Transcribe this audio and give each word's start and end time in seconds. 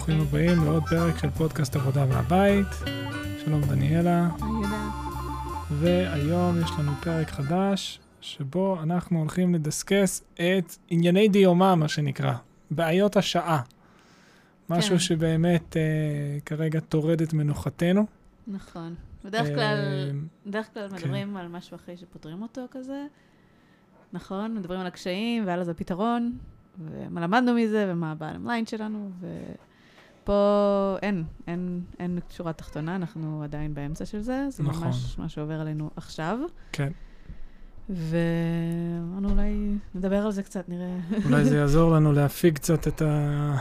ברוכים 0.00 0.20
הבאים 0.20 0.64
לעוד 0.64 0.82
פרק 0.90 1.18
של 1.18 1.30
פודקאסט 1.30 1.76
עבודה 1.76 2.06
מהבית. 2.06 2.66
שלום 3.44 3.60
דניאלה, 3.60 4.28
והיום 5.70 6.60
יש 6.62 6.70
לנו 6.78 6.92
פרק 7.02 7.30
חדש, 7.30 8.00
שבו 8.20 8.82
אנחנו 8.82 9.18
הולכים 9.18 9.54
לדסקס 9.54 10.22
את 10.34 10.76
ענייני 10.88 11.28
דיומא, 11.28 11.74
מה 11.74 11.88
שנקרא, 11.88 12.32
בעיות 12.70 13.16
השעה. 13.16 13.62
משהו 14.70 14.90
כן. 14.90 14.98
שבאמת 14.98 15.76
אה, 15.76 15.82
כרגע 16.46 16.80
טורד 16.80 17.22
את 17.22 17.32
מנוחתנו. 17.32 18.06
נכון. 18.46 18.94
בדרך 19.24 19.46
כלל, 19.46 19.76
אה, 19.76 20.10
בדרך 20.46 20.74
כלל 20.74 20.88
כן. 20.88 20.94
מדברים 20.94 21.36
על 21.36 21.48
משהו 21.48 21.74
אחרי 21.74 21.96
שפותרים 21.96 22.42
אותו 22.42 22.62
כזה. 22.70 23.06
נכון? 24.12 24.54
מדברים 24.54 24.80
על 24.80 24.86
הקשיים 24.86 25.46
ועל 25.46 25.60
אז 25.60 25.68
הפתרון, 25.68 26.38
ומה 26.78 27.20
למדנו 27.20 27.54
מזה, 27.54 27.86
ומה 27.88 28.12
הבעלם 28.12 28.46
ליין 28.46 28.66
שלנו, 28.66 29.10
ופה 30.22 30.96
אין, 31.02 31.24
אין, 31.46 31.80
אין 31.98 32.18
שורה 32.30 32.52
תחתונה, 32.52 32.96
אנחנו 32.96 33.42
עדיין 33.42 33.74
באמצע 33.74 34.04
של 34.04 34.20
זה, 34.20 34.46
זה 34.50 34.62
נכון. 34.62 34.86
ממש 34.86 35.18
מה 35.18 35.28
שעובר 35.28 35.60
עלינו 35.60 35.90
עכשיו. 35.96 36.38
כן, 36.72 36.92
ואמרנו 37.90 39.30
אולי 39.30 39.74
נדבר 39.94 40.16
על 40.26 40.32
זה 40.32 40.42
קצת, 40.42 40.68
נראה. 40.68 40.96
אולי 41.24 41.44
זה 41.44 41.56
יעזור 41.60 41.92
לנו 41.92 42.12
להפיג 42.12 42.54
קצת 42.54 42.88
את, 42.88 43.02
ה... 43.02 43.56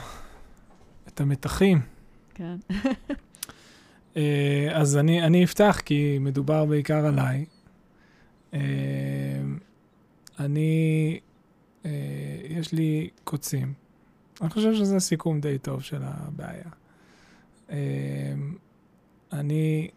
את 1.07 1.21
המתחים. 1.21 1.81
כן. 2.33 2.55
אה, 4.17 4.69
אז 4.73 4.97
אני, 4.97 5.23
אני 5.23 5.43
אפתח, 5.43 5.81
כי 5.85 6.17
מדובר 6.19 6.65
בעיקר 6.65 7.05
עליי. 7.05 7.45
אה, 8.53 8.59
אני, 10.39 11.19
אה, 11.85 11.91
יש 12.49 12.73
לי 12.73 13.09
קוצים. 13.23 13.73
אני 14.41 14.49
חושב 14.49 14.73
שזה 14.73 14.99
סיכום 14.99 15.41
די 15.41 15.57
טוב 15.57 15.81
של 15.81 16.01
הבעיה. 16.03 16.63
אה, 17.69 17.75
אני 19.33 19.87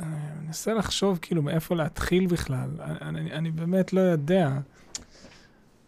אה, 0.00 0.06
מנסה 0.46 0.74
לחשוב 0.74 1.18
כאילו 1.22 1.42
מאיפה 1.42 1.74
להתחיל 1.74 2.26
בכלל. 2.26 2.68
אני, 2.80 2.98
אני, 3.20 3.32
אני 3.32 3.50
באמת 3.50 3.92
לא 3.92 4.00
יודע. 4.00 4.50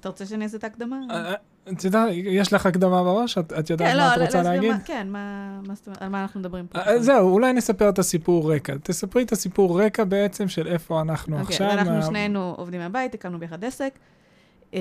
אתה 0.01 0.09
רוצה 0.09 0.27
שאני 0.27 0.45
אעשה 0.45 0.57
את 0.57 0.65
ההקדמה? 0.65 0.97
אה, 1.11 1.31
אה, 1.31 1.35
את 1.73 1.85
יודעת, 1.85 2.09
יש 2.13 2.53
לך 2.53 2.67
הקדמה 2.67 3.03
בראש? 3.03 3.39
את, 3.39 3.53
את 3.53 3.71
יודעת 3.71 3.89
כן, 3.93 3.97
מה 3.97 4.13
את 4.15 4.19
לא, 4.19 4.25
רוצה 4.25 4.39
להסביר 4.43 4.53
להגיד? 4.61 4.73
מה- 4.73 4.81
כן, 4.85 5.09
מה 5.11 5.61
מה 5.67 5.75
על 6.01 6.09
מה 6.09 6.23
אנחנו 6.23 6.41
מדברים 6.41 6.67
פה? 6.67 6.79
זהו, 7.01 7.29
אולי 7.33 7.53
נספר 7.53 7.89
את 7.89 7.99
הסיפור 7.99 8.55
רקע. 8.55 8.75
תספרי 8.83 9.23
את 9.23 9.33
הסיפור 9.33 9.83
רקע 9.83 10.05
בעצם 10.05 10.49
של 10.49 10.67
איפה 10.67 11.01
אנחנו 11.01 11.41
אוקיי, 11.41 11.55
עכשיו. 11.55 11.71
אנחנו 11.71 11.95
מה- 11.95 12.03
שנינו 12.03 12.55
עובדים 12.57 12.81
מהבית, 12.81 13.15
הקמנו 13.15 13.39
ביחד 13.39 13.65
עסק. 13.65 13.99
Um, 14.73 14.77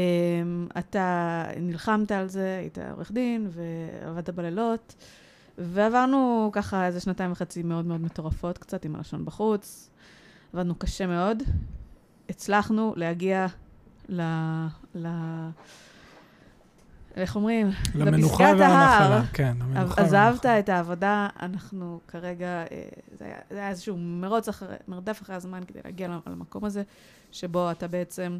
אתה 0.80 1.44
נלחמת 1.58 2.12
על 2.12 2.28
זה, 2.28 2.58
היית 2.60 2.78
עורך 2.92 3.12
דין, 3.12 3.50
ועבדת 3.52 4.30
בלילות, 4.30 4.96
ועברנו 5.58 6.50
ככה 6.54 6.86
איזה 6.86 7.00
שנתיים 7.00 7.32
וחצי 7.32 7.64
מאוד 7.64 7.86
מאוד 7.86 8.02
מטורפות 8.02 8.58
קצת, 8.58 8.86
עם 8.86 8.96
הלשון 8.96 9.26
בחוץ. 9.26 9.90
עבדנו 10.54 10.76
קשה 10.76 11.08
מאוד. 11.08 11.44
הצלחנו 12.30 12.94
להגיע 12.98 13.46
ל... 14.10 14.22
ל... 14.96 15.08
איך 17.16 17.36
אומרים? 17.36 17.70
למנוחה. 17.96 18.44
והנחלה. 18.44 19.22
כן, 19.34 19.58
למנוחה 19.60 20.02
עזבת. 20.02 20.46
את... 20.46 20.70
העבודה, 20.70 21.28
אנחנו 21.42 22.00
כרגע, 22.08 22.48
אה, 22.48 22.66
זה 23.20 23.26
היה, 23.26 23.36
זה 23.50 23.58
היה 23.58 23.70
איזשהו 23.70 23.98
מרוץ 23.98 24.50
אחרי, 24.50 24.76
מרדף 24.88 25.22
אחרי 25.22 25.36
הזמן 25.36 25.62
כדי 25.68 25.80
להגיע 25.86 26.08
למ- 26.08 26.20
למקום 26.28 26.66
הזה, 26.66 26.84
שבו 27.32 27.72
אתה 27.72 27.88
בעצם 27.88 28.38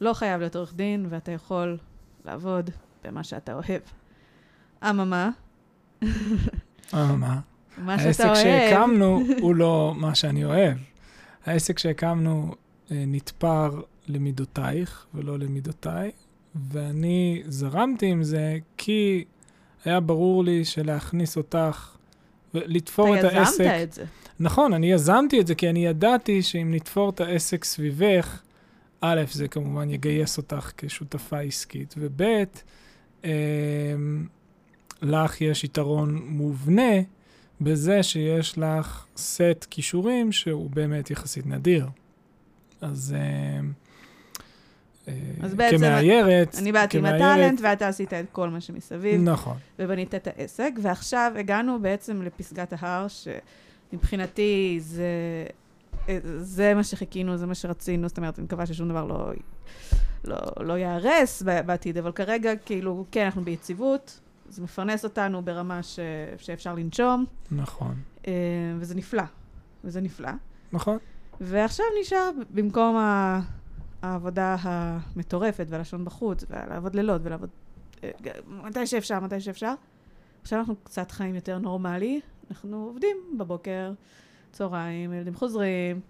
לא 0.00 0.12
חייב 0.12 0.40
להיות 0.40 0.56
עורך 0.56 0.74
דין, 0.74 1.06
ואתה 1.08 1.32
יכול 1.32 1.78
לעבוד 2.24 2.70
במה 3.04 3.24
שאתה 3.24 3.52
אוהב. 3.52 3.82
אממה, 4.90 5.30
אה, 6.94 7.16
מה? 7.16 7.40
העסק 7.78 8.12
שאתה 8.12 8.28
אוהב, 8.28 8.36
שהקמנו 8.36 9.20
הוא 9.40 9.54
לא 9.54 9.94
מה 9.96 10.14
שאני 10.14 10.44
אוהב. 10.44 10.78
העסק 11.46 11.78
שהקמנו 11.78 12.54
אה, 12.90 13.04
נתפר 13.06 13.80
למידותייך 14.08 15.06
ולא 15.14 15.38
למידותיי, 15.38 16.10
ואני 16.70 17.42
זרמתי 17.46 18.06
עם 18.06 18.22
זה 18.22 18.58
כי 18.76 19.24
היה 19.84 20.00
ברור 20.00 20.44
לי 20.44 20.64
שלהכניס 20.64 21.36
אותך 21.36 21.96
ולתפור 22.54 23.14
את 23.14 23.24
אתה 23.24 23.38
העסק... 23.38 23.60
יזמת 23.60 23.82
את 23.82 23.92
זה. 23.92 24.04
נכון, 24.40 24.72
אני 24.72 24.92
יזמתי 24.92 25.40
את 25.40 25.46
זה 25.46 25.54
כי 25.54 25.70
אני 25.70 25.86
ידעתי 25.86 26.42
שאם 26.42 26.74
נתפור 26.74 27.10
את 27.10 27.20
העסק 27.20 27.64
סביבך, 27.64 28.40
א', 29.00 29.22
זה 29.32 29.48
כמובן 29.48 29.90
יגייס 29.90 30.38
אותך 30.38 30.72
כשותפה 30.76 31.40
עסקית, 31.40 31.94
וב', 31.98 32.22
אה, 33.24 33.30
לך 35.02 35.40
יש 35.40 35.64
יתרון 35.64 36.22
מובנה 36.26 36.92
בזה 37.60 38.02
שיש 38.02 38.58
לך 38.58 39.06
סט 39.16 39.66
כישורים 39.70 40.32
שהוא 40.32 40.70
באמת 40.70 41.10
יחסית 41.10 41.46
נדיר. 41.46 41.86
אז, 42.80 43.14
אה, 43.18 43.60
אה, 45.08 45.14
אז 45.42 45.54
בעצם 45.54 45.76
כמאיירת, 45.76 46.54
אני 46.58 46.72
באתי 46.72 46.98
עם 46.98 47.04
הטאלנט, 47.04 47.60
ואתה 47.62 47.88
עשית 47.88 48.12
את 48.12 48.24
כל 48.32 48.50
מה 48.50 48.60
שמסביב. 48.60 49.20
נכון, 49.22 49.56
ובנית 49.78 50.14
את 50.14 50.26
העסק, 50.26 50.72
ועכשיו 50.82 51.32
הגענו 51.38 51.78
בעצם 51.82 52.22
לפסגת 52.22 52.72
ההר, 52.78 53.06
שמבחינתי 53.92 54.76
זה, 54.80 55.10
זה 56.38 56.74
מה 56.74 56.84
שחיכינו, 56.84 57.36
זה 57.36 57.46
מה 57.46 57.54
שרצינו, 57.54 58.08
זאת 58.08 58.16
אומרת, 58.16 58.38
אני 58.38 58.44
מקווה 58.44 58.66
ששום 58.66 58.88
דבר 58.88 59.04
לא, 59.04 59.30
לא, 60.24 60.36
לא 60.60 60.72
ייהרס 60.72 61.42
בעתיד, 61.42 61.98
אבל 61.98 62.12
כרגע, 62.12 62.56
כאילו, 62.56 63.04
כן, 63.10 63.24
אנחנו 63.24 63.44
ביציבות, 63.44 64.20
זה 64.48 64.62
מפרנס 64.62 65.04
אותנו 65.04 65.42
ברמה 65.42 65.82
ש, 65.82 65.98
שאפשר 66.38 66.74
לנשום, 66.74 67.24
נכון, 67.50 67.94
אה, 68.26 68.32
וזה 68.78 68.94
נפלא, 68.94 69.22
וזה 69.84 70.00
נפלא. 70.00 70.30
נכון. 70.72 70.98
ועכשיו 71.40 71.86
נשאר, 72.00 72.30
במקום 72.50 72.96
ה- 72.96 73.40
העבודה 74.02 74.56
המטורפת 74.60 75.66
והלשון 75.68 76.04
בחוץ, 76.04 76.44
ולעבוד 76.50 76.94
לילות 76.94 77.20
ולעבוד 77.24 77.48
אה, 78.04 78.10
מתי 78.46 78.86
שאפשר, 78.86 79.20
מתי 79.20 79.40
שאפשר, 79.40 79.74
עכשיו 80.42 80.58
אנחנו 80.58 80.76
קצת 80.84 81.10
חיים 81.10 81.34
יותר 81.34 81.58
נורמלי, 81.58 82.20
אנחנו 82.50 82.84
עובדים 82.84 83.16
בבוקר, 83.38 83.92
צהריים, 84.56 85.12
ילדים 85.12 85.34
חוזרים, 85.34 86.00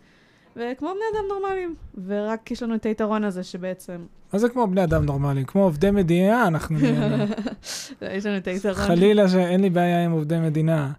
וכמו 0.56 0.88
בני 0.88 1.18
אדם 1.18 1.24
נורמליים, 1.28 1.74
ורק 2.06 2.50
יש 2.50 2.62
לנו 2.62 2.74
את 2.74 2.86
היתרון 2.86 3.24
הזה 3.24 3.42
שבעצם, 3.42 4.06
מה 4.32 4.38
זה 4.38 4.48
כמו 4.48 4.66
בני 4.66 4.84
אדם 4.84 5.04
נורמליים? 5.04 5.46
כמו 5.46 5.62
עובדי 5.62 5.90
מדינה 5.90 6.46
אנחנו 6.46 6.78
נהיינו. 6.78 7.24
יש 8.16 8.26
לנו 8.26 8.36
את 8.36 8.46
היתרון. 8.46 8.74
חלילה 8.74 9.28
שאין 9.28 9.60
לי 9.60 9.70
בעיה 9.70 10.04
עם 10.04 10.10
עובדי 10.10 10.38
מדינה. 10.38 10.92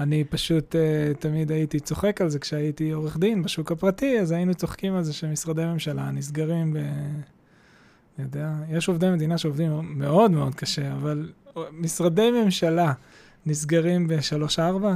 אני 0.00 0.24
פשוט 0.24 0.74
uh, 0.74 1.18
תמיד 1.20 1.50
הייתי 1.50 1.80
צוחק 1.80 2.20
על 2.20 2.28
זה 2.28 2.38
כשהייתי 2.38 2.90
עורך 2.90 3.18
דין 3.18 3.42
בשוק 3.42 3.72
הפרטי, 3.72 4.20
אז 4.20 4.30
היינו 4.30 4.54
צוחקים 4.54 4.94
על 4.94 5.02
זה 5.02 5.12
שמשרדי 5.12 5.64
ממשלה 5.64 6.10
נסגרים 6.10 6.72
ב... 6.72 6.76
אני 6.76 8.26
יודע, 8.26 8.52
יש 8.70 8.88
עובדי 8.88 9.10
מדינה 9.10 9.38
שעובדים 9.38 9.98
מאוד 9.98 10.30
מאוד 10.30 10.54
קשה, 10.54 10.92
אבל 10.92 11.32
משרדי 11.72 12.30
ממשלה 12.30 12.92
נסגרים 13.46 14.08
בשלוש-ארבע? 14.08 14.94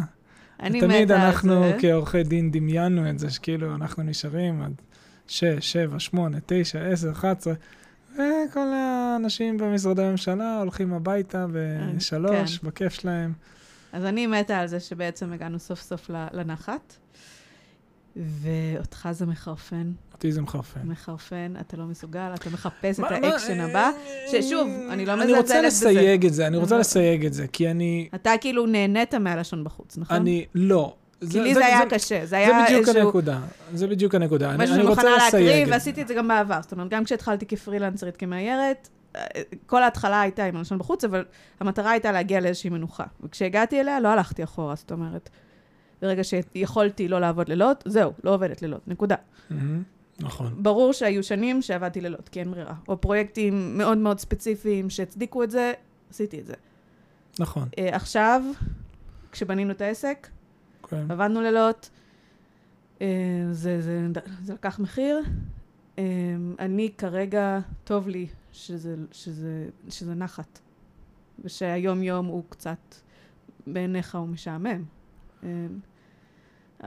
אני 0.60 0.80
תמיד 0.80 1.04
מתה 1.04 1.14
על 1.14 1.20
אנחנו 1.20 1.62
זה. 1.62 1.76
כעורכי 1.80 2.22
דין 2.22 2.50
דמיינו 2.50 3.10
את 3.10 3.18
זה, 3.18 3.30
שכאילו 3.30 3.74
אנחנו 3.74 4.02
נשארים 4.02 4.62
עד 4.62 4.72
שש, 5.26 5.72
שבע, 5.72 5.98
שמונה, 5.98 6.38
תשע, 6.46 6.80
עשר, 6.80 7.10
אחת 7.10 7.38
עשרה, 7.38 7.54
וכל 8.12 8.68
האנשים 8.74 9.58
במשרדי 9.58 10.02
הממשלה 10.02 10.58
הולכים 10.58 10.92
הביתה 10.92 11.46
בשלוש, 11.52 12.58
כן. 12.58 12.66
בכיף 12.68 12.92
שלהם. 12.92 13.32
אז 13.92 14.04
אני 14.04 14.26
מתה 14.26 14.58
על 14.58 14.66
זה 14.66 14.80
שבעצם 14.80 15.32
הגענו 15.32 15.58
סוף 15.58 15.80
סוף 15.80 16.10
לנחת, 16.32 16.96
ואותך 18.24 19.08
זה 19.12 19.26
מחרפן. 19.26 19.92
אותי 20.12 20.32
זה 20.32 20.42
מחרפן. 20.42 20.80
מחרפן, 20.84 21.52
אתה 21.60 21.76
לא 21.76 21.84
מסוגל, 21.84 22.30
אתה 22.34 22.50
מחפש 22.50 23.00
את 23.00 23.04
מה- 23.04 23.20
מה- 23.20 23.26
האקשן 23.26 23.60
הבא. 23.60 23.90
ששוב, 24.30 24.68
אני 24.90 25.06
לא 25.06 25.12
אני 25.12 25.20
מזלזלת 25.20 25.38
רוצה 25.40 25.54
בזה. 25.58 25.66
לסייג 25.66 26.26
את 26.26 26.34
זה, 26.34 26.46
אני 26.46 26.56
רוצה 26.56 26.74
אבל- 26.74 26.80
לסייג 26.80 27.26
את 27.26 27.32
זה, 27.32 27.46
כי 27.46 27.70
אני... 27.70 28.08
אתה 28.14 28.30
כאילו 28.40 28.66
נהנית 28.66 29.14
מהלשון 29.14 29.64
בחוץ, 29.64 29.98
נכון? 29.98 30.16
אני... 30.16 30.46
לא. 30.54 30.94
כי 31.30 31.40
לי 31.40 31.54
זה 31.54 31.66
היה 31.66 31.80
קשה, 31.90 32.20
זה 32.20 32.26
זה 32.26 32.36
היה 32.36 32.64
בדיוק 32.66 32.80
איזשהו... 32.88 33.02
הנקודה, 33.06 33.40
זה 33.74 33.86
בדיוק 33.86 34.14
הנקודה. 34.14 34.50
אני 34.50 34.56
משהו 34.64 34.74
אני 34.74 34.82
שאני 34.82 34.88
רוצה 34.88 35.02
מוכנה 35.02 35.26
לסייג 35.26 35.44
להקריב, 35.44 35.62
את 35.62 35.66
זה. 35.68 35.72
ועשיתי 35.72 36.02
את 36.02 36.08
זה 36.08 36.14
גם 36.14 36.28
בעבר. 36.28 36.58
זאת 36.62 36.72
אומרת, 36.72 36.88
גם 36.90 37.04
כשהתחלתי 37.04 37.46
כפרילנסרית, 37.46 38.16
כמאיירת, 38.16 38.88
כל 39.66 39.82
ההתחלה 39.82 40.20
הייתה 40.20 40.44
עם 40.44 40.56
הלשון 40.56 40.78
בחוץ, 40.78 41.04
אבל 41.04 41.24
המטרה 41.60 41.90
הייתה 41.90 42.12
להגיע 42.12 42.40
לאיזושהי 42.40 42.70
מנוחה. 42.70 43.04
וכשהגעתי 43.22 43.80
אליה, 43.80 44.00
לא 44.00 44.08
הלכתי 44.08 44.44
אחורה, 44.44 44.74
זאת 44.74 44.92
אומרת, 44.92 45.30
ברגע 46.02 46.24
שיכולתי 46.24 47.08
לא 47.08 47.20
לעבוד 47.20 47.48
לילות, 47.48 47.84
זהו, 47.86 48.12
לא 48.24 48.34
עובדת 48.34 48.62
לילות, 48.62 48.88
נקודה. 48.88 49.16
מהמם, 49.50 49.82
נכון. 50.20 50.62
ברור 50.62 50.92
שהיו 50.92 51.22
שנים 51.22 51.62
שעבדתי 51.62 52.00
לילות, 52.00 52.28
כי 52.28 52.40
אין 52.40 52.50
ברירה. 52.50 52.74
או 52.88 53.00
פרויקטים 53.00 53.78
מאוד 53.78 53.98
מאוד 53.98 54.18
ספציפיים 54.18 54.90
שהצדיקו 54.90 55.42
את 55.42 55.50
זה, 55.50 55.72
עשיתי 56.10 56.40
את 56.40 56.46
זה. 56.46 56.54
נכון, 57.40 57.68
אה, 57.78 57.96
עכשיו, 57.96 58.42
כשבנינו 59.32 59.70
את 59.70 59.80
העסק, 59.80 60.28
כן. 60.88 61.10
עבדנו 61.10 61.40
לילות, 61.40 61.90
אה, 63.00 63.06
זה, 63.52 63.80
זה, 63.80 64.06
זה 64.42 64.54
לקח 64.54 64.78
מחיר. 64.78 65.20
אה, 65.98 66.04
אני 66.58 66.90
כרגע, 66.98 67.58
טוב 67.84 68.08
לי 68.08 68.26
שזה, 68.52 68.96
שזה, 69.12 69.68
שזה 69.88 70.14
נחת. 70.14 70.58
ושהיום-יום 71.44 72.26
הוא 72.26 72.42
קצת, 72.48 72.94
בעיניך 73.66 74.14
הוא 74.14 74.28
משעמם. 74.28 74.84
אמ, 75.44 75.48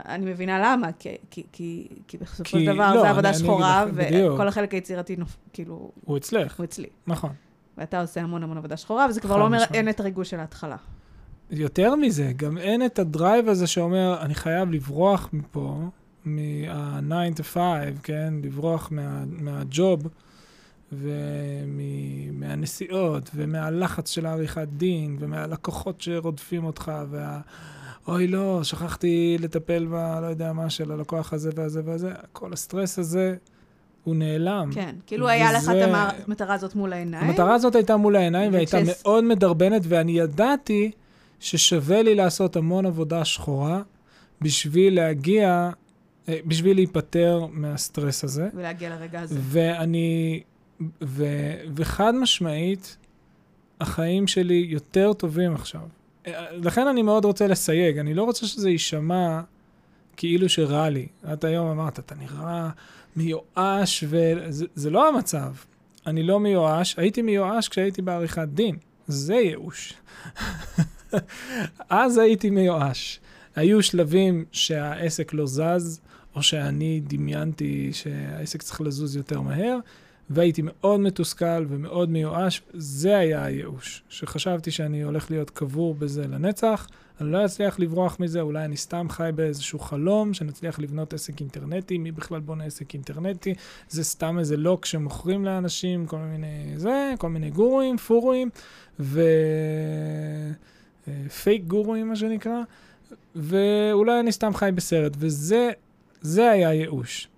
אני 0.08 0.24
מבינה 0.30 0.58
למה, 0.72 0.92
כי, 0.98 1.08
כי, 1.30 1.42
כי, 1.52 1.88
כי 2.08 2.18
בסופו 2.18 2.44
של 2.50 2.64
דבר 2.74 2.94
לא, 2.94 3.00
זה 3.02 3.10
עבודה 3.10 3.34
שחורה. 3.34 3.84
וכל 3.94 4.48
החלק 4.48 4.74
היצירתי, 4.74 5.16
נופ- 5.16 5.36
כאילו, 5.52 5.90
הוא 6.04 6.16
אצלך, 6.16 6.58
הוא 6.58 6.64
אצלי. 6.64 6.88
נכון. 7.06 7.30
ואתה 7.78 8.00
עושה 8.00 8.20
המון 8.20 8.42
המון 8.42 8.56
עבודה 8.58 8.76
שחורה, 8.76 9.06
וזה 9.10 9.20
כבר 9.20 9.36
לא 9.36 9.44
אומר, 9.44 9.56
משמעית. 9.56 9.74
אין 9.74 9.88
את 9.88 10.00
הריגוש 10.00 10.30
של 10.30 10.40
ההתחלה. 10.40 10.76
יותר 11.50 11.94
מזה, 11.96 12.32
גם 12.36 12.58
אין 12.58 12.86
את 12.86 12.98
ה 12.98 13.06
drive 13.06 13.48
הזה 13.48 13.66
שאומר, 13.66 14.18
אני 14.22 14.34
חייב 14.34 14.70
לברוח 14.70 15.28
מפה, 15.32 15.80
מה-9 16.24 17.38
to 17.38 17.42
5, 17.42 17.58
כן? 18.02 18.34
לברוח 18.42 18.88
מה, 18.92 19.24
מה 19.26 19.56
job 19.56 20.02
ומהנסיעות 21.72 23.30
ומהלחץ 23.34 24.10
של 24.10 24.26
העריכת 24.26 24.68
דין 24.76 25.16
ומהלקוחות 25.20 26.00
שרודפים 26.00 26.64
אותך 26.64 26.92
וה... 27.10 27.40
אוי 28.08 28.26
לא, 28.26 28.60
שכחתי 28.64 29.36
לטפל 29.40 29.86
ב... 29.90 29.92
לא 30.22 30.26
יודע 30.26 30.52
מה, 30.52 30.70
של 30.70 30.92
הלקוח 30.92 31.32
הזה 31.32 31.50
והזה 31.54 31.80
והזה. 31.84 32.12
כל 32.32 32.52
הסטרס 32.52 32.98
הזה, 32.98 33.36
הוא 34.04 34.14
נעלם. 34.14 34.70
כן, 34.74 34.94
כאילו 35.06 35.28
היה 35.28 35.52
לך 35.52 35.62
וזה- 35.62 35.84
את 35.84 35.90
המטרה 36.26 36.54
הזאת 36.54 36.74
מול 36.74 36.92
העיניים. 36.92 37.24
המטרה 37.28 37.54
הזאת 37.54 37.74
הייתה 37.74 37.96
מול 37.96 38.16
העיניים 38.16 38.52
והייתה 38.52 38.76
וכשס- 38.78 39.02
מאוד 39.02 39.24
מדרבנת, 39.24 39.82
ואני 39.84 40.12
ידעתי 40.18 40.90
ששווה 41.40 42.02
לי 42.02 42.14
לעשות 42.14 42.56
המון 42.56 42.86
עבודה 42.86 43.24
שחורה 43.24 43.82
בשביל 44.40 44.94
להגיע, 44.96 45.70
אה, 46.28 46.38
בשביל 46.46 46.76
להיפטר 46.76 47.46
מהסטרס 47.52 48.24
הזה. 48.24 48.48
ולהגיע 48.54 48.90
לרגע 48.90 49.20
הזה. 49.20 49.38
ואני, 49.42 50.42
ו, 51.02 51.24
וחד 51.76 52.14
משמעית, 52.14 52.96
החיים 53.80 54.26
שלי 54.26 54.66
יותר 54.68 55.12
טובים 55.12 55.54
עכשיו. 55.54 55.80
לכן 56.52 56.86
אני 56.86 57.02
מאוד 57.02 57.24
רוצה 57.24 57.46
לסייג, 57.46 57.98
אני 57.98 58.14
לא 58.14 58.24
רוצה 58.24 58.46
שזה 58.46 58.70
יישמע 58.70 59.40
כאילו 60.16 60.48
שרע 60.48 60.88
לי. 60.88 61.06
את 61.32 61.44
היום 61.44 61.70
אמרת, 61.70 61.98
אתה 61.98 62.14
נראה 62.14 62.70
מיואש, 63.16 64.04
וזה 64.08 64.66
זה 64.74 64.90
לא 64.90 65.08
המצב. 65.08 65.52
אני 66.06 66.22
לא 66.22 66.40
מיואש, 66.40 66.98
הייתי 66.98 67.22
מיואש 67.22 67.68
כשהייתי 67.68 68.02
בעריכת 68.02 68.48
דין. 68.54 68.76
זה 69.06 69.34
ייאוש. 69.34 69.94
אז 71.90 72.18
הייתי 72.18 72.50
מיואש. 72.50 73.20
היו 73.56 73.82
שלבים 73.82 74.44
שהעסק 74.52 75.32
לא 75.32 75.46
זז, 75.46 76.00
או 76.34 76.42
שאני 76.42 77.00
דמיינתי 77.04 77.90
שהעסק 77.92 78.62
צריך 78.62 78.80
לזוז 78.80 79.16
יותר 79.16 79.40
מהר, 79.40 79.78
והייתי 80.30 80.62
מאוד 80.64 81.00
מתוסכל 81.00 81.66
ומאוד 81.68 82.10
מיואש. 82.10 82.62
זה 82.72 83.16
היה 83.18 83.44
הייאוש, 83.44 84.02
שחשבתי 84.08 84.70
שאני 84.70 85.02
הולך 85.02 85.30
להיות 85.30 85.50
קבור 85.50 85.94
בזה 85.94 86.26
לנצח, 86.28 86.86
אני 87.20 87.32
לא 87.32 87.44
אצליח 87.44 87.78
לברוח 87.78 88.20
מזה, 88.20 88.40
אולי 88.40 88.64
אני 88.64 88.76
סתם 88.76 89.06
חי 89.10 89.30
באיזשהו 89.34 89.78
חלום, 89.78 90.34
שנצליח 90.34 90.78
לבנות 90.78 91.14
עסק 91.14 91.40
אינטרנטי, 91.40 91.98
מי 91.98 92.12
בכלל 92.12 92.40
בונה 92.40 92.64
עסק 92.64 92.94
אינטרנטי? 92.94 93.54
זה 93.88 94.04
סתם 94.04 94.38
איזה 94.38 94.56
לוק 94.56 94.86
שמוכרים 94.86 95.44
לאנשים, 95.44 96.06
כל 96.06 96.18
מיני 96.18 96.72
זה, 96.76 97.12
כל 97.18 97.28
מיני 97.28 97.50
גורואים, 97.50 97.96
פורואים, 97.96 98.50
ופייק 101.08 101.64
גורואים, 101.66 102.08
מה 102.08 102.16
שנקרא, 102.16 102.60
ואולי 103.36 104.20
אני 104.20 104.32
סתם 104.32 104.54
חי 104.54 104.70
בסרט, 104.74 105.12
וזה 105.18 105.70
זה 106.20 106.50
היה 106.50 106.74
ייאוש. 106.74 107.28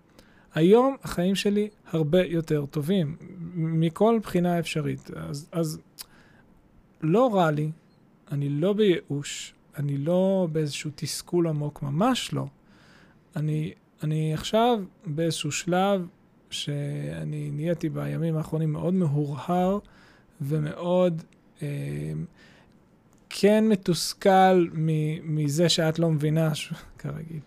היום 0.54 0.96
החיים 1.02 1.34
שלי 1.34 1.68
הרבה 1.86 2.24
יותר 2.24 2.66
טובים, 2.66 3.16
מכל 3.54 4.18
בחינה 4.22 4.58
אפשרית. 4.58 5.10
אז, 5.16 5.48
אז 5.52 5.80
לא 7.00 7.34
רע 7.34 7.50
לי, 7.50 7.70
אני 8.32 8.48
לא 8.48 8.72
בייאוש, 8.72 9.54
אני 9.76 9.98
לא 9.98 10.48
באיזשהו 10.52 10.90
תסכול 10.94 11.46
עמוק, 11.48 11.82
ממש 11.82 12.32
לא. 12.32 12.46
אני, 13.36 13.72
אני 14.02 14.34
עכשיו 14.34 14.78
באיזשהו 15.06 15.52
שלב 15.52 16.06
שאני 16.50 17.50
נהייתי 17.52 17.88
בימים 17.88 18.36
האחרונים 18.36 18.72
מאוד 18.72 18.94
מהורהר 18.94 19.78
ומאוד 20.40 21.22
אה, 21.62 21.68
כן 23.36 23.64
מתוסכל 23.68 24.66
מזה 25.22 25.68
שאת 25.68 25.98
לא 25.98 26.10
מבינה, 26.10 26.54
ש- 26.54 26.72
כרגיל, 26.98 27.40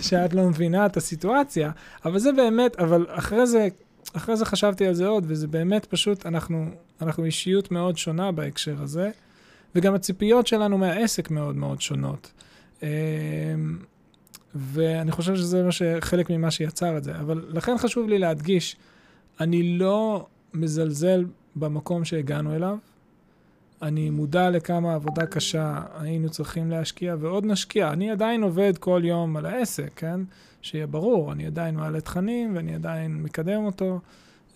שאת 0.00 0.34
לא 0.34 0.48
מבינה 0.48 0.86
את 0.86 0.96
הסיטואציה, 0.96 1.70
אבל 2.04 2.18
זה 2.18 2.32
באמת, 2.32 2.76
אבל 2.76 3.06
אחרי 3.08 3.46
זה, 3.46 3.68
אחרי 4.12 4.36
זה 4.36 4.44
חשבתי 4.44 4.86
על 4.86 4.94
זה 4.94 5.06
עוד, 5.06 5.24
וזה 5.26 5.48
באמת 5.48 5.84
פשוט, 5.84 6.26
אנחנו, 6.26 6.66
אנחנו 7.02 7.24
אישיות 7.24 7.70
מאוד 7.70 7.98
שונה 7.98 8.32
בהקשר 8.32 8.82
הזה, 8.82 9.10
וגם 9.74 9.94
הציפיות 9.94 10.46
שלנו 10.46 10.78
מהעסק 10.78 11.30
מאוד 11.30 11.56
מאוד 11.56 11.80
שונות. 11.80 12.32
אמ, 12.82 12.88
ואני 14.54 15.12
חושב 15.12 15.36
שזה 15.36 15.62
מה 15.62 15.72
ש... 15.72 15.82
חלק 16.00 16.30
ממה 16.30 16.50
שיצר 16.50 16.96
את 16.96 17.04
זה. 17.04 17.16
אבל 17.20 17.44
לכן 17.48 17.78
חשוב 17.78 18.08
לי 18.08 18.18
להדגיש, 18.18 18.76
אני 19.40 19.78
לא 19.78 20.26
מזלזל 20.54 21.24
במקום 21.56 22.04
שהגענו 22.04 22.54
אליו. 22.54 22.76
אני 23.82 24.10
מודע 24.10 24.50
לכמה 24.50 24.94
עבודה 24.94 25.26
קשה 25.26 25.82
היינו 25.98 26.30
צריכים 26.30 26.70
להשקיע, 26.70 27.16
ועוד 27.20 27.44
נשקיע. 27.46 27.92
אני 27.92 28.10
עדיין 28.10 28.42
עובד 28.42 28.78
כל 28.78 29.00
יום 29.04 29.36
על 29.36 29.46
העסק, 29.46 29.90
כן? 29.96 30.20
שיהיה 30.62 30.86
ברור, 30.86 31.32
אני 31.32 31.46
עדיין 31.46 31.74
מעלה 31.74 32.00
תכנים 32.00 32.56
ואני 32.56 32.74
עדיין 32.74 33.22
מקדם 33.22 33.64
אותו. 33.64 34.00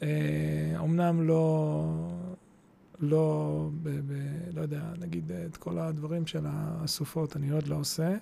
אה, 0.02 0.08
אומנם 0.78 1.28
לא, 1.28 1.84
לא, 3.00 3.68
ב, 3.82 3.88
ב, 3.88 4.14
לא 4.54 4.62
יודע, 4.62 4.82
נגיד 5.00 5.32
את 5.46 5.56
כל 5.56 5.78
הדברים 5.78 6.26
של 6.26 6.44
הסופות 6.46 7.36
אני 7.36 7.50
עוד 7.50 7.68
לא 7.68 7.76
עושה, 7.76 8.16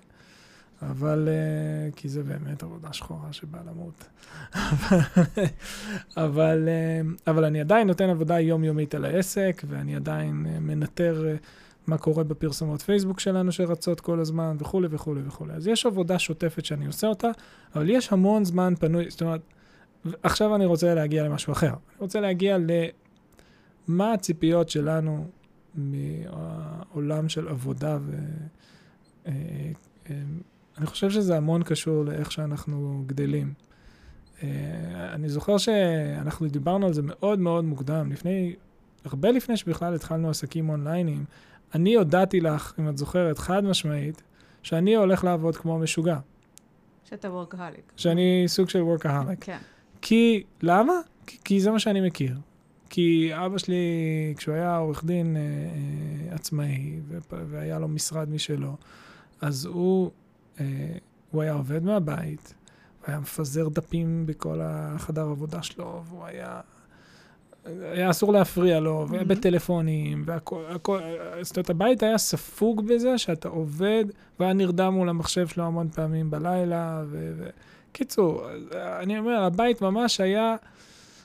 אבל, 0.83 1.29
אה, 1.29 1.91
כי 1.97 2.09
זה 2.09 2.23
באמת 2.23 2.63
עבודה 2.63 2.93
שחורה 2.93 3.33
שבאה 3.33 3.61
למות. 3.67 4.09
אבל, 6.25 6.69
אה, 6.69 7.01
אבל 7.27 7.45
אני 7.45 7.61
עדיין 7.61 7.87
נותן 7.87 8.11
עבודה 8.11 8.41
יומיומית 8.41 8.95
על 8.95 9.05
העסק, 9.05 9.63
ואני 9.69 9.97
עדיין 9.97 10.47
אה, 10.49 10.61
מנטר 10.61 11.37
מה 11.87 11.99
קורה 11.99 12.25
בפרסומות 12.25 12.83
פייסבוק 12.83 13.21
שלנו 13.21 13.53
שרצות 13.53 14.01
כל 14.01 14.21
הזמן, 14.21 14.57
וכולי 14.61 14.89
וכולי 14.91 15.21
וכולי. 15.27 15.53
אז 15.53 15.67
יש 15.67 15.87
עבודה 15.87 16.19
שוטפת 16.19 16.65
שאני 16.65 16.87
עושה 16.87 17.07
אותה, 17.07 17.31
אבל 17.75 17.91
יש 17.91 18.13
המון 18.13 18.45
זמן 18.45 18.75
פנוי, 18.81 19.11
זאת 19.11 19.23
אומרת, 19.23 19.41
עכשיו 20.23 20.55
אני 20.55 20.67
רוצה 20.67 20.95
להגיע 20.95 21.25
למשהו 21.25 21.53
אחר. 21.53 21.67
אני 21.67 21.99
רוצה 21.99 22.21
להגיע 22.21 22.57
למה 23.89 24.13
הציפיות 24.13 24.69
שלנו 24.69 25.27
מהעולם 25.75 27.29
של 27.29 27.49
עבודה 27.49 27.99
ו... 28.01 28.13
אני 30.79 30.87
חושב 30.87 31.11
שזה 31.11 31.37
המון 31.37 31.63
קשור 31.63 32.05
לאיך 32.05 32.33
שאנחנו 32.33 33.03
גדלים. 33.07 33.53
אה, 34.43 34.49
אני 35.13 35.29
זוכר 35.29 35.59
שאנחנו 35.59 36.49
דיברנו 36.49 36.87
על 36.87 36.93
זה 36.93 37.03
מאוד 37.05 37.39
מאוד 37.39 37.65
מוקדם, 37.65 38.13
לפני, 38.13 38.57
הרבה 39.05 39.31
לפני 39.31 39.57
שבכלל 39.57 39.95
התחלנו 39.95 40.31
עסקים 40.31 40.69
אונליינים. 40.69 41.25
אני 41.75 41.95
הודעתי 41.95 42.41
לך, 42.41 42.73
אם 42.79 42.89
את 42.89 42.99
זוכרת, 42.99 43.39
חד 43.39 43.65
משמעית, 43.65 44.23
שאני 44.63 44.97
הולך 44.97 45.25
לעבוד 45.25 45.57
כמו 45.57 45.79
משוגע. 45.79 46.19
שאתה 47.05 47.31
וורקהליק. 47.31 47.93
שאני 47.97 48.45
סוג 48.47 48.69
של 48.69 48.81
workaholic. 48.83 49.37
כן. 49.41 49.59
כי, 50.03 50.43
למה? 50.63 50.93
כי, 51.27 51.39
כי 51.45 51.61
זה 51.61 51.71
מה 51.71 51.79
שאני 51.79 52.01
מכיר. 52.01 52.37
כי 52.91 53.31
אבא 53.35 53.59
שלי, 53.59 53.77
כשהוא 54.37 54.55
היה 54.55 54.77
עורך 54.77 55.05
דין 55.05 55.37
אה, 55.37 55.41
אה, 55.41 56.35
עצמאי, 56.35 57.01
והיה 57.31 57.79
לו 57.79 57.89
משרד 57.89 58.31
משלו, 58.31 58.77
אז 59.41 59.65
הוא, 59.65 60.11
הוא 61.31 61.43
היה 61.43 61.53
עובד 61.53 61.85
מהבית, 61.85 62.55
הוא 63.01 63.05
היה 63.07 63.21
מפזר 63.21 63.69
דפים 63.69 64.27
בכל 64.27 64.59
החדר 64.63 65.23
עבודה 65.23 65.63
שלו, 65.63 66.03
והוא 66.09 66.25
היה... 66.25 66.61
היה 67.83 68.11
אסור 68.11 68.33
להפריע 68.33 68.81
לו, 68.81 69.07
והיה 69.09 69.23
Mhm. 69.23 69.27
בטלפונים, 69.27 70.23
והכל, 70.27 70.65
הכל, 70.69 71.01
זאת 71.43 71.57
אומרת, 71.57 71.71
הבית 71.71 72.03
היה 72.03 72.19
ספוג 72.19 72.87
בזה 72.87 73.19
שאתה 73.19 73.49
עובד, 73.49 74.05
והיה 74.41 74.53
נרדם 74.53 74.95
מול 74.95 75.09
המחשב 75.09 75.47
שלו 75.47 75.65
המון 75.65 75.89
פעמים 75.89 76.31
בלילה, 76.31 77.03
ו... 77.07 77.33
ו... 77.37 77.49
קיצור, 77.93 78.43
אני 79.01 79.19
אומר, 79.19 79.43
הבית 79.43 79.83
ממש 79.83 80.21
היה 80.21 80.57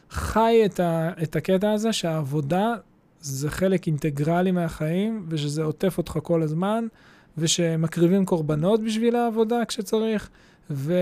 חי 0.09 0.61
את, 0.65 0.79
ה, 0.79 1.09
את 1.23 1.35
הקטע 1.35 1.71
הזה 1.71 1.93
שהעבודה 1.93 2.73
זה 3.19 3.49
חלק 3.51 3.87
אינטגרלי 3.87 4.51
מהחיים, 4.51 5.25
ושזה 5.29 5.63
עוטף 5.63 5.97
אותך 5.97 6.19
כל 6.23 6.41
הזמן, 6.41 6.87
ושמקריבים 7.37 8.25
קורבנות 8.25 8.81
בשביל 8.83 9.15
העבודה 9.15 9.65
כשצריך, 9.67 10.29
ו, 10.69 10.93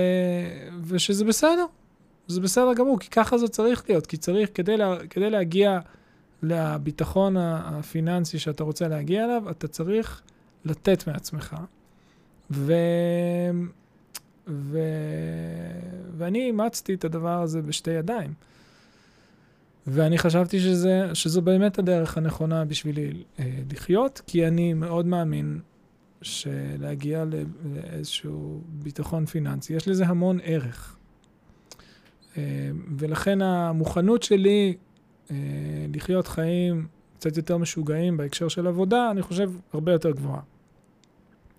ושזה 0.84 1.26
בסדר. 1.26 1.66
זה 2.28 2.42
בסדר 2.42 2.74
גמור, 2.74 3.00
כי 3.00 3.10
ככה 3.10 3.38
זה 3.38 3.48
צריך 3.48 3.84
להיות, 3.90 4.08
כי 4.08 4.18
צריך, 4.18 4.50
כדי, 4.54 4.78
לה, 4.78 4.96
כדי 5.10 5.30
להגיע 5.30 5.80
לביטחון 6.44 7.38
הפיננסי 7.38 8.40
שאתה 8.40 8.64
רוצה 8.64 8.88
להגיע 8.88 9.26
אליו, 9.26 9.50
אתה 9.50 9.68
צריך 9.68 10.22
לתת 10.66 11.08
מעצמך. 11.08 11.56
ו... 12.52 12.74
ו... 14.48 14.80
ואני 16.18 16.46
אימצתי 16.46 16.94
את 16.94 17.06
הדבר 17.06 17.42
הזה 17.42 17.62
בשתי 17.62 17.92
ידיים. 17.92 18.34
ואני 19.88 20.18
חשבתי 20.18 20.60
שזה, 20.60 21.10
שזו 21.14 21.42
באמת 21.42 21.80
הדרך 21.80 22.18
הנכונה 22.18 22.66
בשבילי 22.66 23.24
אה, 23.40 23.46
לחיות, 23.72 24.22
כי 24.28 24.48
אני 24.48 24.74
מאוד 24.74 25.06
מאמין 25.06 25.60
שלהגיע 26.22 27.26
לאיזשהו 27.26 28.62
ביטחון 28.68 29.26
פיננסי, 29.26 29.74
יש 29.74 29.88
לזה 29.88 30.06
המון 30.06 30.40
ערך. 30.44 30.98
אה, 32.38 32.72
ולכן 32.98 33.42
המוכנות 33.42 34.24
שלי 34.24 34.76
אה, 35.32 35.36
לחיות 35.94 36.28
חיים 36.28 36.88
קצת 37.18 37.38
יותר 37.38 37.58
משוגעים 37.58 38.18
בהקשר 38.18 38.48
של 38.48 38.68
עבודה, 38.68 39.12
אני 39.12 39.22
חושב 39.22 39.52
הרבה 39.74 39.92
יותר 39.92 40.12
גבוהה. 40.12 40.42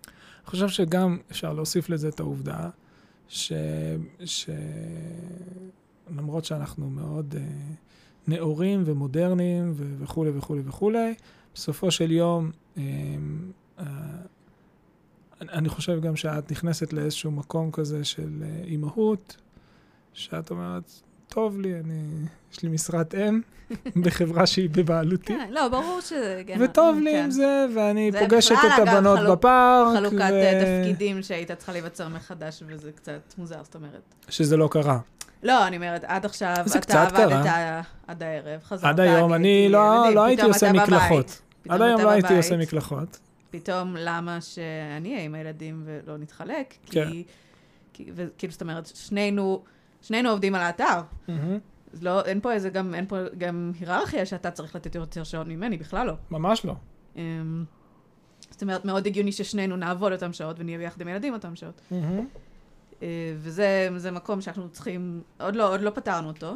אני 0.07 0.47
חושב 0.47 0.69
שגם 0.69 1.19
אפשר 1.31 1.53
להוסיף 1.53 1.91
לזה 1.91 2.09
את 2.09 2.21
העובדה 2.21 2.71
ש... 3.29 3.53
ש... 4.25 4.51
למרות 6.17 6.45
שאנחנו 6.45 6.91
מאוד 6.91 7.35
uh, 7.35 7.39
נאורים 8.27 8.83
ומודרניים 8.87 9.73
ו- 9.77 9.95
וכולי 9.99 10.31
וכולי 10.35 10.63
וכולי, 10.65 11.15
בסופו 11.55 11.91
של 11.91 12.11
יום, 12.11 12.51
um, 12.77 12.79
uh, 13.79 13.83
אני 15.53 15.69
חושב 15.69 16.01
גם 16.01 16.17
שאת 16.17 16.51
נכנסת 16.53 16.93
לאיזשהו 16.93 17.31
מקום 17.31 17.71
כזה 17.71 18.05
של 18.05 18.29
uh, 18.43 18.67
אימהות, 18.67 19.37
שאת 20.13 20.51
אומרת, 20.51 20.83
טוב 21.29 21.61
לי, 21.61 21.75
אני, 21.85 22.03
יש 22.53 22.63
לי 22.63 22.69
משרת 22.69 23.15
אם 23.15 23.41
בחברה 24.05 24.47
שהיא 24.47 24.69
בבעלותי. 24.73 25.25
כן, 25.27 25.49
לא, 25.51 25.69
ברור 25.69 26.01
שזה... 26.01 26.43
כן, 26.47 26.59
וטוב 26.61 26.99
לי 26.99 27.13
כן. 27.13 27.25
עם 27.25 27.31
זה, 27.31 27.67
ואני 27.77 28.13
זה 28.13 28.19
פוגשת 28.21 28.55
את 28.55 28.89
הבנות 28.89 29.19
חלוק- 29.19 29.39
בפארק. 29.39 29.97
חלוקת 29.97 30.15
ו- 30.15 30.21
אה, 30.21 30.81
תפקידים 30.83 31.23
שהיית 31.23 31.53
צריכה 31.53 31.73
להיווצר 31.73 32.09
מחדש, 32.09 32.63
וזה 32.67 32.93
קצת 32.93 33.35
מוזר, 33.39 33.59
זאת 33.65 33.75
אומרת. 33.75 34.15
שזה 34.29 34.57
לא 34.57 34.69
קרה. 34.71 34.99
לא, 35.43 35.67
אני 35.67 35.77
אומרת, 35.77 36.05
עד 36.07 36.25
עכשיו 36.25 36.55
אתה. 36.77 37.03
עבדת 37.03 37.47
עד 38.07 38.23
הערב, 38.23 38.61
חזרת, 38.65 38.85
עד 38.85 39.01
היום 39.01 39.35
אני 39.35 39.69
לא, 39.71 40.15
לא 40.15 40.25
הייתי 40.25 40.41
פתאום 40.43 40.53
עושה 40.53 40.73
מקלחות. 40.73 41.41
עד 41.69 41.83
היום 41.83 42.01
לא 42.01 42.11
הייתי. 42.11 42.37
עושה 42.37 42.57
מקלחות. 42.57 43.19
פתאום 43.53 43.97
למה 43.99 44.41
שאני 44.41 45.13
אהיה 45.13 45.25
עם 45.25 45.35
הילדים 45.35 45.83
ולא 45.85 46.19
נתחלק? 46.19 46.75
כן. 46.87 47.11
כי, 47.11 47.25
כי 47.93 48.11
וכאילו, 48.15 48.53
זאת 48.53 48.63
אומרת, 48.63 48.87
שנינו, 48.87 49.65
שנינו 50.03 50.31
עובדים 50.31 50.55
על 50.55 50.61
האתר. 50.61 51.01
אז 51.93 52.03
לא, 52.03 52.25
אין 52.25 52.41
פה 52.41 52.53
איזה 52.53 52.71
גם, 52.71 52.95
אין 52.95 53.07
פה 53.07 53.17
גם 53.39 53.73
היררכיה 53.81 54.27
שאתה 54.27 54.51
צריך 54.51 54.77
לתת 54.77 54.95
יותר 54.95 55.25
שעות 55.25 55.47
ממני, 55.47 55.77
בכלל 55.77 56.07
לא. 56.07 56.13
ממש 56.31 56.65
לא. 56.65 56.75
אמ, 57.17 57.65
זאת 58.51 58.63
אומרת, 58.63 58.85
מאוד 58.85 59.07
הגיוני 59.07 59.33
ששנינו 59.33 59.77
נעבוד 59.77 60.13
אותם 60.13 60.33
שעות 60.33 60.57
ונהיה 60.59 60.79
ביחד 60.79 61.01
עם 61.01 61.09
ילדים 61.09 61.33
אותם 61.33 61.57
שעות. 61.57 61.81
אה, 63.03 63.35
וזה 63.37 63.89
זה 63.97 64.11
מקום 64.11 64.41
שאנחנו 64.41 64.69
צריכים, 64.69 65.23
עוד 65.41 65.57
לא, 65.57 65.73
עוד 65.73 65.81
לא 65.81 65.91
פתרנו 65.91 66.29
אותו. 66.29 66.55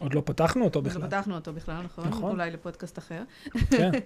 עוד 0.00 0.14
לא 0.14 0.22
פתחנו 0.24 0.64
אותו 0.64 0.78
עוד 0.78 0.88
בכלל. 0.88 1.02
לא 1.02 1.06
פתחנו 1.06 1.34
אותו 1.34 1.52
בכלל, 1.52 1.82
נכון? 1.82 2.08
נכון. 2.08 2.30
אולי 2.30 2.50
לפודקאסט 2.50 2.98
אחר. 2.98 3.22
כן. 3.70 3.90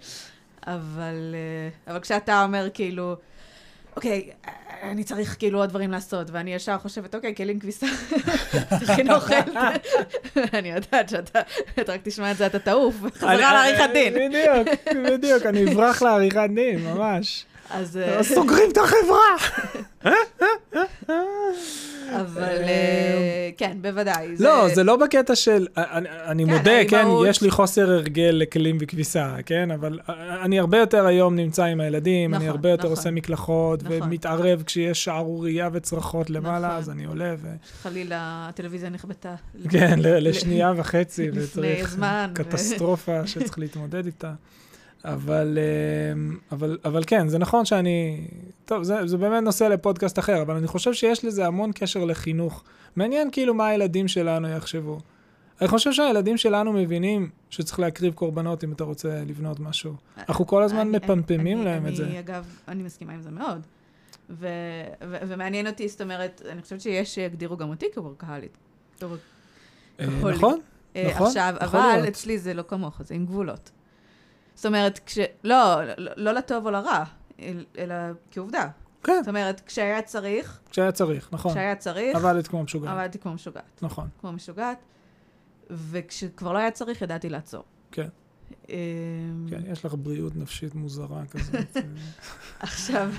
אבל, 0.66 1.34
אה, 1.34 1.92
אבל 1.92 2.00
כשאתה 2.00 2.42
אומר 2.44 2.68
כאילו, 2.74 3.16
אוקיי, 3.96 4.30
אני 4.82 5.04
צריך 5.04 5.36
כאילו 5.38 5.58
עוד 5.58 5.68
דברים 5.70 5.90
לעשות, 5.90 6.30
ואני 6.30 6.54
ישר 6.54 6.78
חושבת, 6.78 7.14
אוקיי, 7.14 7.34
כלים 7.34 7.60
כביסה, 7.60 7.86
תכין 8.80 9.10
אוכל. 9.10 9.34
אני 10.58 10.70
יודעת 10.70 11.08
שאתה, 11.08 11.40
אתה 11.80 11.92
רק 11.92 12.00
תשמע 12.02 12.30
את 12.30 12.36
זה, 12.36 12.46
אתה 12.46 12.58
תעוף, 12.58 12.94
חזרה 13.14 13.36
לעריכת 13.36 13.90
דין. 13.92 14.14
בדיוק, 14.28 14.68
בדיוק, 15.06 15.46
אני 15.46 15.72
אברח 15.72 16.02
לעריכת 16.02 16.48
דין, 16.54 16.84
ממש. 16.84 17.44
אז... 17.70 17.96
אה, 17.96 18.22
סוגרים 18.22 18.70
את 18.70 18.78
החברה! 18.78 19.36
אבל 22.14 22.62
אה, 22.62 23.50
כן, 23.56 23.76
בוודאי. 23.80 24.28
לא, 24.38 24.68
זה 24.74 24.84
לא 24.84 24.96
בקטע 24.96 25.34
של, 25.34 25.66
אני, 25.76 26.08
אני 26.26 26.44
כן, 26.46 26.50
מודה, 26.50 26.84
כן, 26.88 27.06
יש 27.28 27.42
לי 27.42 27.50
חוסר 27.50 27.90
הרגל 27.90 28.30
לכלים 28.34 28.78
וכביסה, 28.80 29.36
כן, 29.46 29.70
אבל 29.70 29.98
אני 30.42 30.58
הרבה 30.58 30.78
יותר 30.78 31.06
היום 31.06 31.36
נמצא 31.36 31.64
עם 31.64 31.80
הילדים, 31.80 32.34
אני 32.34 32.44
נכון, 32.44 32.56
הרבה 32.56 32.70
יותר 32.70 32.82
נכון. 32.82 32.90
עושה 32.90 33.10
מקלחות, 33.10 33.82
נכון. 33.82 34.02
ומתערב 34.02 34.62
כשיש 34.66 35.04
שערורייה 35.04 35.68
וצרחות 35.72 36.30
למעלה. 36.30 36.76
אז 36.76 36.90
אני 36.90 37.04
עולה, 37.04 37.34
ו... 37.42 37.48
חלילה, 37.82 38.46
הטלוויזיה 38.48 38.90
נכבתה. 38.90 39.34
כן, 39.70 39.98
לשנייה 40.02 40.72
וחצי, 40.76 41.30
וצריך 41.34 41.98
קטסטרופה 42.34 43.26
שצריך 43.26 43.58
להתמודד 43.58 44.06
איתה. 44.06 44.32
אבל, 45.04 45.58
אמ, 46.12 46.36
אבל, 46.52 46.78
אבל 46.84 47.02
כן, 47.06 47.28
זה 47.28 47.38
נכון 47.38 47.64
שאני... 47.64 48.26
טוב, 48.64 48.82
זה, 48.82 49.06
זה 49.06 49.16
באמת 49.16 49.42
נושא 49.42 49.64
לפודקאסט 49.64 50.18
אחר, 50.18 50.42
אבל 50.42 50.56
אני 50.56 50.66
חושב 50.66 50.92
שיש 50.92 51.24
לזה 51.24 51.46
המון 51.46 51.72
קשר 51.74 52.04
לחינוך. 52.04 52.64
מעניין 52.96 53.28
כאילו 53.32 53.54
מה 53.54 53.66
הילדים 53.66 54.08
שלנו 54.08 54.48
יחשבו. 54.48 54.98
אני 55.60 55.68
חושב 55.68 55.92
שהילדים 55.92 56.36
שלנו 56.36 56.72
מבינים 56.72 57.30
שצריך 57.50 57.80
להקריב 57.80 58.14
קורבנות 58.14 58.64
אם 58.64 58.72
אתה 58.72 58.84
רוצה 58.84 59.22
לבנות 59.26 59.60
משהו. 59.60 59.92
אנחנו 60.28 60.46
כל 60.46 60.62
הזמן 60.62 60.78
אני- 60.80 60.90
מפמפמים 60.96 61.56
אני- 61.58 61.64
להם 61.64 61.82
את 61.82 61.88
אני, 61.88 61.96
זה. 61.96 62.18
אגב, 62.18 62.46
אני 62.68 62.82
מסכימה 62.82 63.12
עם 63.12 63.22
זה 63.22 63.30
מאוד. 63.30 63.60
ו- 64.30 64.46
ו- 65.10 65.16
ומעניין 65.28 65.66
אותי, 65.66 65.88
זאת 65.88 66.00
אומרת, 66.00 66.42
אני 66.50 66.62
חושבת 66.62 66.80
שיש 66.80 67.14
שיגדירו 67.14 67.56
גם 67.56 67.68
אותי 67.68 67.86
כוורקהלית. 67.94 68.56
כוור- 69.00 69.16
אה, 70.00 70.06
נכון? 70.34 70.60
אה, 70.96 71.10
נכון, 71.14 71.26
עכשיו, 71.26 71.54
אבל. 71.60 72.04
אצלי 72.08 72.38
זה 72.38 72.54
לא 72.54 72.64
כמוך, 72.68 73.00
זה 73.04 73.14
עם 73.14 73.26
גבולות. 73.26 73.70
זאת 74.56 74.66
אומרת, 74.66 75.00
כש... 75.06 75.18
לא, 75.44 75.84
לא, 75.98 76.12
לא 76.16 76.32
לטוב 76.32 76.66
או 76.66 76.70
לרע, 76.70 77.04
אל- 77.40 77.64
אלא 77.78 77.94
כעובדה. 78.30 78.68
כן, 79.04 79.18
זאת 79.20 79.28
אומרת, 79.28 79.60
כשהיה 79.66 80.02
צריך, 80.02 80.60
כשהיה 80.70 80.92
צריך, 80.92 81.28
נכון. 81.32 81.52
כשהיה 81.52 81.76
צריך, 81.76 82.16
עבדת 82.16 82.46
כמו 82.46 82.62
משוגע. 82.62 82.90
עבדתי 82.90 83.18
כמו 83.18 83.32
משוגעת. 83.34 83.82
נכון. 83.82 84.08
כמו 84.20 84.32
משוגעת, 84.32 84.78
וכשכבר 85.70 86.52
לא 86.52 86.58
היה 86.58 86.70
צריך, 86.70 87.02
ידעתי 87.02 87.28
לעצור. 87.28 87.64
כן. 87.92 88.08
אמ, 88.68 88.74
כן, 89.50 89.60
יש 89.72 89.84
לך 89.84 89.94
בריאות 89.98 90.36
נפשית 90.36 90.74
מוזרה 90.74 91.22
כזאת. 91.30 91.76
עכשיו, 92.60 93.10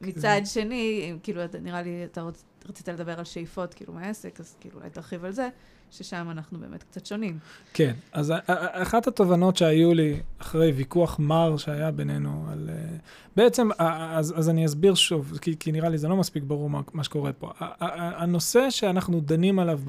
מצד 0.00 0.40
שני, 0.44 1.14
כאילו, 1.22 1.42
נראה 1.62 1.82
לי, 1.82 2.04
אתה 2.04 2.22
רצית 2.68 2.88
לדבר 2.88 3.18
על 3.18 3.24
שאיפות, 3.24 3.74
כאילו, 3.74 3.92
מהעסק, 3.92 4.40
אז 4.40 4.56
כאילו, 4.60 4.78
אולי 4.78 4.90
תרחיב 4.90 5.24
על 5.24 5.32
זה, 5.32 5.48
ששם 5.90 6.28
אנחנו 6.30 6.58
באמת 6.58 6.82
קצת 6.82 7.06
שונים. 7.06 7.38
כן, 7.74 7.94
אז 8.12 8.32
אחת 8.72 9.06
התובנות 9.06 9.56
שהיו 9.56 9.94
לי 9.94 10.20
אחרי 10.38 10.72
ויכוח 10.72 11.18
מר 11.18 11.56
שהיה 11.56 11.90
בינינו 11.90 12.46
על... 12.52 12.70
אה, 12.72 12.96
בעצם, 13.36 13.68
אז, 13.78 14.34
אז 14.38 14.48
אני 14.48 14.66
אסביר 14.66 14.94
שוב, 14.94 15.38
כי, 15.40 15.56
כי 15.58 15.72
נראה 15.72 15.88
לי 15.88 15.98
זה 15.98 16.08
לא 16.08 16.16
מספיק 16.16 16.42
ברור 16.42 16.70
מה, 16.70 16.80
מה 16.92 17.04
שקורה 17.04 17.32
פה. 17.32 17.52
הנושא 17.58 18.70
שאנחנו 18.70 19.20
דנים 19.20 19.58
עליו 19.58 19.80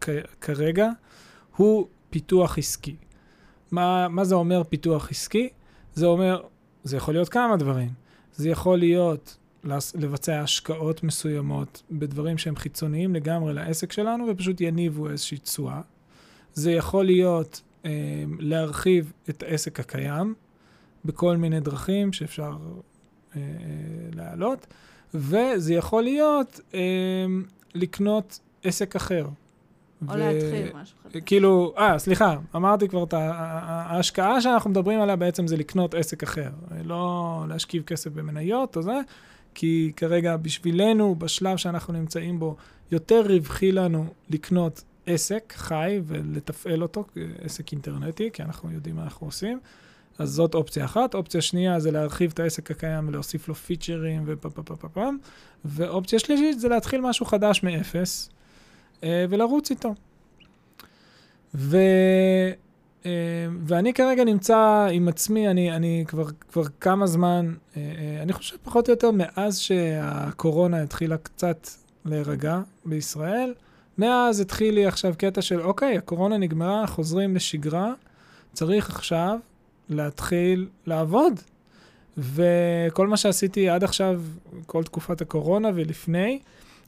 כ, 0.00 0.08
כרגע 0.40 0.88
הוא 1.56 1.86
פיתוח 2.10 2.58
עסקי. 2.58 2.96
מה, 3.70 4.08
מה 4.08 4.24
זה 4.24 4.34
אומר 4.34 4.62
פיתוח 4.68 5.10
עסקי? 5.10 5.48
זה 5.94 6.06
אומר, 6.06 6.42
זה 6.84 6.96
יכול 6.96 7.14
להיות 7.14 7.28
כמה 7.28 7.56
דברים. 7.56 7.90
זה 8.32 8.48
יכול 8.48 8.78
להיות 8.78 9.36
לבצע 9.94 10.40
השקעות 10.40 11.02
מסוימות 11.02 11.82
בדברים 11.90 12.38
שהם 12.38 12.56
חיצוניים 12.56 13.14
לגמרי 13.14 13.54
לעסק 13.54 13.92
שלנו 13.92 14.26
ופשוט 14.28 14.60
יניבו 14.60 15.10
איזושהי 15.10 15.38
תשואה. 15.38 15.80
זה 16.54 16.72
יכול 16.72 17.04
להיות 17.04 17.62
אה, 17.84 17.90
להרחיב 18.38 19.12
את 19.28 19.42
העסק 19.42 19.80
הקיים 19.80 20.34
בכל 21.04 21.36
מיני 21.36 21.60
דרכים 21.60 22.12
שאפשר 22.12 22.56
אה, 23.36 23.40
להעלות, 24.14 24.66
וזה 25.14 25.74
יכול 25.74 26.02
להיות 26.02 26.60
אה, 26.74 26.80
לקנות 27.74 28.40
עסק 28.62 28.96
אחר. 28.96 29.26
או 30.08 30.16
להתחיל 30.16 30.66
משהו 30.74 30.96
חדש. 31.02 31.22
כאילו, 31.26 31.74
אה, 31.78 31.98
סליחה, 31.98 32.36
אמרתי 32.56 32.88
כבר 32.88 33.04
את 33.04 33.14
ההשקעה 33.16 34.40
שאנחנו 34.40 34.70
מדברים 34.70 35.00
עליה 35.00 35.16
בעצם 35.16 35.46
זה 35.46 35.56
לקנות 35.56 35.94
עסק 35.94 36.22
אחר, 36.22 36.50
לא 36.84 37.44
להשכיב 37.48 37.82
כסף 37.82 38.10
במניות 38.10 38.76
או 38.76 38.82
זה, 38.82 39.00
כי 39.54 39.92
כרגע 39.96 40.36
בשבילנו, 40.36 41.14
בשלב 41.14 41.56
שאנחנו 41.56 41.92
נמצאים 41.92 42.38
בו, 42.38 42.56
יותר 42.90 43.22
רווחי 43.28 43.72
לנו 43.72 44.06
לקנות 44.30 44.84
עסק 45.06 45.54
חי 45.56 46.00
ולתפעל 46.06 46.82
אותו, 46.82 47.04
עסק 47.42 47.72
אינטרנטי, 47.72 48.30
כי 48.32 48.42
אנחנו 48.42 48.70
יודעים 48.70 48.96
מה 48.96 49.02
אנחנו 49.02 49.26
עושים. 49.26 49.60
אז 50.18 50.30
זאת 50.30 50.54
אופציה 50.54 50.84
אחת. 50.84 51.14
אופציה 51.14 51.40
שנייה 51.40 51.80
זה 51.80 51.90
להרחיב 51.90 52.30
את 52.34 52.40
העסק 52.40 52.70
הקיים 52.70 53.08
ולהוסיף 53.08 53.48
לו 53.48 53.54
פיצ'רים 53.54 54.22
ופפפפפם. 54.26 55.16
ואופציה 55.64 56.18
שלישית 56.18 56.60
זה 56.60 56.68
להתחיל 56.68 57.00
משהו 57.00 57.26
חדש 57.26 57.62
מאפס 57.62 58.30
אה, 59.04 59.24
ולרוץ 59.30 59.70
איתו. 59.70 59.94
ו... 61.54 61.78
אה, 63.06 63.10
ואני 63.66 63.94
כרגע 63.94 64.24
נמצא 64.24 64.88
עם 64.92 65.08
עצמי, 65.08 65.48
אני, 65.48 65.72
אני 65.72 66.04
כבר, 66.08 66.24
כבר 66.52 66.62
כמה 66.80 67.06
זמן, 67.06 67.54
אה, 67.76 67.82
אה, 67.82 68.22
אני 68.22 68.32
חושב 68.32 68.56
פחות 68.62 68.88
או 68.88 68.92
יותר 68.92 69.10
מאז 69.10 69.58
שהקורונה 69.58 70.82
התחילה 70.82 71.16
קצת 71.16 71.68
להירגע 72.04 72.60
בישראל, 72.84 73.54
מאז 73.98 74.40
התחיל 74.40 74.74
לי 74.74 74.86
עכשיו 74.86 75.14
קטע 75.18 75.42
של, 75.42 75.60
אוקיי, 75.60 75.98
הקורונה 75.98 76.38
נגמרה, 76.38 76.86
חוזרים 76.86 77.36
לשגרה, 77.36 77.92
צריך 78.52 78.90
עכשיו 78.90 79.38
להתחיל 79.88 80.68
לעבוד. 80.86 81.40
וכל 82.16 83.08
מה 83.08 83.16
שעשיתי 83.16 83.68
עד 83.68 83.84
עכשיו, 83.84 84.22
כל 84.66 84.84
תקופת 84.84 85.20
הקורונה 85.20 85.70
ולפני, 85.74 86.38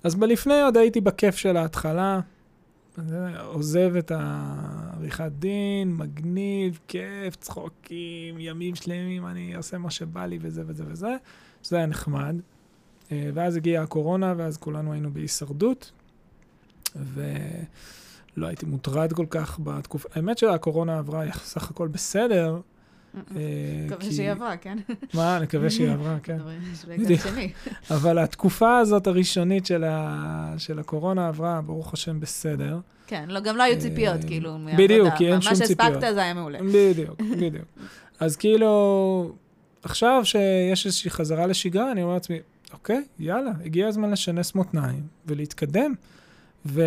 אז 0.05 0.15
בלפני 0.15 0.63
עוד 0.63 0.77
הייתי 0.77 1.01
בכיף 1.01 1.37
של 1.37 1.57
ההתחלה, 1.57 2.21
עוזב 3.45 3.97
את 3.97 4.13
עריכת 4.97 5.33
דין, 5.39 5.97
מגניב, 5.97 6.79
כיף, 6.89 7.37
צחוקים, 7.37 8.39
ימים 8.39 8.75
שלמים, 8.75 9.27
אני 9.27 9.55
עושה 9.55 9.79
מה 9.79 9.91
שבא 9.91 10.27
לי 10.27 10.39
וזה 10.41 10.63
וזה 10.67 10.85
וזה. 10.87 11.17
זה 11.63 11.77
היה 11.77 11.87
נחמד. 11.87 12.37
אה, 13.13 13.31
ואז 13.35 13.57
הגיעה 13.57 13.83
הקורונה, 13.83 14.35
ואז 14.37 14.57
כולנו 14.57 14.93
היינו 14.93 15.13
בהישרדות, 15.13 15.93
ולא 16.97 18.47
הייתי 18.47 18.67
מוטרד 18.67 19.13
כל 19.13 19.27
כך 19.31 19.61
בתקופה. 19.65 20.09
האמת 20.15 20.39
שהקורונה 20.39 20.99
עברה 20.99 21.33
סך 21.33 21.71
הכל 21.71 21.89
בסדר. 21.89 22.61
אה, 23.37 23.43
מקווה 23.87 24.13
שהיא 24.13 24.31
עברה, 24.31 24.57
כן? 24.57 24.79
מה, 25.15 25.39
נקווה 25.43 25.71
שהיא 25.71 25.91
עברה, 25.91 26.17
כן. 26.23 26.39
בדיוק. 26.89 27.21
אבל 27.97 28.19
התקופה 28.19 28.79
הזאת 28.79 29.07
הראשונית 29.07 29.67
של, 29.67 30.79
הקורונה 30.79 31.29
עברה, 31.29 31.61
ברוך 31.67 31.93
השם, 31.93 32.21
בסדר. 32.21 32.79
כן, 33.07 33.25
לא, 33.29 33.41
גם 33.41 33.57
לא 33.57 33.63
היו 33.63 33.81
ציפיות, 33.81 34.23
אה, 34.23 34.29
כאילו, 34.29 34.59
מעבודה. 34.59 34.83
בדיוק, 34.85 35.15
כי 35.15 35.33
אין 35.33 35.41
שום 35.41 35.55
ציפיות. 35.55 35.81
מה 35.81 35.87
שהספקת 35.87 36.15
זה 36.15 36.23
היה 36.23 36.35
מעולה. 36.35 36.59
בדיוק, 36.59 37.21
בדיוק. 37.41 37.65
אז 38.21 38.37
כאילו, 38.37 39.33
עכשיו 39.83 40.21
שיש 40.25 40.87
איזושהי 40.87 41.11
חזרה 41.11 41.47
לשגרה, 41.47 41.93
אני 41.93 42.03
אומר 42.03 42.15
לעצמי, 42.15 42.39
אוקיי, 42.73 43.05
יאללה, 43.19 43.51
הגיע 43.65 43.89
הזמן 43.89 44.11
לשנס 44.11 44.55
מותניים 44.55 45.03
ולהתקדם. 45.27 45.95
ו... 46.67 46.83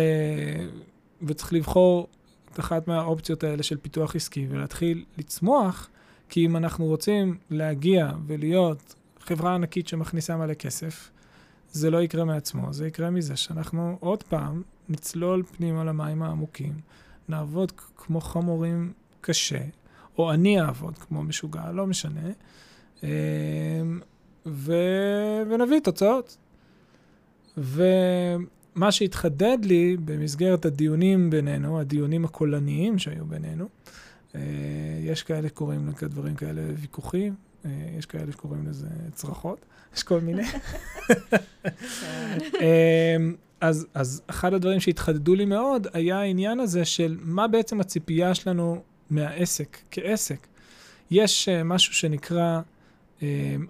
וצריך 1.22 1.52
לבחור 1.52 2.08
את 2.52 2.60
אחת 2.60 2.88
מהאופציות 2.88 3.44
האלה 3.44 3.62
של 3.62 3.76
פיתוח 3.76 4.16
עסקי 4.16 4.46
ולהתחיל 4.50 5.04
לצמוח, 5.18 5.88
כי 6.30 6.46
אם 6.46 6.56
אנחנו 6.56 6.86
רוצים 6.86 7.36
להגיע 7.50 8.10
ולהיות 8.26 8.94
חברה 9.20 9.54
ענקית 9.54 9.88
שמכניסה 9.88 10.36
מלא 10.36 10.54
כסף, 10.54 11.10
זה 11.72 11.90
לא 11.90 12.02
יקרה 12.02 12.24
מעצמו, 12.24 12.72
זה 12.72 12.86
יקרה 12.86 13.10
מזה 13.10 13.36
שאנחנו 13.36 13.96
עוד 14.00 14.22
פעם 14.22 14.62
נצלול 14.88 15.42
פנימה 15.42 15.84
למים 15.84 16.22
העמוקים, 16.22 16.72
נעבוד 17.28 17.72
כמו 17.96 18.20
חמורים 18.20 18.92
קשה, 19.20 19.60
או 20.18 20.32
אני 20.32 20.60
אעבוד 20.60 20.98
כמו 20.98 21.22
משוגע, 21.22 21.72
לא 21.72 21.86
משנה, 21.86 22.30
אמ, 23.02 23.08
ו... 24.46 24.72
ונביא 25.50 25.80
תוצאות. 25.80 26.36
ומה 27.56 28.92
שהתחדד 28.92 29.58
לי 29.62 29.96
במסגרת 30.04 30.64
הדיונים 30.64 31.30
בינינו, 31.30 31.80
הדיונים 31.80 32.24
הקולניים 32.24 32.98
שהיו 32.98 33.24
בינינו, 33.24 33.68
יש 35.00 35.22
כאלה 35.22 35.48
שקוראים 35.48 35.92
לדברים 36.02 36.34
כאלה 36.34 36.62
ויכוחים, 36.76 37.34
אה, 37.64 37.70
יש 37.98 38.06
כאלה 38.06 38.32
שקוראים 38.32 38.66
לזה 38.66 38.88
צרחות, 39.12 39.66
יש 39.96 40.02
כל 40.02 40.20
מיני. 40.20 40.42
אמ, 42.60 43.34
אז, 43.60 43.86
אז 43.94 44.22
אחד 44.26 44.54
הדברים 44.54 44.80
שהתחדדו 44.80 45.34
לי 45.34 45.44
מאוד 45.44 45.86
היה 45.92 46.20
העניין 46.20 46.60
הזה 46.60 46.84
של 46.84 47.16
מה 47.20 47.48
בעצם 47.48 47.80
הציפייה 47.80 48.34
שלנו 48.34 48.82
מהעסק, 49.10 49.78
כעסק. 49.90 50.46
יש 51.10 51.48
uh, 51.48 51.64
משהו 51.64 51.94
שנקרא 51.94 52.60
uh, 53.18 53.22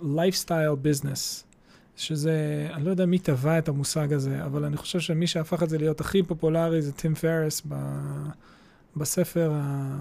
lifestyle 0.02 0.76
business, 0.84 1.44
שזה, 1.96 2.68
אני 2.72 2.84
לא 2.84 2.90
יודע 2.90 3.06
מי 3.06 3.18
טבע 3.18 3.58
את 3.58 3.68
המושג 3.68 4.12
הזה, 4.12 4.44
אבל 4.44 4.64
אני 4.64 4.76
חושב 4.76 5.00
שמי 5.00 5.26
שהפך 5.26 5.62
את 5.62 5.68
זה 5.68 5.78
להיות 5.78 6.00
הכי 6.00 6.22
פופולרי 6.22 6.82
זה 6.82 6.92
טים 6.92 7.14
פרס 7.14 7.62
בספר, 8.96 9.52
ה, 9.54 9.96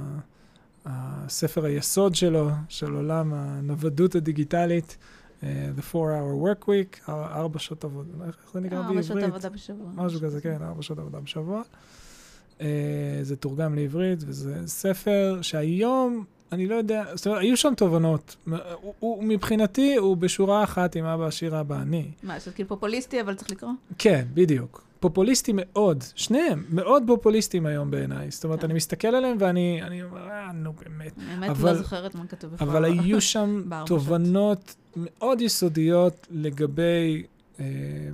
הספר 0.90 1.66
היסוד 1.66 2.16
שלו, 2.16 2.50
של 2.70 2.94
עולם 2.94 3.34
הנוודות 3.34 4.16
הדיגיטלית. 4.16 4.98
uh, 5.42 5.44
The 5.80 5.94
4-Hour 5.94 6.44
Work 6.44 6.66
Week, 6.66 7.10
ארבע 7.10 7.60
שעות 7.60 7.84
עבודה, 7.84 8.26
איך 8.28 8.36
זה 8.54 8.60
נקרא 8.60 8.82
בעברית? 8.82 8.98
ארבע 8.98 9.04
שעות 9.04 9.24
עבודה 9.24 9.50
בשבוע. 9.50 9.88
משהו 9.96 10.20
כזה, 10.22 10.42
כן, 10.42 10.58
ארבע 10.62 10.82
שעות 10.82 11.00
עבודה 11.00 11.20
בשבוע. 11.20 11.62
Uh, 12.60 12.62
זה 13.22 13.36
תורגם 13.36 13.76
לעברית, 13.76 14.20
וזה 14.28 14.56
ספר 14.66 15.40
שהיום, 15.42 16.24
אני 16.52 16.68
לא 16.68 16.76
יודע, 16.76 17.04
זאת 17.16 17.28
אומרת, 17.28 17.42
היו 17.42 17.58
שם 17.58 17.74
תובנות. 17.78 18.36
הוא, 18.46 18.94
הוא, 19.00 19.24
מבחינתי, 19.24 19.96
הוא 19.96 20.18
בשורה 20.18 20.64
אחת 20.64 20.96
עם 20.96 21.06
אבא 21.06 21.26
עשיר 21.26 21.60
אבא 21.60 21.82
אני. 21.82 22.12
מה, 22.24 22.40
זה 22.40 22.52
כאילו 22.52 22.70
פופוליסטי, 22.70 23.22
אבל 23.22 23.36
צריך 23.36 23.52
לקרוא? 23.52 23.72
כן, 23.98 24.26
בדיוק. 24.34 24.89
פופוליסטי 25.00 25.52
מאוד, 25.56 26.04
שניהם, 26.16 26.66
מאוד 26.70 27.04
פופוליסטיים 27.08 27.66
היום 27.66 27.92
בעיניי. 27.92 28.32
זאת 28.32 28.44
אומרת, 28.44 28.60
כן. 28.60 28.66
אני 28.66 28.74
מסתכל 28.74 29.08
עליהם 29.08 29.38
ואני 29.40 29.80
אני 29.84 30.04
אומר, 30.04 30.30
אה, 30.30 30.52
נו 30.52 30.74
באמת. 30.74 31.14
האמת, 31.28 31.50
אבל, 31.50 31.72
לא 31.72 31.78
זוכרת 31.78 32.16
מה 32.16 32.28
כתוב 32.28 32.54
בפועל. 32.54 32.70
אבל 32.70 32.86
היו 32.86 33.22
שם 33.22 33.64
תובנות 33.86 34.76
מאוד 34.96 35.42
יסודיות 35.42 36.28
לגבי... 36.30 37.24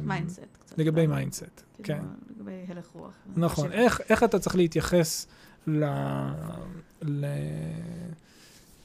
mindset. 0.04 0.42
לגבי 0.78 1.08
mindset, 1.08 1.62
כן. 1.84 2.02
לגבי 2.30 2.66
הלך 2.68 2.88
רוח. 2.94 3.14
נכון, 3.36 3.72
איך, 3.72 4.24
אתה 4.24 4.40
צריך 4.40 4.56
להתייחס. 4.56 5.28
ל... 5.68 7.26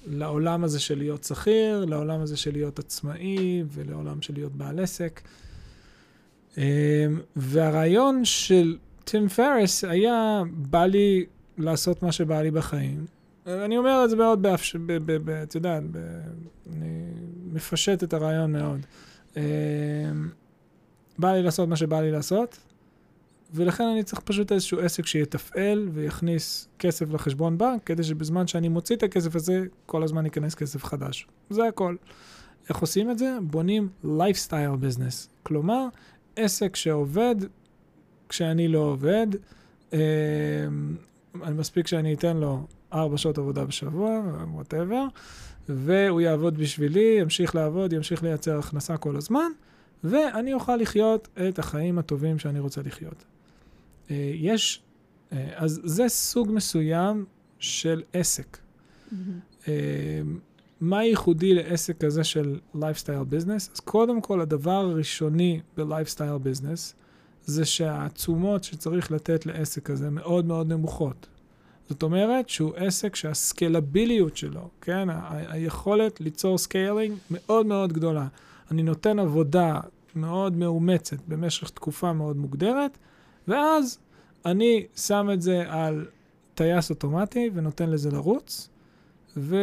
לעולם 0.06 0.64
הזה 0.64 0.80
של 0.80 0.98
להיות 0.98 1.24
שכיר, 1.24 1.84
לעולם 1.84 2.20
הזה 2.20 2.36
של 2.36 2.52
להיות 2.52 2.78
עצמאי 2.78 3.64
ולעולם 3.68 4.22
של 4.22 4.34
להיות 4.34 4.52
בעל 4.52 4.80
עסק. 4.80 5.20
אמ, 6.58 6.62
והרעיון 7.36 8.24
של 8.24 8.76
טים 9.04 9.28
פרס 9.28 9.84
היה, 9.84 10.42
בא 10.52 10.86
לי 10.86 11.26
לעשות 11.58 12.02
מה 12.02 12.12
שבא 12.12 12.42
לי 12.42 12.50
בחיים. 12.50 13.04
אני 13.46 13.78
אומר 13.78 14.04
את 14.04 14.10
זה 14.10 14.16
מאוד, 14.16 14.42
באפש... 14.42 14.76
את 15.42 15.54
יודעת, 15.54 15.82
אני 16.72 17.12
מפשט 17.52 18.04
את 18.04 18.14
הרעיון 18.14 18.52
מאוד. 18.52 18.86
אמ, 19.36 19.42
בא 21.18 21.32
לי 21.32 21.42
לעשות 21.42 21.68
מה 21.68 21.76
שבא 21.76 22.00
לי 22.00 22.10
לעשות, 22.10 22.58
ולכן 23.54 23.84
אני 23.84 24.02
צריך 24.02 24.20
פשוט 24.20 24.52
איזשהו 24.52 24.80
עסק 24.80 25.06
שיתפעל 25.06 25.88
ויכניס 25.92 26.68
כסף 26.78 27.10
לחשבון 27.10 27.58
בנק, 27.58 27.84
כדי 27.84 28.02
שבזמן 28.02 28.46
שאני 28.46 28.68
מוציא 28.68 28.96
את 28.96 29.02
הכסף 29.02 29.36
הזה, 29.36 29.64
כל 29.86 30.02
הזמן 30.02 30.24
ייכנס 30.24 30.54
כסף 30.54 30.84
חדש. 30.84 31.26
זה 31.50 31.66
הכל. 31.66 31.96
איך 32.68 32.78
עושים 32.78 33.10
את 33.10 33.18
זה? 33.18 33.38
בונים 33.42 33.88
lifestyle 34.04 34.84
business. 34.84 35.28
כלומר, 35.42 35.86
עסק 36.40 36.76
שעובד 36.76 37.36
כשאני 38.28 38.68
לא 38.68 38.78
עובד, 38.78 39.26
אה, 39.92 39.98
אני 41.42 41.54
מספיק 41.54 41.86
שאני 41.86 42.14
אתן 42.14 42.36
לו 42.36 42.66
ארבע 42.92 43.18
שעות 43.18 43.38
עבודה 43.38 43.64
בשבוע, 43.64 44.20
whatever, 44.52 45.04
והוא 45.68 46.20
יעבוד 46.20 46.58
בשבילי, 46.58 47.16
ימשיך 47.20 47.54
לעבוד, 47.54 47.92
ימשיך 47.92 48.22
לייצר 48.22 48.58
הכנסה 48.58 48.96
כל 48.96 49.16
הזמן, 49.16 49.50
ואני 50.04 50.52
אוכל 50.52 50.76
לחיות 50.76 51.28
את 51.48 51.58
החיים 51.58 51.98
הטובים 51.98 52.38
שאני 52.38 52.58
רוצה 52.58 52.80
לחיות. 52.84 53.24
אה, 54.10 54.32
יש, 54.34 54.82
אה, 55.32 55.48
אז 55.54 55.80
זה 55.84 56.08
סוג 56.08 56.52
מסוים 56.52 57.24
של 57.58 58.02
עסק. 58.12 58.58
Mm-hmm. 58.58 59.66
מה 60.80 61.04
ייחודי 61.04 61.54
לעסק 61.54 62.04
כזה 62.04 62.24
של 62.24 62.58
lifestyle 62.74 63.24
business? 63.24 63.70
אז 63.74 63.80
קודם 63.80 64.20
כל, 64.20 64.40
הדבר 64.40 64.70
הראשוני 64.70 65.60
ב 65.76 65.83
lifestyle 65.83 66.38
business 66.38 66.94
זה 67.44 67.64
שהתשומות 67.64 68.64
שצריך 68.64 69.12
לתת 69.12 69.46
לעסק 69.46 69.90
הזה 69.90 70.10
מאוד 70.10 70.44
מאוד 70.44 70.72
נמוכות. 70.72 71.26
זאת 71.88 72.02
אומרת 72.02 72.48
שהוא 72.48 72.72
עסק 72.76 73.16
שהסקלביליות 73.16 74.36
שלו, 74.36 74.68
כן, 74.80 75.10
ה- 75.10 75.52
היכולת 75.52 76.20
ליצור 76.20 76.58
scaling 76.58 77.18
מאוד 77.30 77.66
מאוד 77.66 77.92
גדולה. 77.92 78.26
אני 78.70 78.82
נותן 78.82 79.18
עבודה 79.18 79.80
מאוד 80.14 80.56
מאומצת 80.56 81.16
במשך 81.28 81.70
תקופה 81.70 82.12
מאוד 82.12 82.36
מוגדרת, 82.36 82.98
ואז 83.48 83.98
אני 84.46 84.86
שם 84.96 85.28
את 85.32 85.42
זה 85.42 85.64
על 85.68 86.06
טייס 86.54 86.90
אוטומטי 86.90 87.50
ונותן 87.54 87.90
לזה 87.90 88.10
לרוץ, 88.10 88.68
ו... 89.36 89.56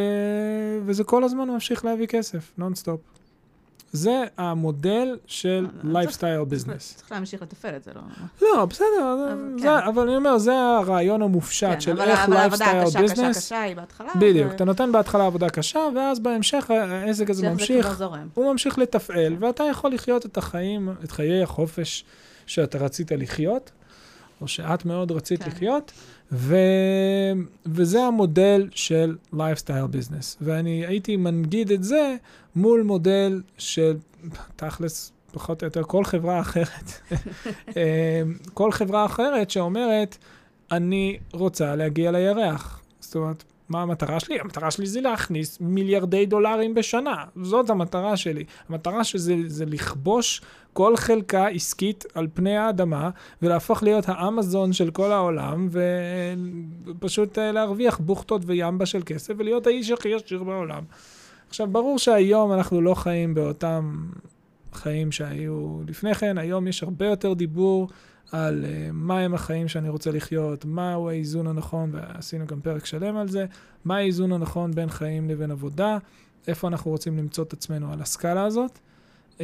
וזה 0.84 1.04
כל 1.04 1.24
הזמן 1.24 1.48
ממשיך 1.48 1.84
להביא 1.84 2.06
כסף, 2.06 2.52
נונסטופ. 2.58 3.00
זה 3.92 4.24
המודל 4.38 5.16
של 5.26 5.66
לייפסטייל 5.84 6.44
ביזנס. 6.44 6.94
צריך 6.96 7.12
להמשיך 7.12 7.42
לתפעל 7.42 7.76
את 7.76 7.84
זה, 7.84 7.90
לא? 7.94 8.00
לא, 8.42 8.64
בסדר, 8.64 9.36
כן. 9.62 9.68
אבל 9.68 10.02
אני 10.02 10.16
אומר, 10.16 10.38
זה 10.38 10.52
הרעיון 10.58 11.22
המופשט 11.22 11.68
כן, 11.68 11.80
של 11.80 12.00
איך 12.00 12.28
lifestyle 12.28 12.80
business. 12.84 12.96
אבל 12.96 13.04
העבודה 13.04 13.28
הקשה, 13.28 13.32
קשה, 13.32 13.40
קשה 13.40 13.62
היא 13.62 13.76
בהתחלה. 13.76 14.12
בדיוק, 14.20 14.52
אתה 14.52 14.64
נותן 14.64 14.92
בהתחלה 14.92 15.26
עבודה 15.26 15.50
קשה, 15.50 15.80
ואז 15.96 16.20
בהמשך 16.20 16.70
העסק 16.70 17.30
הזה 17.30 17.50
ממשיך, 17.50 18.02
הוא 18.34 18.52
ממשיך 18.52 18.78
לתפעל, 18.78 19.36
ואתה 19.40 19.64
יכול 19.64 19.92
לחיות 19.92 20.26
את 20.26 20.38
החיים, 20.38 20.88
את 21.04 21.10
חיי 21.10 21.42
החופש 21.42 22.04
שאתה 22.46 22.78
רצית 22.78 23.12
לחיות, 23.12 23.70
או 24.40 24.48
שאת 24.48 24.84
מאוד 24.84 25.12
רצית 25.12 25.42
כן. 25.42 25.50
לחיות, 25.50 25.92
ו... 26.32 26.56
וזה 27.66 28.02
המודל 28.04 28.68
של 28.70 29.16
lifestyle 29.32 29.86
business. 29.86 30.36
ואני 30.40 30.86
הייתי 30.86 31.16
מנגיד 31.16 31.72
את 31.72 31.84
זה 31.84 32.16
מול 32.56 32.82
מודל 32.82 33.42
של, 33.58 33.96
תכלס, 34.56 35.12
פחות 35.32 35.62
או 35.62 35.66
יותר 35.66 35.82
כל 35.82 36.04
חברה 36.04 36.40
אחרת. 36.40 36.92
אה, 37.76 38.22
כל 38.54 38.72
חברה 38.72 39.04
אחרת 39.04 39.50
שאומרת, 39.50 40.18
אני 40.72 41.18
רוצה 41.32 41.76
להגיע 41.76 42.10
לירח. 42.10 42.80
זאת 43.00 43.16
אומרת, 43.16 43.44
מה 43.68 43.82
המטרה 43.82 44.20
שלי? 44.20 44.40
המטרה 44.40 44.70
שלי 44.70 44.86
זה 44.86 45.00
להכניס 45.00 45.58
מיליארדי 45.60 46.26
דולרים 46.26 46.74
בשנה. 46.74 47.24
זאת 47.42 47.70
המטרה 47.70 48.16
שלי. 48.16 48.44
המטרה 48.68 49.04
שזה 49.04 49.34
זה 49.46 49.66
לכבוש 49.66 50.40
כל 50.72 50.96
חלקה 50.96 51.48
עסקית 51.48 52.04
על 52.14 52.26
פני 52.34 52.56
האדמה, 52.56 53.10
ולהפוך 53.42 53.82
להיות 53.82 54.04
האמזון 54.08 54.72
של 54.72 54.90
כל 54.90 55.12
העולם, 55.12 55.68
ופשוט 56.86 57.38
אה, 57.38 57.52
להרוויח 57.52 57.98
בוכטות 57.98 58.42
וימבה 58.46 58.86
של 58.86 59.02
כסף, 59.06 59.34
ולהיות 59.38 59.66
האיש 59.66 59.90
הכי 59.90 60.14
עשיר 60.14 60.42
בעולם. 60.42 60.82
עכשיו, 61.48 61.66
ברור 61.66 61.98
שהיום 61.98 62.52
אנחנו 62.52 62.80
לא 62.80 62.94
חיים 62.94 63.34
באותם 63.34 64.06
חיים 64.72 65.12
שהיו 65.12 65.78
לפני 65.86 66.14
כן, 66.14 66.38
היום 66.38 66.68
יש 66.68 66.82
הרבה 66.82 67.06
יותר 67.06 67.32
דיבור 67.32 67.88
על 68.32 68.64
uh, 68.64 68.92
מהם 68.92 69.34
החיים 69.34 69.68
שאני 69.68 69.88
רוצה 69.88 70.10
לחיות, 70.10 70.64
מהו 70.64 71.08
האיזון 71.08 71.46
הנכון, 71.46 71.90
ועשינו 71.92 72.46
גם 72.46 72.60
פרק 72.60 72.86
שלם 72.86 73.16
על 73.16 73.28
זה, 73.28 73.46
מה 73.84 73.96
האיזון 73.96 74.32
הנכון 74.32 74.70
בין 74.72 74.88
חיים 74.88 75.30
לבין 75.30 75.50
עבודה, 75.50 75.98
איפה 76.48 76.68
אנחנו 76.68 76.90
רוצים 76.90 77.18
למצוא 77.18 77.44
את 77.44 77.52
עצמנו 77.52 77.92
על 77.92 78.02
הסקאלה 78.02 78.44
הזאת. 78.44 78.78
Uh, 79.38 79.40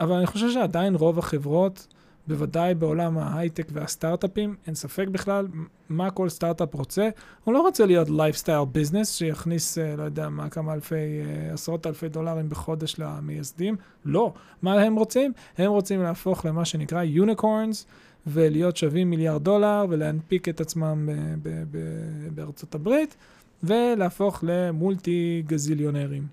אבל 0.00 0.16
אני 0.16 0.26
חושב 0.26 0.50
שעדיין 0.50 0.94
רוב 0.94 1.18
החברות, 1.18 1.86
בוודאי 2.28 2.74
בעולם 2.74 3.18
ההייטק 3.18 3.66
והסטארט-אפים, 3.72 4.56
אין 4.66 4.74
ספק 4.74 5.08
בכלל 5.08 5.48
מה 5.88 6.10
כל 6.10 6.28
סטארט-אפ 6.28 6.74
רוצה. 6.74 7.08
הוא 7.44 7.54
לא 7.54 7.60
רוצה 7.60 7.86
להיות 7.86 8.10
lifestyle 8.10 8.64
business 8.72 9.14
שיכניס, 9.14 9.78
אה, 9.78 9.96
לא 9.96 10.02
יודע 10.02 10.28
מה, 10.28 10.48
כמה 10.48 10.74
אלפי, 10.74 10.94
אה, 10.94 11.52
עשרות 11.52 11.86
אלפי 11.86 12.08
דולרים 12.08 12.48
בחודש 12.48 12.98
למייסדים. 12.98 13.76
לא. 14.04 14.32
מה 14.62 14.82
הם 14.82 14.96
רוצים? 14.96 15.32
הם 15.58 15.70
רוצים 15.70 16.02
להפוך 16.02 16.46
למה 16.46 16.64
שנקרא 16.64 17.02
unicorns, 17.02 17.86
ולהיות 18.26 18.76
שווים 18.76 19.10
מיליארד 19.10 19.44
דולר, 19.44 19.84
ולהנפיק 19.88 20.48
את 20.48 20.60
עצמם 20.60 21.08
ב- 21.08 21.48
ב- 21.48 21.64
ב- 21.70 22.34
בארצות 22.34 22.74
הברית, 22.74 23.16
ולהפוך 23.62 24.44
למולטי 24.46 25.42
גזיליונרים. 25.46 26.26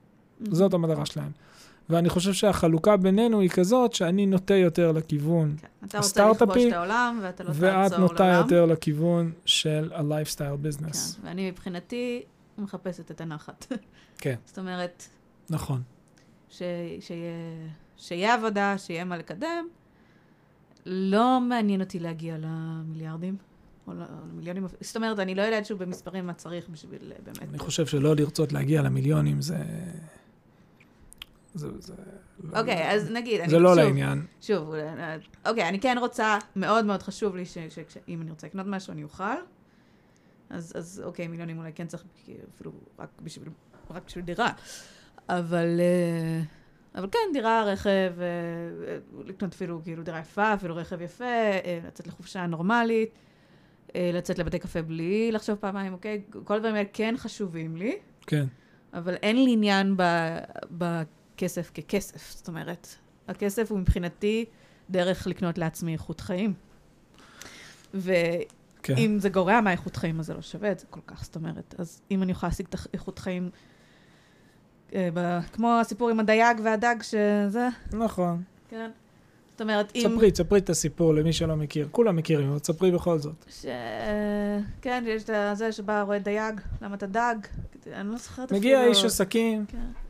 זאת 0.52 0.74
המטרה 0.74 1.06
שלהם. 1.06 1.32
ואני 1.90 2.10
חושב 2.10 2.34
שהחלוקה 2.34 2.98
בינינו 2.98 3.40
היא 3.40 3.50
כזאת 3.50 3.94
שאני 3.94 4.26
נוטה 4.26 4.56
יותר 4.56 4.92
לכיוון 4.92 5.56
כן. 5.58 5.98
הסטארט-אפי, 5.98 6.14
אתה 6.14 6.26
רוצה 6.26 6.46
לכבוש 6.46 6.68
את 6.68 6.74
העולם, 6.74 7.20
ואתה 7.22 7.44
לא 7.44 7.50
לעולם. 7.60 7.82
ואת 7.84 8.00
נוטה 8.00 8.26
יותר 8.26 8.66
לכיוון 8.66 9.32
של 9.46 9.92
ה-lifestyle 9.94 10.68
business. 10.68 11.22
כן, 11.22 11.28
ואני 11.28 11.52
מבחינתי 11.52 12.24
מחפשת 12.58 13.12
את 13.12 13.22
הנחת. 13.22 13.66
כן. 14.18 14.36
זאת 14.48 14.60
אומרת... 14.60 15.04
נכון. 15.50 15.82
ש... 16.50 16.62
שיהיה... 17.00 17.34
שיהיה 17.98 18.34
עבודה, 18.34 18.78
שיהיה 18.78 19.06
מה 19.06 19.18
לקדם. 19.18 19.68
לא 20.86 21.40
מעניין 21.42 21.82
אותי 21.82 22.00
להגיע 22.00 22.36
למיליארדים. 22.40 23.38
או 23.88 23.94
למיליונים, 23.94 24.68
זאת 24.82 24.96
אומרת, 24.96 25.20
אני 25.20 25.36
לא 25.36 25.42
יודעת 25.42 25.66
שוב 25.66 25.84
במספרים 25.84 26.28
מה 26.28 26.34
צריך 26.34 26.70
בשביל 26.70 27.12
באמת... 27.24 27.42
אני 27.50 27.60
חושב 27.60 27.86
שלא 27.86 28.16
לרצות 28.16 28.54
להגיע 28.54 28.82
למיליונים 28.82 29.42
זה... 29.42 29.58
זה, 31.54 31.68
זה 31.80 31.94
לא- 32.44 32.60
אוקיי, 32.60 32.90
okay, 32.90 32.94
אז 32.94 33.12
נגיד, 33.12 33.50
זה 33.50 33.60
לא 33.60 33.70
שוב, 33.70 33.78
לעניין. 33.78 34.26
שוב, 34.42 34.74
אוקיי, 35.46 35.64
okay, 35.64 35.68
אני 35.68 35.80
כן 35.80 35.98
רוצה, 36.00 36.38
מאוד 36.56 36.86
מאוד 36.86 37.04
חשוב 37.04 37.36
לי 37.36 37.46
שאם 37.46 38.22
אני 38.22 38.30
רוצה 38.32 38.48
לקנות 38.48 38.66
משהו, 38.68 38.94
אני 38.94 39.04
אוכל. 39.04 39.24
אז, 40.50 40.74
אז 40.76 41.02
אוקיי, 41.06 41.28
מיליונים 41.28 41.58
אולי 41.58 41.74
כן 41.74 41.88
צריך, 41.88 42.04
אפילו 42.56 42.72
רק 43.00 43.10
בשביל, 43.22 43.50
רק 43.90 44.04
בשביל 44.06 44.26
דירה. 44.26 44.50
אבל, 45.30 45.80
אה, 45.80 46.42
אבל 46.96 47.10
כן, 47.12 47.34
דירה, 47.34 47.64
רכב, 47.64 48.14
אה, 48.20 48.98
לקנות 49.26 49.54
אפילו 49.54 49.82
כאילו 49.84 50.04
דירה 50.04 50.20
יפה, 50.20 50.54
אפילו 50.54 50.76
רכב 50.76 51.02
יפה, 51.02 51.26
אה, 51.26 51.80
לצאת 51.88 52.08
לחופשה 52.08 52.46
נורמלית, 52.46 53.10
לצאת 53.96 54.40
לבתי 54.40 54.60
קפה 54.60 54.82
בלי 54.82 55.32
לחשוב 55.32 55.56
פעמיים, 55.56 55.94
אוקיי? 55.94 56.22
כל 56.44 56.56
הדברים 56.56 56.76
האלה 56.76 56.88
כן 56.94 57.16
חשובים 57.18 57.78
לי. 57.78 57.98
כן. 58.28 58.46
אבל 58.94 59.16
אין 59.16 59.44
לי 59.44 59.54
עניין 59.54 59.98
ב... 59.98 60.04
ב 60.78 61.02
כסף 61.38 61.72
ככסף. 61.74 62.32
זאת 62.32 62.48
אומרת, 62.48 62.88
הכסף 63.28 63.72
הוא 63.72 63.80
מבחינתי 63.80 64.46
דרך 64.90 65.28
לקנות 65.28 65.58
לעצמי 65.58 65.94
איכות 65.94 66.22
חיים. 66.22 66.54
ואם 67.94 68.46
כן. 68.84 69.20
זה 69.20 69.30
גורע 69.30 69.62
מהאיכות 69.62 69.96
חיים, 69.96 70.20
אז 70.20 70.26
זה 70.26 70.34
לא 70.34 70.42
שווה 70.42 70.72
את 70.72 70.80
זה 70.80 70.86
כל 70.90 71.00
כך. 71.08 71.24
זאת 71.24 71.36
אומרת, 71.36 71.76
אז 71.78 72.02
אם 72.12 72.24
אני 72.24 72.32
יכולה 72.32 72.50
להשיג 72.50 72.66
את 72.70 72.76
האיכות 72.94 73.20
חיים, 73.20 73.50
אה, 74.96 75.10
ב... 75.14 75.40
כמו 75.54 75.80
הסיפור 75.82 76.10
עם 76.10 76.20
הדייג 76.20 76.60
והדג, 76.64 76.96
שזה... 77.02 77.68
נכון. 77.94 78.44
כן. 78.70 78.92
זאת 79.52 79.62
אומרת, 79.62 79.92
אם... 79.96 80.10
ספרי, 80.10 80.32
ספרי 80.36 80.60
את 80.60 80.70
הסיפור 80.70 81.14
למי 81.14 81.34
שלא 81.34 81.56
מכיר. 81.56 81.88
כולם 81.92 82.16
מכירים, 82.16 82.50
אבל 82.50 82.60
ספרי 82.60 82.92
בכל 82.92 83.20
זאת. 83.20 83.46
ש... 83.50 83.66
כן, 84.82 85.04
יש 85.08 85.24
את 85.24 85.58
זה 85.58 85.72
שבא, 85.72 86.02
רואה 86.02 86.20
דייג, 86.20 86.62
למה 86.82 86.96
אתה 86.96 87.06
דג? 87.06 87.36
אני 87.94 88.10
לא 88.10 88.18
זוכרת 88.18 88.46
אפילו... 88.46 88.60
מגיע 88.60 88.86
איש 88.86 89.06
עסקים. 89.06 89.66
כן. 89.66 90.03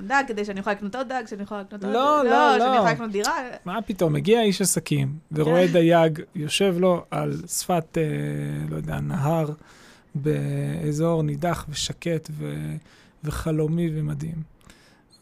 דג 0.00 0.24
כדי 0.28 0.44
שאני 0.44 0.60
יכולה 0.60 0.76
לקנות 0.76 0.94
עוד 0.94 1.08
דג, 1.08 1.22
שאני 1.26 1.42
יכולה 1.42 1.60
לקנות 1.60 1.84
עוד... 1.84 1.92
לא, 1.92 2.24
לא, 2.24 2.30
לא. 2.30 2.58
שאני 2.58 2.76
יכולה 2.76 2.92
לקנות 2.92 3.10
דירה. 3.10 3.34
מה 3.64 3.82
פתאום, 3.82 4.12
מגיע 4.12 4.42
איש 4.42 4.60
עסקים 4.60 5.16
ורואה 5.32 5.66
כן. 5.66 5.72
דייג, 5.72 6.20
יושב 6.34 6.74
לו 6.78 7.04
על 7.10 7.42
שפת, 7.46 7.98
אה, 7.98 8.02
לא 8.70 8.76
יודע, 8.76 9.00
נהר, 9.00 9.46
באזור 10.14 11.22
נידח 11.22 11.66
ושקט 11.68 12.30
ו, 12.30 12.54
וחלומי 13.24 13.90
ומדהים. 13.94 14.42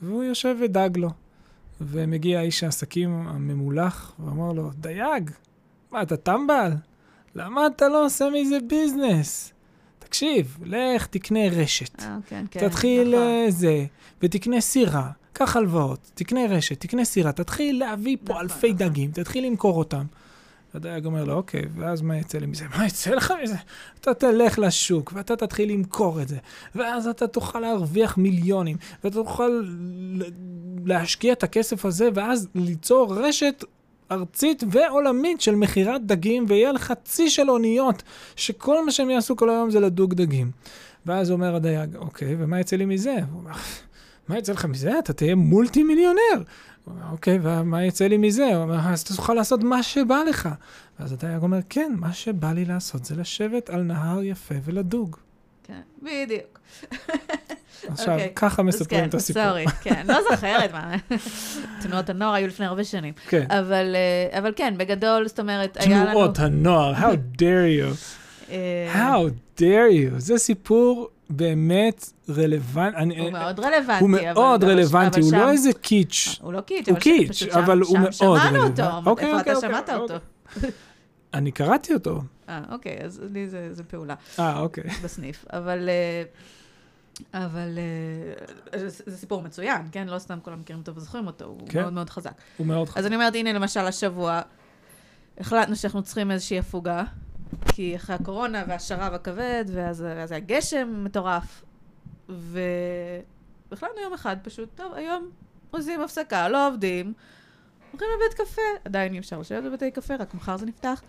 והוא 0.02 0.24
יושב 0.24 0.56
ודג 0.60 0.90
לו. 0.96 1.10
ומגיע 1.80 2.40
איש 2.40 2.64
העסקים 2.64 3.26
הממולח 3.28 4.12
ואומר 4.18 4.52
לו, 4.52 4.70
דייג, 4.74 5.30
מה, 5.90 6.02
אתה 6.02 6.16
טמבל? 6.16 6.72
למה 7.34 7.66
אתה 7.66 7.88
לא 7.88 8.04
עושה 8.04 8.28
מזה 8.30 8.58
ביזנס? 8.68 9.52
תקשיב, 10.10 10.58
לך 10.64 11.06
תקנה 11.06 11.48
רשת. 11.50 12.02
אה, 12.02 12.16
כן, 12.28 12.44
כן. 12.50 12.68
תתחיל 12.68 13.08
נכון. 13.08 13.50
זה, 13.50 13.86
ותקנה 14.22 14.60
סירה, 14.60 15.10
קח 15.32 15.56
הלוואות, 15.56 16.10
תקנה 16.14 16.40
רשת, 16.48 16.80
תקנה 16.80 17.04
סירה, 17.04 17.32
תתחיל 17.32 17.78
להביא 17.78 18.16
פה 18.24 18.32
נכון, 18.32 18.42
אלפי 18.42 18.72
נכון. 18.72 18.88
דגים, 18.88 19.10
תתחיל 19.10 19.46
למכור 19.46 19.78
אותם. 19.78 20.04
הדייג 20.74 21.06
אומר 21.06 21.24
לו, 21.24 21.34
אוקיי, 21.34 21.62
ואז 21.76 22.02
מה 22.02 22.18
יצא 22.18 22.38
לי 22.38 22.46
מזה? 22.46 22.64
מה 22.76 22.86
יצא 22.86 23.10
לך 23.10 23.34
מזה? 23.42 23.56
אתה 24.00 24.14
תלך 24.14 24.58
לשוק, 24.58 25.12
ואתה 25.14 25.36
תתחיל 25.36 25.72
למכור 25.72 26.22
את 26.22 26.28
זה, 26.28 26.38
ואז 26.74 27.08
אתה 27.08 27.26
תוכל 27.26 27.60
להרוויח 27.60 28.18
מיליונים, 28.18 28.76
ואתה 29.04 29.14
תוכל 29.14 29.62
להשקיע 30.84 31.32
את 31.32 31.42
הכסף 31.42 31.84
הזה, 31.84 32.08
ואז 32.14 32.48
ליצור 32.54 33.14
רשת 33.14 33.64
ארצית 34.10 34.64
ועולמית 34.70 35.40
של 35.40 35.54
מכירת 35.54 36.06
דגים, 36.06 36.44
ויהיה 36.48 36.72
לך 36.72 36.92
צי 37.04 37.30
של 37.30 37.50
אוניות, 37.50 38.02
שכל 38.36 38.84
מה 38.84 38.92
שהם 38.92 39.10
יעשו 39.10 39.36
כל 39.36 39.50
היום 39.50 39.70
זה 39.70 39.80
לדוג 39.80 40.14
דגים. 40.14 40.50
ואז 41.06 41.30
אומר 41.30 41.54
הדייג, 41.54 41.96
אוקיי, 41.96 42.36
ומה 42.38 42.60
יצא 42.60 42.76
לי 42.76 42.84
מזה? 42.84 43.14
הוא 43.32 43.40
אומר, 43.40 43.52
מה 44.28 44.38
יצא 44.38 44.52
לך 44.52 44.64
מזה? 44.64 44.98
אתה 44.98 45.12
תהיה 45.12 45.34
מולטי 45.34 45.82
מיליונר. 45.82 46.20
הוא 46.84 46.94
אומר, 46.94 47.12
אוקיי, 47.12 47.38
ומה 47.42 47.84
יצא 47.84 48.06
לי 48.06 48.16
מזה? 48.16 48.46
הוא 48.46 48.62
אומר, 48.62 48.78
אז 48.88 49.00
אתה 49.00 49.14
תוכל 49.14 49.34
לעשות 49.34 49.62
מה 49.62 49.82
שבא 49.82 50.22
לך. 50.28 50.48
ואז 51.00 51.12
הדייג 51.12 51.42
אומר, 51.42 51.58
כן, 51.68 51.92
מה 51.96 52.12
שבא 52.12 52.52
לי 52.52 52.64
לעשות 52.64 53.04
זה 53.04 53.16
לשבת 53.16 53.70
על 53.70 53.82
נהר 53.82 54.22
יפה 54.22 54.54
ולדוג. 54.64 55.16
כן, 55.70 55.80
בדיוק. 56.02 56.60
עכשיו, 57.88 58.06
okay. 58.06 58.10
אוקיי. 58.10 58.32
ככה 58.34 58.62
מספרים 58.62 59.00
כן, 59.00 59.08
את 59.08 59.14
הסיפור. 59.14 59.42
סורי, 59.48 59.66
כן, 59.82 60.04
לא 60.08 60.18
זוכרת 60.30 60.72
מה. 60.72 60.94
תנועות 61.82 62.10
הנוער 62.10 62.34
היו 62.34 62.46
לפני 62.46 62.66
הרבה 62.66 62.84
שנים. 62.84 63.14
כן. 63.28 63.46
אבל, 63.50 63.96
אה, 63.96 64.38
אבל 64.38 64.52
כן, 64.56 64.74
בגדול, 64.76 65.28
זאת 65.28 65.40
אומרת, 65.40 65.76
היה 65.80 66.04
לנו... 66.04 66.10
תנועות 66.10 66.38
הנוער, 66.38 66.94
how 66.94 67.38
dare 67.38 67.40
you. 67.80 67.94
אה, 68.50 68.92
how 68.94 69.28
dare 69.60 69.92
you. 69.92 70.18
זה 70.18 70.38
סיפור 70.38 71.08
באמת 71.30 72.12
רלוונטי. 72.28 73.20
הוא 73.20 73.30
מאוד 73.30 73.60
רלוונטי. 73.60 74.00
הוא 74.00 74.10
מאוד 74.10 74.64
רלוונטי, 74.64 75.20
הוא 75.20 75.32
לא 75.32 75.50
איזה 75.50 75.72
קיץ'. 75.72 76.38
הוא 76.42 76.52
לא 76.52 76.60
קיץ', 76.60 76.88
הוא 76.88 76.98
קיץ', 76.98 77.42
אבל 77.42 77.80
הוא 77.80 77.98
מאוד 77.98 78.38
רלוונטי. 78.38 78.76
שמענו 78.76 78.92
אותו, 78.96 79.10
אוקיי, 79.10 79.28
איפה 79.28 79.40
אתה 79.40 79.54
אוקיי, 79.54 79.68
שמעת 79.68 79.90
אותו? 79.90 80.14
אני 81.34 81.50
קראתי 81.50 81.94
אותו. 81.94 82.22
אה, 82.50 82.62
אוקיי, 82.70 82.98
אז 83.04 83.22
לי 83.30 83.48
זה 83.48 83.84
פעולה. 83.88 84.14
אה, 84.38 84.60
אוקיי. 84.60 84.84
בסניף. 85.02 85.44
אבל... 85.52 85.88
אבל 87.34 87.78
uh, 88.72 88.76
זה 89.06 89.16
סיפור 89.16 89.42
מצוין, 89.42 89.82
כן? 89.92 90.08
לא 90.08 90.18
סתם 90.18 90.38
כולם 90.42 90.60
מכירים 90.60 90.80
אותו 90.80 90.94
וזוכרים 90.94 91.26
אותו, 91.26 91.44
הוא 91.44 91.68
כן. 91.68 91.80
מאוד 91.80 91.92
מאוד 91.92 92.10
חזק. 92.10 92.32
הוא 92.56 92.66
מאוד 92.66 92.88
חזק. 92.88 92.98
אז 92.98 93.06
אני 93.06 93.14
אומרת, 93.14 93.34
הנה 93.34 93.52
למשל 93.52 93.80
השבוע, 93.80 94.40
החלטנו 95.38 95.76
שאנחנו 95.76 96.02
צריכים 96.02 96.30
איזושהי 96.30 96.58
הפוגה, 96.58 97.04
כי 97.66 97.96
אחרי 97.96 98.16
הקורונה 98.16 98.64
והשרב 98.68 99.14
הכבד, 99.14 99.64
ואז, 99.68 100.00
ואז 100.00 100.32
היה 100.32 100.40
גשם 100.40 101.04
מטורף, 101.04 101.64
והחלטנו 102.28 104.00
יום 104.02 104.12
אחד 104.12 104.36
פשוט, 104.42 104.68
טוב, 104.74 104.92
היום 104.94 105.30
עושים 105.70 106.00
הפסקה, 106.00 106.48
לא 106.48 106.68
עובדים, 106.68 107.12
הולכים 107.90 108.08
לבית 108.16 108.38
קפה, 108.38 108.62
עדיין 108.84 109.14
אי 109.14 109.18
אפשר 109.18 109.38
לשבת 109.38 109.64
בבתי 109.64 109.90
קפה, 109.90 110.14
רק 110.14 110.34
מחר 110.34 110.56
זה 110.56 110.66
נפתח, 110.66 111.02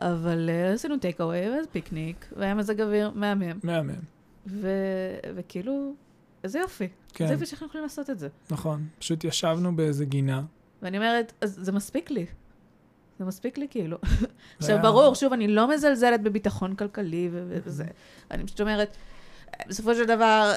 אבל 0.00 0.50
uh, 0.50 0.74
עשינו 0.74 0.98
טייק 0.98 1.20
אווי, 1.20 1.50
ואז 1.50 1.66
פיקניק, 1.72 2.32
והיה 2.36 2.54
מזג 2.54 2.80
אוויר 2.80 3.10
מהמם. 3.14 3.58
מהמם. 3.62 3.94
וכאילו, 5.34 5.94
איזה 6.44 6.58
יופי. 6.58 6.88
כן. 7.12 7.24
איזה 7.24 7.34
יופי 7.34 7.46
שאנחנו 7.46 7.66
יכולים 7.66 7.82
לעשות 7.82 8.10
את 8.10 8.18
זה. 8.18 8.28
נכון, 8.50 8.86
פשוט 8.98 9.24
ישבנו 9.24 9.76
באיזה 9.76 10.04
גינה. 10.04 10.42
ואני 10.82 10.96
אומרת, 10.96 11.32
אז 11.40 11.58
זה 11.60 11.72
מספיק 11.72 12.10
לי. 12.10 12.26
זה 13.18 13.24
מספיק 13.24 13.58
לי 13.58 13.66
כאילו. 13.70 13.98
עכשיו, 14.58 14.78
ברור, 14.82 15.14
שוב, 15.14 15.32
אני 15.32 15.48
לא 15.48 15.70
מזלזלת 15.70 16.22
בביטחון 16.22 16.74
כלכלי 16.74 17.28
וזה. 17.32 17.84
אני 18.30 18.46
פשוט 18.46 18.60
אומרת, 18.60 18.96
בסופו 19.68 19.94
של 19.94 20.04
דבר, 20.04 20.52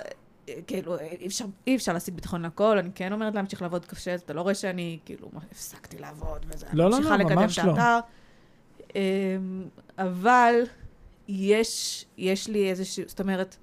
כאילו, 0.68 1.00
אי 1.00 1.28
אפשר, 1.28 1.46
אי 1.68 1.76
אפשר 1.76 1.94
להשיג 1.94 2.16
ביטחון 2.16 2.46
לכל, 2.46 2.78
אני 2.78 2.90
כן 2.96 3.14
אומרת 3.14 3.36
להמשיך 3.36 3.62
לעבוד 3.62 3.86
קשה, 3.86 4.16
אתה 4.16 4.34
לא 4.34 4.42
רואה 4.42 4.56
שאני, 4.56 5.00
כאילו, 5.06 5.32
הפסקתי 5.52 5.98
לעבוד 6.00 6.46
וזה. 6.48 6.66
לא, 6.74 6.90
לא, 6.90 7.00
לא, 7.02 7.16
לקדם 7.16 7.40
ממש 7.40 7.60
לא. 7.60 7.74
אמ, 8.96 9.02
אבל 9.98 10.56
יש, 11.28 12.06
יש 12.18 12.48
לי 12.48 12.70
איזשהו, 12.70 13.04
זאת 13.08 13.20
אומרת, 13.20 13.56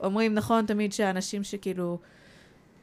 אומרים 0.00 0.34
נכון 0.34 0.66
תמיד 0.66 0.92
שאנשים 0.92 1.44
שכאילו, 1.44 1.98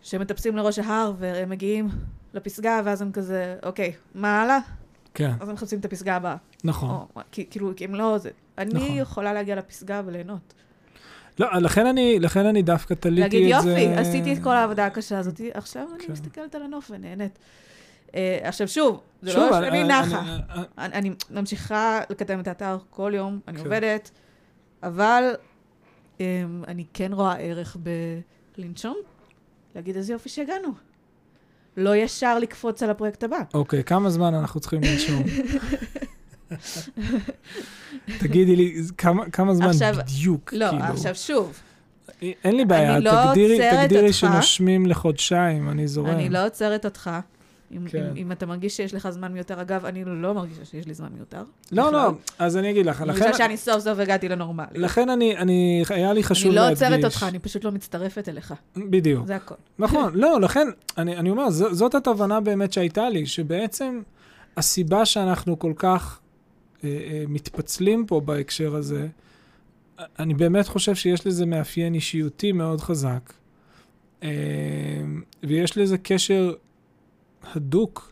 שמטפסים 0.01 0.57
לראש 0.57 0.79
ההר 0.79 1.13
והם 1.17 1.49
מגיעים 1.49 1.89
לפסגה, 2.33 2.81
ואז 2.85 3.01
הם 3.01 3.11
כזה, 3.11 3.55
אוקיי, 3.63 3.93
מה 4.15 4.41
הלאה? 4.41 4.59
כן, 5.13 5.31
אז 5.39 5.49
הם 5.49 5.55
מחפשים 5.55 5.79
את 5.79 5.85
הפסגה 5.85 6.15
הבאה. 6.15 6.35
נכון. 6.63 6.89
או, 6.89 7.21
כי, 7.31 7.45
כאילו, 7.49 7.71
כי 7.75 7.85
הם 7.85 7.95
לא 7.95 8.17
זה. 8.17 8.29
אני 8.57 8.73
נכון. 8.73 8.97
יכולה 8.97 9.33
להגיע 9.33 9.55
לפסגה 9.55 10.01
וליהנות. 10.05 10.53
לא, 11.39 11.47
לכן 11.53 11.85
אני, 11.85 12.19
לכן 12.19 12.45
אני 12.45 12.61
דווקא 12.61 12.93
תליתי 12.93 13.21
להגיד, 13.21 13.55
את 13.55 13.61
זה... 13.61 13.79
יופי, 13.79 13.93
עשיתי 13.93 14.33
את 14.33 14.43
כל 14.43 14.55
העבודה 14.55 14.85
הקשה 14.85 15.19
הזאת, 15.19 15.41
עכשיו 15.53 15.87
אני 15.95 16.05
כן. 16.05 16.13
מסתכלת 16.13 16.55
על 16.55 16.63
הנוף 16.63 16.91
ונהנית. 16.93 17.39
אה, 18.15 18.39
עכשיו, 18.43 18.67
שוב, 18.67 18.99
זה 19.21 19.33
לא 19.37 19.49
שאני 19.51 19.81
אני- 19.81 19.87
נחה. 19.89 20.37
אני- 20.77 21.11
ממשיכה 21.31 21.99
לקדם 22.09 22.39
את 22.39 22.47
האתר 22.47 22.77
כל 22.89 23.11
יום, 23.15 23.39
אני 23.47 23.57
כן. 23.57 23.63
עובדת, 23.63 24.11
אבל 24.83 25.23
um, 26.17 26.21
אני 26.67 26.85
כן 26.93 27.13
רואה 27.13 27.35
ערך 27.39 27.77
בלנשום, 28.57 28.97
להגיד 29.75 29.95
איזה 29.95 30.13
יופי 30.13 30.29
שהגענו. 30.29 30.69
לא 31.77 31.95
ישר 31.95 32.39
לקפוץ 32.39 32.83
על 32.83 32.89
הפרויקט 32.89 33.23
הבא. 33.23 33.37
אוקיי, 33.53 33.83
כמה 33.83 34.09
זמן 34.09 34.33
אנחנו 34.33 34.59
צריכים 34.59 34.81
לנשום? 34.83 35.23
תגידי 38.19 38.55
לי, 38.55 38.75
כמה, 38.97 39.29
כמה 39.29 39.53
זמן 39.55 39.69
עכשיו- 39.69 39.95
בדיוק, 39.95 40.53
לא, 40.53 40.69
כאילו? 40.69 40.83
עכשיו 40.83 41.15
שוב, 41.15 41.59
אין 42.21 42.55
לי 42.55 42.65
בעיה, 42.65 42.95
אני 42.95 43.03
לא 43.03 43.11
תגדירי, 43.27 43.59
תגדירי. 43.71 44.13
שנושמים 44.13 44.85
לחודשיים, 44.85 45.69
אני 45.69 45.87
זורם. 45.87 46.09
אני 46.09 46.29
לא 46.29 46.45
עוצרת 46.45 46.85
אותך. 46.85 47.09
אם, 47.71 47.87
כן. 47.89 48.03
אם, 48.03 48.17
אם 48.17 48.31
אתה 48.31 48.45
מרגיש 48.45 48.77
שיש 48.77 48.93
לך 48.93 49.09
זמן 49.09 49.33
מיותר, 49.33 49.61
אגב, 49.61 49.85
אני 49.85 50.03
לא 50.05 50.33
מרגישה 50.33 50.65
שיש 50.65 50.87
לי 50.87 50.93
זמן 50.93 51.09
מיותר. 51.15 51.43
לא, 51.71 51.87
בכלל. 51.87 51.99
לא, 51.99 52.11
אז 52.39 52.57
אני 52.57 52.71
אגיד 52.71 52.85
לך, 52.85 53.01
אני 53.01 53.09
לכן, 53.09 53.19
מרגישה 53.19 53.37
שאני 53.37 53.57
סוף 53.57 53.79
סוף 53.79 53.99
הגעתי 53.99 54.29
לנורמלי. 54.29 54.67
לכן 54.73 55.09
אני, 55.09 55.37
אני, 55.37 55.83
היה 55.89 56.13
לי 56.13 56.23
חשוב 56.23 56.47
אני 56.47 56.55
לא 56.55 56.61
להדגיש. 56.61 56.83
עוצרת 56.83 57.03
אותך, 57.03 57.25
אני 57.27 57.39
פשוט 57.39 57.63
לא 57.63 57.71
מצטרפת 57.71 58.29
אליך. 58.29 58.53
בדיוק. 58.77 59.27
זה 59.27 59.35
הכל. 59.35 59.55
נכון, 59.79 60.11
לא, 60.21 60.41
לכן, 60.41 60.67
אני, 60.97 61.17
אני 61.17 61.29
אומר, 61.29 61.49
ז, 61.49 61.63
זאת 61.71 61.95
התובנה 61.95 62.39
באמת 62.39 62.73
שהייתה 62.73 63.09
לי, 63.09 63.25
שבעצם 63.25 64.01
הסיבה 64.57 65.05
שאנחנו 65.05 65.59
כל 65.59 65.73
כך 65.75 66.19
אה, 66.83 66.89
אה, 66.89 67.23
מתפצלים 67.27 68.05
פה 68.05 68.21
בהקשר 68.21 68.75
הזה, 68.75 69.07
אני 70.19 70.33
באמת 70.33 70.67
חושב 70.67 70.95
שיש 70.95 71.27
לזה 71.27 71.45
מאפיין 71.45 71.93
אישיותי 71.93 72.51
מאוד 72.51 72.81
חזק, 72.81 73.33
אה, 74.23 74.29
ויש 75.43 75.77
לזה 75.77 75.97
קשר 75.97 76.53
הדוק 77.43 78.11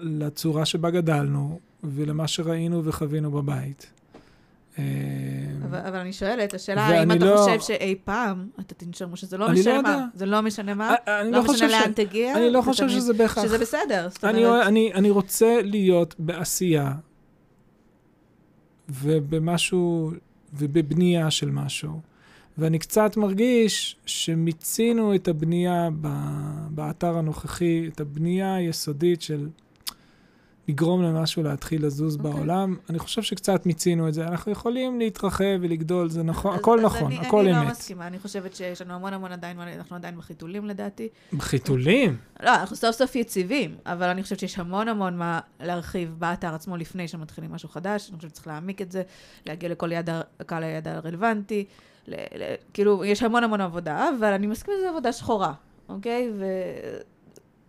לצורה 0.00 0.64
שבה 0.64 0.90
גדלנו 0.90 1.58
ולמה 1.84 2.28
שראינו 2.28 2.84
וחווינו 2.84 3.30
בבית. 3.30 3.92
אה, 4.78 4.84
אבל, 5.68 5.78
אבל 5.78 5.96
אני 5.96 6.12
שואלת, 6.12 6.54
השאלה 6.54 6.86
האם 6.86 7.12
אתה 7.12 7.24
לא- 7.24 7.36
חושב 7.36 7.60
שאי 7.60 7.94
פעם 8.04 8.48
אתה 8.60 8.74
תנשום, 8.74 9.12
או 9.12 9.16
שזה 9.16 9.38
לא 9.38 9.46
לא 9.46 9.52
משנה 9.52 9.74
יודע. 9.74 9.82
מה, 9.82 10.06
זה 10.14 10.26
לא 10.26 10.40
משנה 10.40 10.74
מה, 10.74 10.94
אה, 11.08 11.20
אני 11.20 11.30
לא 11.30 11.38
לא 11.38 11.44
משנה 11.52 11.68
ש... 11.68 11.72
לאן 11.72 11.92
תגיע, 11.92 12.36
אני 12.36 12.50
לא 12.50 12.62
חושב 12.62 12.88
שזה 12.88 13.12
בהכרח. 13.12 13.44
שזה 13.44 13.58
בסדר. 13.58 14.08
זאת 14.10 14.24
אני, 14.24 14.46
אומרת, 14.46 14.66
אני, 14.66 14.92
אני 14.94 15.10
רוצה 15.10 15.62
להיות 15.62 16.14
בעשייה 16.18 16.92
ובמשהו, 18.88 20.12
ובבנייה 20.54 21.30
של 21.30 21.50
משהו. 21.50 22.00
ואני 22.60 22.78
קצת 22.78 23.16
מרגיש 23.16 23.96
שמיצינו 24.06 25.14
את 25.14 25.28
הבנייה 25.28 25.88
באתר 26.70 27.18
הנוכחי, 27.18 27.88
את 27.88 28.00
הבנייה 28.00 28.54
היסודית 28.54 29.22
של 29.22 29.48
לגרום 30.68 31.02
למשהו 31.02 31.42
להתחיל 31.42 31.86
לזוז 31.86 32.16
אוקיי. 32.16 32.30
בעולם. 32.32 32.76
אני 32.90 32.98
חושב 32.98 33.22
שקצת 33.22 33.66
מיצינו 33.66 34.08
את 34.08 34.14
זה. 34.14 34.24
אנחנו 34.26 34.52
יכולים 34.52 34.98
להתרחב 34.98 35.58
ולגדול, 35.60 36.10
זה 36.10 36.22
נכון, 36.22 36.52
אז- 36.54 36.60
הכל 36.60 36.78
אז 36.78 36.84
נכון, 36.84 37.12
אני, 37.12 37.18
הכל 37.26 37.40
אני 37.40 37.56
אמת. 37.58 37.64
לא 37.64 37.70
מסכימה, 37.70 38.06
אני 38.06 38.18
חושבת 38.18 38.54
שיש 38.54 38.82
לנו 38.82 38.94
המון 38.94 39.12
המון 39.14 39.32
עדיין, 39.32 39.60
אנחנו 39.60 39.96
עדיין 39.96 40.16
בחיתולים 40.16 40.64
לדעתי. 40.66 41.08
בחיתולים? 41.32 42.16
לא, 42.42 42.54
אנחנו 42.54 42.76
סוף 42.76 42.96
סוף 42.96 43.16
יציבים, 43.16 43.74
אבל 43.86 44.08
אני 44.08 44.22
חושבת 44.22 44.38
שיש 44.38 44.58
המון 44.58 44.88
המון 44.88 45.16
מה 45.18 45.40
להרחיב 45.60 46.14
באתר 46.18 46.54
עצמו 46.54 46.76
לפני 46.76 47.08
שמתחילים 47.08 47.52
משהו 47.52 47.68
חדש. 47.68 48.08
אני 48.10 48.16
חושבת 48.16 48.30
שצריך 48.30 48.46
להעמיק 48.46 48.82
את 48.82 48.92
זה, 48.92 49.02
להגיע 49.46 49.68
לכל 49.68 49.92
יד, 49.92 50.10
הקהל 50.40 50.62
היד 50.62 50.88
הרלוונטי. 50.88 51.64
ל, 52.08 52.14
ל, 52.14 52.42
כאילו, 52.74 53.04
יש 53.04 53.22
המון 53.22 53.44
המון 53.44 53.60
עבודה, 53.60 54.08
אבל 54.18 54.32
אני 54.32 54.46
מסכימה 54.46 54.76
שזו 54.78 54.88
עבודה 54.88 55.12
שחורה, 55.12 55.52
אוקיי? 55.88 56.30
ו, 56.38 56.44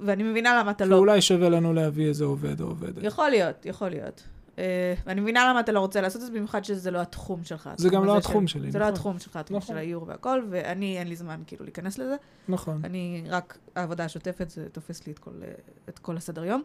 ואני 0.06 0.24
מבינה 0.24 0.60
למה 0.60 0.72
אתה 0.72 0.86
לא... 0.86 0.96
ואולי 0.96 1.22
שווה 1.22 1.50
לנו 1.50 1.74
להביא 1.74 2.08
איזה 2.08 2.26
עובד 2.26 2.62
או 2.62 2.66
עובדת. 2.68 3.04
יכול 3.04 3.30
להיות, 3.30 3.66
יכול 3.66 3.90
להיות. 3.90 4.24
אה, 4.60 4.94
ואני 5.06 5.22
מבינה 5.22 5.50
למה 5.50 5.60
אתה 5.60 5.72
לא 5.72 5.80
רוצה 5.80 6.02
לעשות 6.02 6.22
את 6.22 6.28
זה, 6.28 6.32
במיוחד 6.34 6.64
שזה 6.66 6.92
לא 6.92 7.02
התחום 7.02 7.44
שלך. 7.44 7.70
זה 7.78 7.90
גם 7.90 8.06
לא 8.06 8.18
התחום 8.18 8.48
של- 8.48 8.60
שלי, 8.60 8.72
זה 8.72 8.80
לא 8.80 8.86
נכון. 8.86 8.94
התחום 8.94 9.20
שלך, 9.20 9.36
התחום 9.36 9.58
נכון. 9.58 9.68
של 9.68 9.78
האיור 9.78 10.06
והכל, 10.08 10.44
ואני, 10.50 10.98
אין 10.98 11.08
לי 11.08 11.16
זמן 11.16 11.42
כאילו 11.48 11.66
להיכנס 11.66 11.98
לזה. 11.98 12.16
נכון. 12.48 12.82
אני 12.84 13.24
רק, 13.30 13.58
העבודה 13.76 14.06
השוטפת, 14.06 14.50
זה 14.50 14.70
תופס 14.72 15.08
לי 15.08 15.14
את 15.14 15.20
כל, 15.20 15.32
את 15.90 16.00
כל 16.00 16.18
הסדר 16.18 16.46
יום. 16.46 16.64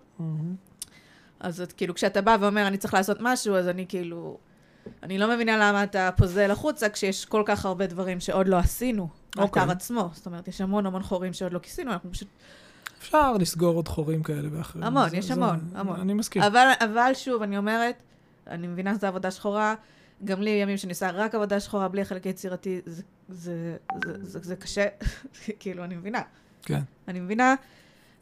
אז 1.40 1.60
את, 1.60 1.72
כאילו, 1.72 1.94
כשאתה 1.94 2.20
בא 2.20 2.36
ואומר, 2.40 2.66
אני 2.66 2.76
צריך 2.76 2.94
לעשות 2.94 3.16
משהו, 3.20 3.54
אז 3.56 3.68
אני 3.68 3.86
כאילו... 3.88 4.38
אני 5.02 5.18
לא 5.18 5.34
מבינה 5.34 5.56
למה 5.56 5.84
אתה 5.84 6.10
פוזל 6.16 6.50
החוצה 6.50 6.88
כשיש 6.88 7.24
כל 7.24 7.42
כך 7.46 7.64
הרבה 7.66 7.86
דברים 7.86 8.20
שעוד 8.20 8.48
לא 8.48 8.56
עשינו, 8.56 9.08
אוקיי. 9.38 9.62
האתר 9.62 9.72
עצמו. 9.72 10.08
זאת 10.12 10.26
אומרת, 10.26 10.48
יש 10.48 10.60
המון 10.60 10.86
המון 10.86 11.02
חורים 11.02 11.32
שעוד 11.32 11.52
לא 11.52 11.58
כיסינו, 11.58 11.92
אנחנו 11.92 12.12
פשוט... 12.12 12.28
אפשר 13.06 13.32
לסגור 13.32 13.76
עוד 13.76 13.88
חורים 13.88 14.22
כאלה 14.22 14.48
ואחרים. 14.52 14.84
המון, 14.84 15.08
זה- 15.10 15.16
יש 15.16 15.24
זה- 15.24 15.32
המון, 15.32 15.58
המון. 15.74 16.00
אני 16.00 16.12
מסכים. 16.14 16.42
אבל, 16.42 16.68
אבל 16.84 17.10
שוב, 17.14 17.42
אני 17.42 17.58
אומרת, 17.58 17.94
אני 18.46 18.66
מבינה 18.66 18.94
שזו 18.94 19.06
עבודה 19.06 19.30
שחורה, 19.30 19.74
גם 20.24 20.42
לי 20.42 20.50
ימים 20.50 20.76
שאני 20.76 20.92
עושה 20.92 21.10
רק 21.10 21.34
עבודה 21.34 21.60
שחורה 21.60 21.88
בלי 21.88 22.02
החלק 22.02 22.26
היצירתי, 22.26 22.80
זה, 22.86 23.02
זה, 23.28 23.76
זה, 24.04 24.12
זה, 24.22 24.38
זה 24.42 24.56
קשה, 24.56 24.86
כאילו, 25.60 25.84
אני 25.84 25.96
מבינה. 25.96 26.20
כן. 26.62 26.80
אני 27.08 27.20
מבינה, 27.20 27.54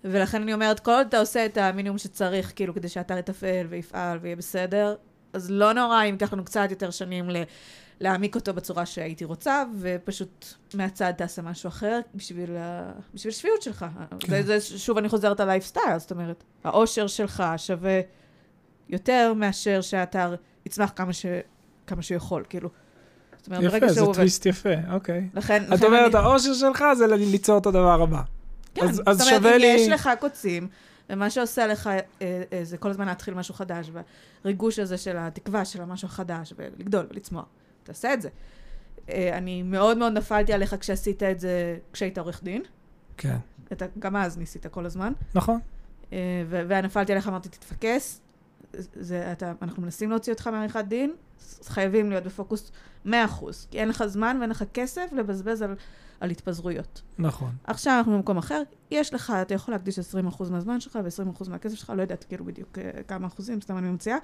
ולכן 0.04 0.42
אני 0.42 0.54
אומרת, 0.54 0.80
כל 0.80 0.90
עוד 0.90 1.06
אתה 1.06 1.18
עושה 1.18 1.46
את 1.46 1.56
המינימום 1.56 1.98
שצריך, 1.98 2.52
כאילו, 2.56 2.74
כדי 2.74 2.88
שהאתר 2.88 3.18
יתפעל 3.18 3.66
ויפעל 3.68 4.18
ויהיה 4.22 4.36
בסדר, 4.36 4.94
אז 5.32 5.50
לא 5.50 5.72
נורא 5.72 6.02
אם 6.04 6.12
ייקח 6.12 6.32
לנו 6.32 6.44
קצת 6.44 6.66
יותר 6.70 6.90
שנים 6.90 7.30
ל... 7.30 7.36
להעמיק 8.04 8.34
אותו 8.34 8.54
בצורה 8.54 8.86
שהייתי 8.86 9.24
רוצה, 9.24 9.64
ופשוט 9.80 10.46
מהצד 10.74 11.12
תעשה 11.16 11.42
משהו 11.42 11.68
אחר 11.68 12.00
בשביל, 12.14 12.56
ה... 12.56 12.92
בשביל 13.14 13.30
השפיות 13.32 13.62
שלך. 13.62 13.86
כן. 14.20 14.42
זה, 14.42 14.60
זה, 14.60 14.78
שוב, 14.78 14.98
אני 14.98 15.08
חוזרת 15.08 15.40
על 15.40 15.48
לייפסטייל, 15.48 15.98
זאת 15.98 16.10
אומרת, 16.10 16.44
האושר 16.64 17.06
שלך 17.06 17.42
שווה 17.56 18.00
יותר 18.88 19.32
מאשר 19.36 19.80
שהאתר 19.80 20.34
יצמח 20.66 20.92
כמה, 20.96 21.12
ש... 21.12 21.26
כמה 21.86 22.02
שיכול, 22.02 22.44
כאילו. 22.48 22.68
זאת 23.38 23.46
אומרת, 23.46 23.62
יפה, 23.62 23.88
זה 23.88 24.00
עובד. 24.00 24.14
טוויסט 24.14 24.46
יפה, 24.46 24.68
אוקיי. 24.92 25.28
לכן, 25.34 25.62
את 25.64 25.68
לכן 25.68 25.86
אומרת, 25.86 26.14
אני... 26.14 26.24
האושר 26.24 26.54
שלך 26.54 26.84
זה 26.98 27.06
ליצור 27.06 27.58
את 27.58 27.66
הדבר 27.66 28.02
הבא. 28.02 28.22
כן, 28.74 28.88
אז- 28.88 29.02
אז 29.06 29.18
זאת 29.18 29.28
אומרת, 29.28 29.54
אם 29.54 29.60
לי- 29.60 29.66
יש 29.66 29.88
לך 29.88 30.10
קוצים, 30.20 30.68
ומה 31.10 31.30
שעושה 31.30 31.66
לך 31.66 31.86
אה, 31.86 31.98
אה, 32.22 32.60
זה 32.62 32.76
כל 32.78 32.90
הזמן 32.90 33.06
להתחיל 33.06 33.34
משהו 33.34 33.54
חדש, 33.54 33.90
והריגוש 34.44 34.78
הזה 34.78 34.98
של 34.98 35.16
התקווה 35.18 35.64
של 35.64 35.82
המשהו 35.82 36.06
החדש, 36.08 36.52
ולגדול 36.56 37.06
ולצמוח, 37.10 37.44
תעשה 37.84 38.14
את 38.14 38.22
זה. 38.22 38.28
אה, 39.08 39.38
אני 39.38 39.62
מאוד 39.62 39.98
מאוד 39.98 40.12
נפלתי 40.12 40.52
עליך 40.52 40.76
כשעשית 40.80 41.22
את 41.22 41.40
זה 41.40 41.78
כשהיית 41.92 42.18
עורך 42.18 42.42
דין. 42.42 42.62
כן. 43.16 43.36
אתה 43.72 43.86
גם 43.98 44.16
אז 44.16 44.38
ניסית 44.38 44.66
כל 44.66 44.86
הזמן. 44.86 45.12
נכון. 45.34 45.60
אה, 46.12 46.44
ונפלתי 46.48 47.12
עליך, 47.12 47.28
אמרתי, 47.28 47.48
תתפקס. 47.48 48.20
זה, 48.94 49.32
אתה, 49.32 49.52
אנחנו 49.62 49.82
מנסים 49.82 50.10
להוציא 50.10 50.32
אותך 50.32 50.46
מעריכת 50.46 50.84
דין, 50.88 51.14
חייבים 51.64 52.10
להיות 52.10 52.24
בפוקוס 52.24 52.72
100%, 53.06 53.10
כי 53.70 53.80
אין 53.80 53.88
לך 53.88 54.04
זמן 54.06 54.36
ואין 54.40 54.50
לך 54.50 54.64
כסף 54.74 55.12
לבזבז 55.12 55.62
על, 55.62 55.74
על 56.20 56.30
התפזרויות. 56.30 57.02
נכון. 57.18 57.50
עכשיו 57.64 57.94
אנחנו 57.98 58.12
במקום 58.12 58.38
אחר, 58.38 58.62
יש 58.90 59.14
לך, 59.14 59.32
אתה 59.42 59.54
יכול 59.54 59.74
להקדיש 59.74 59.98
20% 59.98 60.02
מהזמן 60.50 60.80
שלך 60.80 60.98
ו-20% 61.04 61.50
מהכסף 61.50 61.74
שלך, 61.74 61.92
לא 61.96 62.02
יודעת 62.02 62.24
כאילו 62.24 62.44
בדיוק 62.44 62.78
אה, 62.78 63.02
כמה 63.08 63.26
אחוזים, 63.26 63.60
סתם 63.60 63.78
אני 63.78 63.88
ממציאה, 63.88 64.16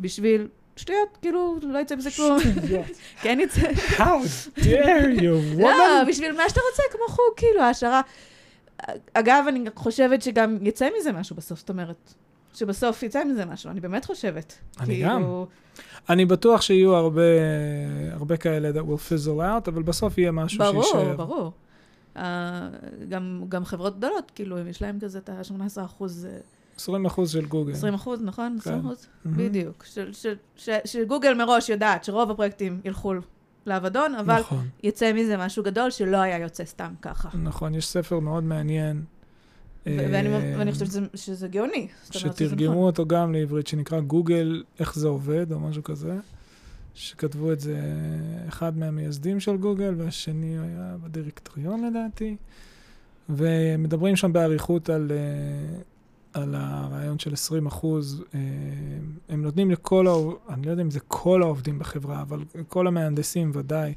בשביל 0.00 0.48
שטויות, 0.76 1.18
כאילו, 1.22 1.58
לא 1.62 1.78
יצא 1.78 1.96
מזה 1.96 2.10
כלום. 2.10 2.38
כן 3.22 3.38
יצא, 3.40 3.60
How 3.96 4.02
dare 4.56 5.20
you, 5.20 5.58
לא, 5.58 5.68
woman? 5.68 6.08
בשביל 6.08 6.32
מה 6.32 6.42
שאתה 6.48 6.60
רוצה, 6.70 6.82
כמו 6.92 7.08
חוג, 7.08 7.34
כאילו, 7.36 7.62
העשרה. 7.62 8.00
אגב, 9.14 9.44
אני 9.48 9.64
חושבת 9.74 10.22
שגם 10.22 10.58
יצא 10.62 10.88
מזה 11.00 11.12
משהו 11.12 11.36
בסוף, 11.36 11.58
זאת 11.58 11.68
אומרת, 11.68 12.14
שבסוף 12.54 13.02
יצא 13.02 13.24
מזה 13.24 13.44
משהו, 13.44 13.70
אני 13.70 13.80
באמת 13.80 14.04
חושבת. 14.04 14.58
אני 14.80 14.94
כאילו, 14.94 15.46
אני 16.08 16.24
בטוח 16.24 16.60
שיהיו 16.60 16.94
הרבה, 16.94 17.22
הרבה 18.12 18.36
כאלה 18.36 18.70
that 18.70 18.84
will 18.84 19.10
fizzle 19.10 19.40
out, 19.40 19.70
אבל 19.70 19.82
בסוף 19.82 20.18
יהיה 20.18 20.32
משהו 20.32 20.58
ברור, 20.58 20.82
שיישאר. 20.82 21.16
ברור. 21.16 21.52
Uh, 22.16 22.20
גם, 23.08 23.44
גם 23.48 23.64
חברות 23.64 23.98
גדולות, 23.98 24.32
כאילו, 24.34 24.58
יש 24.58 24.82
להם 24.82 24.98
כזה 25.00 25.18
את 25.18 25.28
ה-18 25.28 25.84
אחוז, 25.84 26.26
אה, 26.30 26.38
20 26.78 27.06
אחוז 27.06 27.30
של 27.30 27.46
גוגל. 27.46 27.72
20 27.72 27.94
אחוז, 27.94 28.22
נכון? 28.22 28.56
20 28.60 28.80
אחוז? 28.80 29.06
מהמם. 29.24 29.38
בדיוק. 29.38 29.84
שגוגל 30.84 31.34
מראש 31.34 31.68
יודעת 31.68 32.04
שרוב 32.04 32.30
הפרויקטים 32.30 32.80
ילכו 32.84 33.14
לאבדון, 33.66 34.14
אבל 34.14 34.40
נכון, 34.40 34.66
יצא 34.82 35.12
מזה 35.12 35.36
משהו 35.36 35.62
גדול 35.62 35.90
שלא 35.90 36.16
היה 36.16 36.38
יוצא 36.38 36.64
סתם 36.64 36.92
ככה. 37.02 37.28
נכון, 37.38 37.74
יש 37.74 37.86
ספר 37.86 38.18
מאוד 38.18 38.44
מעניין. 38.44 39.02
ואני, 39.86 40.28
אה, 40.28 40.54
ואני 40.58 40.72
חושבת 40.72 40.88
שזה, 40.88 41.00
שזה 41.14 41.48
גאוני. 41.48 41.88
שתרגמו 42.10 42.70
נכון. 42.70 42.82
אותו 42.82 43.06
גם 43.06 43.32
לעברית, 43.32 43.66
שנקרא 43.66 44.00
גוגל, 44.00 44.62
איך 44.80 44.94
זה 44.94 45.08
עובד, 45.08 45.52
או 45.52 45.60
משהו 45.60 45.82
כזה. 45.82 46.16
שכתבו 46.94 47.52
את 47.52 47.60
זה 47.60 47.80
אחד 48.48 48.78
מהמייסדים 48.78 49.40
של 49.40 49.56
גוגל, 49.56 49.94
והשני 49.96 50.58
היה 50.58 50.96
בדירקטוריון 51.02 51.84
לדעתי. 51.84 52.36
ומדברים 53.28 54.16
שם 54.16 54.32
באריכות 54.32 54.90
על, 54.90 55.10
אה, 55.10 55.80
על 56.42 56.54
הרעיון 56.58 57.18
של 57.18 57.32
20 57.32 57.66
אחוז. 57.66 58.24
אה, 58.34 58.40
הם 59.28 59.42
נותנים 59.42 59.70
לכל, 59.70 60.06
אני 60.48 60.66
לא 60.66 60.70
יודע 60.70 60.82
אם 60.82 60.90
זה 60.90 61.00
כל 61.08 61.42
העובדים 61.42 61.78
בחברה, 61.78 62.22
אבל 62.22 62.38
כל 62.68 62.86
המהנדסים 62.86 63.50
ודאי, 63.54 63.94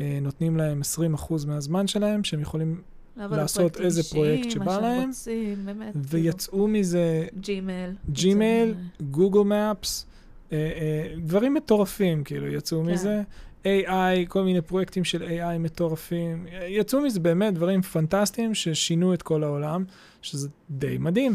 אה, 0.00 0.18
נותנים 0.22 0.56
להם 0.56 0.80
20 0.80 1.14
אחוז 1.14 1.44
מהזמן 1.44 1.86
שלהם, 1.86 2.24
שהם 2.24 2.40
יכולים, 2.40 2.80
לעשות 3.16 3.80
איזה 3.80 4.00
אישיים, 4.00 4.24
פרויקט 4.24 4.50
שבא 4.50 4.78
להם, 4.78 5.08
רוצים, 5.08 5.66
באמת. 5.66 5.92
כאילו, 5.92 6.04
ויצאו 6.08 6.68
מזה 6.68 7.26
ג'ימייל. 7.40 7.90
ג'ימייל, 8.10 8.68
יצא- 8.70 9.04
גוגל 9.10 9.40
מפס, 9.40 10.06
אה, 10.52 10.56
אה, 10.58 11.14
דברים 11.18 11.54
מטורפים 11.54 12.24
כאילו 12.24 12.46
יצאו 12.46 12.84
כן. 12.84 12.92
מזה. 12.92 13.22
AI, 13.64 14.26
כל 14.28 14.42
מיני 14.42 14.60
פרויקטים 14.60 15.04
של 15.04 15.22
AI 15.22 15.58
מטורפים. 15.58 16.46
יצאו 16.68 17.00
מזה 17.00 17.20
באמת 17.20 17.54
דברים 17.54 17.82
פנטסטיים 17.82 18.54
ששינו 18.54 19.14
את 19.14 19.22
כל 19.22 19.44
העולם, 19.44 19.84
שזה 20.22 20.48
די 20.70 20.98
מדהים. 20.98 21.34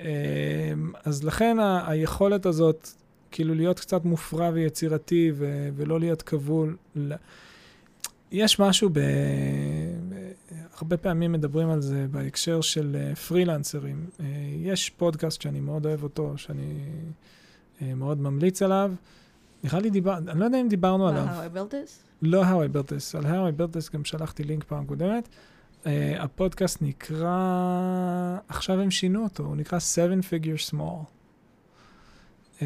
אה, 0.00 0.72
אז 1.04 1.24
לכן 1.24 1.56
היכולת 1.86 2.46
הזאת, 2.46 2.88
כאילו 3.30 3.54
להיות 3.54 3.80
קצת 3.80 4.04
מופרע 4.04 4.50
ויצירתי 4.54 5.32
ו- 5.34 5.68
ולא 5.76 6.00
להיות 6.00 6.22
כבול. 6.22 6.76
יש 8.32 8.60
משהו 8.60 8.90
ב... 8.92 8.98
הרבה 10.80 10.96
פעמים 10.96 11.32
מדברים 11.32 11.70
על 11.70 11.80
זה 11.80 12.06
בהקשר 12.10 12.60
של 12.60 12.96
אה, 13.00 13.14
פרילנסרים. 13.14 14.06
אה, 14.20 14.26
יש 14.56 14.90
פודקאסט 14.90 15.42
שאני 15.42 15.60
מאוד 15.60 15.86
אוהב 15.86 16.02
אותו, 16.02 16.32
שאני 16.36 16.74
אה, 17.82 17.94
מאוד 17.94 18.20
ממליץ 18.20 18.62
עליו. 18.62 18.92
נראה 19.64 19.80
לי 19.80 19.90
דיבר... 19.90 20.18
אני 20.18 20.40
לא 20.40 20.44
יודע 20.44 20.60
אם 20.60 20.68
דיברנו 20.68 21.08
עליו. 21.08 21.26
How 21.26 21.54
I 21.54 21.56
built 21.56 21.72
this? 21.72 21.90
לא 22.22 22.44
How 22.44 22.46
I 22.70 22.76
built 22.76 22.88
this, 22.88 23.18
על 23.18 23.24
How 23.24 23.54
I 23.54 23.60
built 23.60 23.76
this 23.76 23.92
גם 23.92 24.04
שלחתי 24.04 24.44
לינק 24.44 24.64
פעם 24.64 24.86
קודמת. 24.86 25.28
Uh, 25.84 25.86
הפודקאסט 26.18 26.82
נקרא, 26.82 28.38
עכשיו 28.48 28.80
הם 28.80 28.90
שינו 28.90 29.24
אותו, 29.24 29.42
הוא 29.42 29.56
נקרא 29.56 29.78
Seven 29.78 30.22
Figure 30.22 30.72
Small. 30.72 31.04
Uh, 32.58 32.62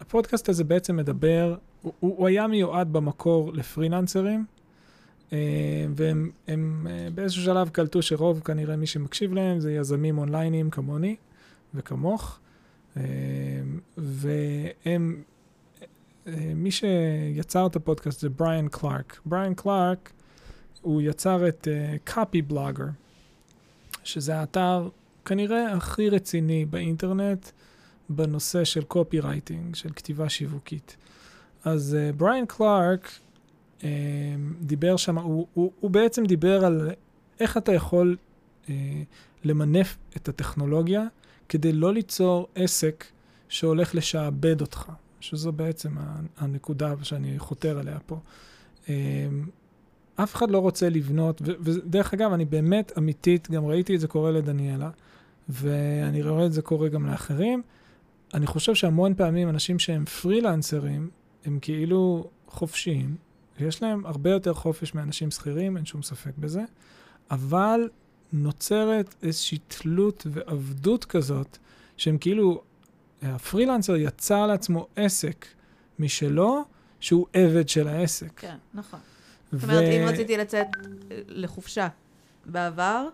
הפודקאסט 0.00 0.48
הזה 0.48 0.64
בעצם 0.64 0.96
מדבר, 0.96 1.56
הוא, 1.82 1.92
הוא 2.00 2.26
היה 2.26 2.46
מיועד 2.46 2.92
במקור 2.92 3.52
לפרילנסרים, 3.52 4.44
uh, 5.30 5.32
והם 5.96 6.30
הם, 6.48 6.86
uh, 6.86 7.14
באיזשהו 7.14 7.42
שלב 7.42 7.68
קלטו 7.68 8.02
שרוב 8.02 8.40
כנראה 8.40 8.76
מי 8.76 8.86
שמקשיב 8.86 9.32
להם 9.32 9.60
זה 9.60 9.72
יזמים 9.72 10.18
אונליינים 10.18 10.70
כמוני 10.70 11.16
וכמוך, 11.74 12.38
uh, 12.94 12.98
והם 13.96 15.22
אה, 16.26 16.52
מי 16.54 16.70
שיצר 16.70 17.66
את 17.66 17.76
הפודקאסט 17.76 18.20
זה 18.20 18.28
בריאן 18.28 18.68
קלארק. 18.68 19.20
בריאן 19.26 19.54
קלארק, 19.54 20.12
הוא 20.82 21.02
יצר 21.02 21.48
את 21.48 21.68
uh, 21.68 22.10
Copy 22.10 22.52
Blogger, 22.52 22.90
שזה 24.04 24.36
האתר 24.36 24.88
כנראה 25.24 25.72
הכי 25.72 26.08
רציני 26.08 26.64
באינטרנט 26.64 27.48
בנושא 28.08 28.64
של 28.64 28.84
קופי 28.84 29.20
רייטינג, 29.20 29.74
של 29.74 29.92
כתיבה 29.96 30.28
שיווקית. 30.28 30.96
אז 31.64 31.96
uh, 31.96 32.16
בריאן 32.16 32.46
קלארק 32.46 33.18
uh, 33.80 33.84
דיבר 34.60 34.96
שם, 34.96 35.18
הוא, 35.18 35.46
הוא, 35.54 35.72
הוא 35.80 35.90
בעצם 35.90 36.26
דיבר 36.26 36.64
על 36.64 36.90
איך 37.40 37.56
אתה 37.56 37.72
יכול 37.72 38.16
uh, 38.66 38.70
למנף 39.44 39.96
את 40.16 40.28
הטכנולוגיה 40.28 41.02
כדי 41.48 41.72
לא 41.72 41.92
ליצור 41.92 42.48
עסק 42.54 43.04
שהולך 43.48 43.94
לשעבד 43.94 44.60
אותך. 44.60 44.92
שזו 45.22 45.52
בעצם 45.52 45.90
הנקודה 46.36 46.94
שאני 47.02 47.38
חותר 47.38 47.80
אליה 47.80 47.98
פה. 48.06 48.18
אף 50.16 50.34
אחד 50.34 50.50
לא 50.50 50.58
רוצה 50.58 50.88
לבנות, 50.88 51.42
ודרך 51.44 52.14
אגב, 52.14 52.32
אני 52.32 52.44
באמת 52.44 52.92
אמיתית, 52.98 53.50
גם 53.50 53.66
ראיתי 53.66 53.94
את 53.94 54.00
זה 54.00 54.08
קורה 54.08 54.30
לדניאלה, 54.30 54.90
ואני 55.48 56.22
רואה 56.22 56.46
את 56.46 56.52
זה 56.52 56.62
קורה 56.62 56.88
גם 56.88 57.06
לאחרים. 57.06 57.62
אני 58.34 58.46
חושב 58.46 58.74
שהמון 58.74 59.14
פעמים 59.14 59.48
אנשים 59.48 59.78
שהם 59.78 60.04
פרילנסרים, 60.04 61.10
הם 61.44 61.58
כאילו 61.62 62.30
חופשיים, 62.46 63.16
ויש 63.60 63.82
להם 63.82 64.06
הרבה 64.06 64.30
יותר 64.30 64.54
חופש 64.54 64.94
מאנשים 64.94 65.30
שכירים, 65.30 65.76
אין 65.76 65.84
שום 65.84 66.02
ספק 66.02 66.32
בזה, 66.38 66.62
אבל 67.30 67.88
נוצרת 68.32 69.14
איזושהי 69.22 69.58
תלות 69.68 70.26
ועבדות 70.30 71.04
כזאת, 71.04 71.58
שהם 71.96 72.18
כאילו 72.18 72.62
הפרילנסר 73.22 73.96
יצר 73.96 74.46
לעצמו 74.46 74.86
עסק 74.96 75.46
משלו, 75.98 76.64
שהוא 77.00 77.26
עבד 77.32 77.68
של 77.68 77.88
העסק. 77.88 78.40
כן, 78.40 78.56
נכון. 78.74 79.00
זאת 79.52 79.62
אומרת, 79.62 79.82
אם 79.82 80.08
רציתי 80.08 80.36
לצאת 80.36 80.66
אה, 81.10 81.18
לחופשה 81.28 81.88
בעבר, 82.46 83.08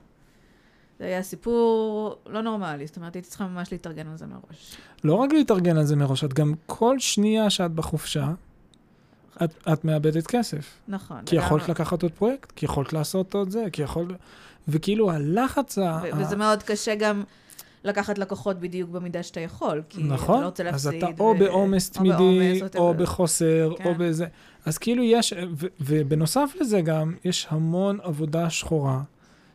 זה 0.98 1.05
היה 1.05 1.22
סיפור 1.22 2.16
לא 2.27 2.42
נורמלי. 2.42 2.87
זאת 2.87 2.96
אומרת, 2.96 3.14
הייתי 3.14 3.29
צריכה 3.29 3.46
ממש 3.46 3.72
להתארגן 3.72 4.09
על 4.09 4.16
זה 4.16 4.27
מראש. 4.27 4.77
לא 5.05 5.14
רק 5.14 5.33
להתארגן 5.33 5.77
על 5.77 5.85
זה 5.85 5.96
מראש, 5.96 6.24
את 6.24 6.35
גם 6.35 6.55
כל 6.66 6.98
שנייה 6.98 7.51
שאת 7.51 7.70
בחופשה, 7.70 8.31
את, 9.44 9.55
את 9.72 9.85
מאבדת 9.85 10.27
כסף. 10.27 10.79
נכון. 10.88 11.20
כי 11.27 11.37
יכולת 11.37 11.62
לגמרי. 11.62 11.74
לקחת 11.74 12.03
עוד 12.03 12.12
פרויקט, 12.12 12.53
כי 12.53 12.64
יכולת 12.66 12.92
לעשות 12.92 13.35
עוד 13.35 13.51
זה, 13.51 13.64
כי 13.72 13.83
יכול... 13.83 14.14
וכאילו 14.68 15.11
הלחץ 15.11 15.79
ה... 15.79 16.03
וזה 16.16 16.37
מאוד 16.37 16.62
קשה 16.62 16.94
גם 16.94 17.22
לקחת 17.84 18.18
לקוחות 18.18 18.60
בדיוק 18.60 18.90
במידה 18.90 19.22
שאתה 19.22 19.40
יכול, 19.40 19.82
כי 19.88 20.02
נכון, 20.02 20.34
אתה 20.34 20.42
לא 20.42 20.46
רוצה 20.46 20.68
אז 20.68 20.86
להפסיד. 20.86 21.04
אתה 21.04 21.22
או 21.22 21.24
ו- 21.24 21.38
בעומס 21.38 21.88
או 21.88 21.94
תמידי, 21.94 22.16
בעומס, 22.16 22.74
או 22.76 22.90
whatever. 22.92 22.96
בחוסר, 22.96 23.72
כן. 23.78 23.84
או 23.84 23.94
בזה. 23.94 24.26
אז 24.64 24.78
כאילו 24.78 25.02
יש, 25.04 25.32
ו- 25.56 25.66
ובנוסף 25.80 26.50
לזה 26.60 26.80
גם, 26.80 27.14
יש 27.24 27.46
המון 27.50 27.98
עבודה 28.02 28.50
שחורה 28.50 29.02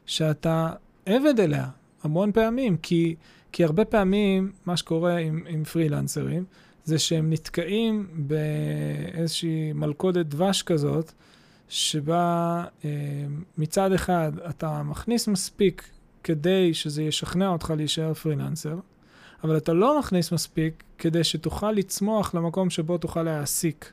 שאתה 0.06 0.70
עבד 1.06 1.40
אליה, 1.40 1.68
המון 2.04 2.32
פעמים, 2.32 2.78
כי, 2.78 3.16
כי 3.52 3.64
הרבה 3.64 3.86
פעמים 3.86 4.52
מה 4.66 4.78
שקורה 4.78 5.18
עם, 5.18 5.44
עם 5.48 5.64
פרילנסרים, 5.64 6.46
זה 6.86 7.00
שהם 7.00 7.34
נתקעים 7.34 8.08
באיזושהי 8.14 9.74
מלכודת 9.74 10.26
דבש 10.26 10.62
כזאת, 10.64 11.12
שבה 11.70 12.64
אה, 12.86 12.90
מצד 13.58 13.92
אחד 13.94 14.32
אתה 14.50 14.84
מכניס 14.84 15.28
מספיק 15.28 15.90
כדי 16.24 16.74
שזה 16.74 17.04
ישכנע 17.04 17.50
אותך 17.50 17.74
להישאר 17.78 18.14
פרילנסר, 18.14 18.76
אבל 19.44 19.58
אתה 19.58 19.74
לא 19.74 20.00
מכניס 20.00 20.32
מספיק 20.32 20.84
כדי 20.98 21.24
שתוכל 21.24 21.72
לצמוח 21.72 22.36
למקום 22.36 22.70
שבו 22.70 22.98
תוכל 22.98 23.24
להעסיק. 23.24 23.92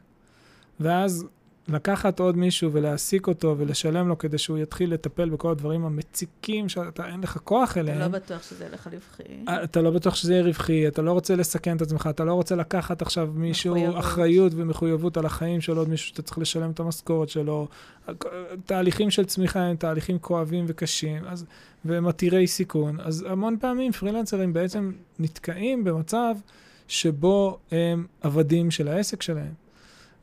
ואז 0.80 1.26
לקחת 1.68 2.20
עוד 2.20 2.36
מישהו 2.36 2.72
ולהעסיק 2.72 3.26
אותו 3.26 3.54
ולשלם 3.58 4.08
לו 4.08 4.18
כדי 4.18 4.38
שהוא 4.38 4.58
יתחיל 4.58 4.94
לטפל 4.94 5.28
בכל 5.28 5.50
הדברים 5.50 5.84
המציקים 5.84 6.68
שאתה 6.68 7.08
אין 7.08 7.20
לך 7.20 7.38
כוח 7.44 7.72
אתה 7.72 7.82
לא 7.82 7.90
אליהם. 7.90 8.12
בטוח 8.12 8.42
שזה 8.42 8.64
ילך 8.64 8.86
רווחי. 8.86 9.22
אתה 9.64 9.80
לא 9.82 9.90
בטוח 9.90 10.14
שזה 10.14 10.32
יהיה 10.32 10.44
רווחי, 10.44 10.88
אתה 10.88 11.02
לא 11.02 11.12
רוצה 11.12 11.36
לסכן 11.36 11.76
את 11.76 11.82
עצמך, 11.82 12.08
אתה 12.10 12.24
לא 12.24 12.34
רוצה 12.34 12.56
לקחת 12.56 13.02
עכשיו 13.02 13.30
מישהו 13.34 13.74
מחויבות. 13.74 13.98
אחריות 13.98 14.52
ומחויבות 14.56 15.16
על 15.16 15.26
החיים 15.26 15.60
של 15.60 15.76
עוד 15.76 15.88
מישהו 15.88 16.08
שאתה 16.08 16.22
צריך 16.22 16.38
לשלם 16.38 16.70
את 16.70 16.80
המשכורת 16.80 17.28
שלו. 17.28 17.68
תהליכים 18.66 19.10
של 19.10 19.24
צמיחה 19.24 19.60
הם 19.60 19.76
תהליכים 19.76 20.18
כואבים 20.18 20.64
וקשים, 20.68 21.24
אז, 21.26 21.44
והם 21.84 22.08
עתירי 22.08 22.46
סיכון. 22.46 23.00
אז 23.00 23.26
המון 23.28 23.56
פעמים 23.60 23.92
פרילנסרים 23.92 24.52
בעצם 24.52 24.92
נתקעים 25.18 25.84
במצב 25.84 26.34
שבו 26.88 27.58
הם 27.70 28.06
עבדים 28.20 28.70
של 28.70 28.88
העסק 28.88 29.22
שלהם. 29.22 29.69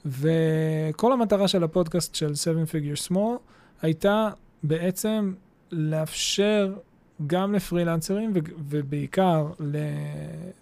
וכל 0.08 1.14
המטרה 1.14 1.48
של 1.48 1.64
הפודקאסט 1.64 2.16
של 2.16 2.36
7 2.36 2.64
Figure 2.64 3.12
Small 3.12 3.38
הייתה 3.82 4.30
בעצם 4.64 5.34
לאפשר 5.72 6.74
גם 7.28 7.54
לפרילנסרים 7.54 8.32
ו- 8.36 8.40
ובעיקר 8.70 9.48
ל- 9.60 9.78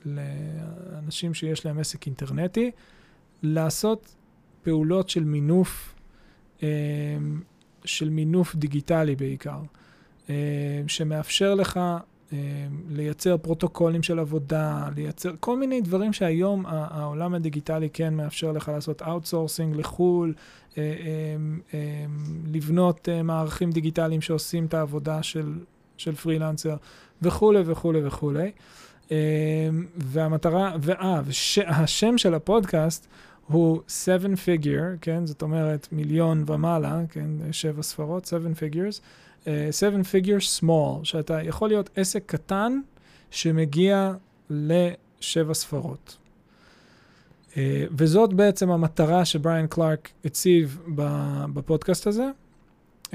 לאנשים 0.06 1.34
שיש 1.34 1.66
להם 1.66 1.80
עסק 1.80 2.06
אינטרנטי, 2.06 2.72
לעשות 3.44 4.16
פעולות 4.64 5.10
של 5.10 5.24
מינוף, 5.24 5.96
אה, 6.64 6.68
של 7.86 8.10
מינוף 8.10 8.56
דיגיטלי 8.56 9.16
בעיקר, 9.16 9.60
אה, 10.30 10.36
שמאפשר 10.88 11.54
לך 11.54 11.80
לייצר 12.90 13.38
פרוטוקולים 13.38 14.04
של 14.04 14.20
עבודה, 14.20 14.90
לייצר 14.96 15.32
כל 15.40 15.58
מיני 15.58 15.82
דברים 15.82 16.14
שהיום 16.14 16.66
העולם 16.68 17.34
הדיגיטלי 17.34 17.90
כן 17.94 18.14
מאפשר 18.14 18.52
לך 18.52 18.72
לעשות 18.74 19.02
outsourcing 19.02 19.76
לחו"ל, 19.76 20.34
אה, 20.78 20.84
אה, 20.84 21.36
אה, 21.74 22.06
לבנות 22.54 23.10
אה, 23.10 23.24
מערכים 23.24 23.72
דיגיטליים 23.72 24.22
שעושים 24.22 24.66
את 24.66 24.74
העבודה 24.74 25.24
של, 25.24 25.54
של 25.98 26.16
פרילנסר 26.16 26.76
וכולי 27.22 27.62
וכולי 27.66 28.08
וכולי. 28.08 28.52
והמטרה, 29.98 30.76
ואה, 30.82 31.22
והשם 31.26 32.18
של 32.18 32.34
הפודקאסט 32.34 33.08
הוא 33.48 33.82
seven 33.88 34.36
figure, 34.36 34.98
כן? 35.02 35.26
זאת 35.26 35.42
אומרת 35.42 35.88
מיליון 35.92 36.44
ומעלה, 36.48 37.02
כן? 37.10 37.30
שבע 37.52 37.82
ספרות, 37.82 38.26
seven 38.26 38.60
figures. 38.60 39.02
אה, 39.46 39.48
seven 39.48 40.04
figure 40.04 40.62
small, 40.62 41.04
שאתה 41.04 41.44
יכול 41.44 41.70
להיות 41.70 41.90
עסק 41.96 42.24
קטן 42.26 42.80
שמגיע 43.32 44.14
לשבע 44.50 45.54
ספרות. 45.54 46.18
אה, 47.52 47.58
וזאת 47.92 48.34
בעצם 48.34 48.72
המטרה 48.72 49.26
שבריאן 49.26 49.68
קלארק 49.68 50.10
הציב 50.26 50.80
בפודקאסט 51.54 52.08
הזה. 52.08 52.30
אה, 53.06 53.12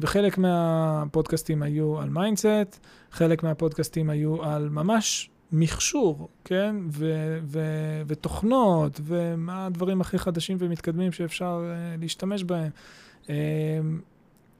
וחלק 0.00 0.38
מהפודקאסטים 0.38 1.62
היו 1.62 2.00
על 2.00 2.08
mindset, 2.08 2.80
חלק 3.10 3.42
מהפודקאסטים 3.42 4.10
היו 4.10 4.44
על 4.44 4.68
ממש 4.68 5.30
מכשור, 5.52 6.28
כן? 6.44 6.76
ו- 6.90 7.38
ו- 7.42 8.02
ותוכנות, 8.06 9.00
ומה 9.02 9.66
הדברים 9.66 10.00
הכי 10.00 10.18
חדשים 10.18 10.56
ומתקדמים 10.60 11.12
שאפשר 11.12 11.62
אה, 11.62 12.00
להשתמש 12.00 12.44
בהם. 12.44 12.70
Uh, 13.26 13.28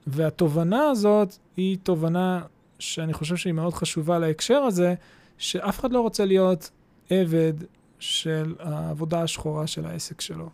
והתובנה 0.07 0.91
הזאת 0.91 1.37
היא 1.57 1.79
תובנה 1.83 2.43
שאני 2.79 3.13
חושב 3.13 3.37
שהיא 3.37 3.53
מאוד 3.53 3.75
חשובה 3.75 4.19
להקשר 4.19 4.59
הזה, 4.59 4.95
שאף 5.39 5.81
אחד 5.81 5.93
לא 5.93 6.01
רוצה 6.01 6.25
להיות 6.25 6.71
עבד 7.11 7.53
של 7.99 8.55
העבודה 8.59 9.23
השחורה 9.23 9.67
של 9.67 9.87
העסק 9.87 10.21
שלו. 10.21 10.49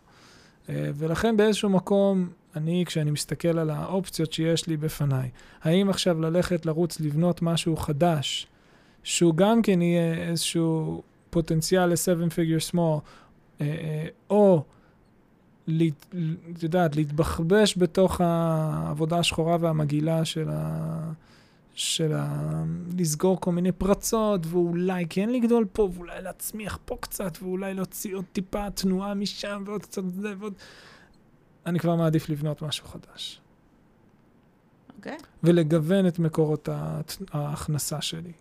Uh, 0.66 0.70
ולכן 0.94 1.36
באיזשהו 1.36 1.68
מקום, 1.68 2.28
אני, 2.56 2.84
כשאני 2.86 3.10
מסתכל 3.10 3.58
על 3.58 3.70
האופציות 3.70 4.32
שיש 4.32 4.66
לי 4.66 4.76
בפניי, 4.76 5.28
האם 5.62 5.90
עכשיו 5.90 6.20
ללכת 6.20 6.66
לרוץ 6.66 7.00
לבנות 7.00 7.42
משהו 7.42 7.76
חדש, 7.76 8.46
שהוא 9.02 9.34
גם 9.34 9.62
כן 9.62 9.82
יהיה 9.82 10.14
איזשהו 10.14 11.02
פוטנציאל 11.30 11.86
ל-7 11.86 12.30
figure 12.30 12.72
small, 12.72 12.76
אה, 12.76 13.66
אה, 13.66 14.06
או, 14.30 14.62
את 16.52 16.62
יודעת, 16.62 16.96
להתבחבש 16.96 17.78
בתוך 17.78 18.20
העבודה 18.20 19.18
השחורה 19.18 19.56
והמגעילה 19.60 20.24
של 20.24 20.48
ה... 20.50 21.12
של 21.74 22.12
ה... 22.12 22.64
לסגור 22.98 23.40
כל 23.40 23.52
מיני 23.52 23.72
פרצות, 23.72 24.40
ואולי 24.46 25.06
כן 25.10 25.28
לגדול 25.30 25.66
פה, 25.72 25.88
ואולי 25.94 26.22
להצמיח 26.22 26.78
פה 26.84 26.96
קצת, 27.00 27.38
ואולי 27.42 27.74
להוציא 27.74 28.16
עוד 28.16 28.24
טיפה 28.32 28.70
תנועה 28.70 29.14
משם, 29.14 29.62
ועוד 29.66 29.82
קצת 29.82 30.02
זה, 30.08 30.34
ועוד... 30.38 30.54
אני 31.66 31.78
כבר 31.78 31.94
מעדיף 31.94 32.28
לבנות 32.28 32.62
משהו 32.62 32.86
חדש. 32.86 33.40
אוקיי. 34.96 35.16
Okay. 35.16 35.24
ולגוון 35.42 36.06
את 36.06 36.18
מקורות 36.18 36.68
ההכנסה 37.32 38.00
שלי. 38.00 38.32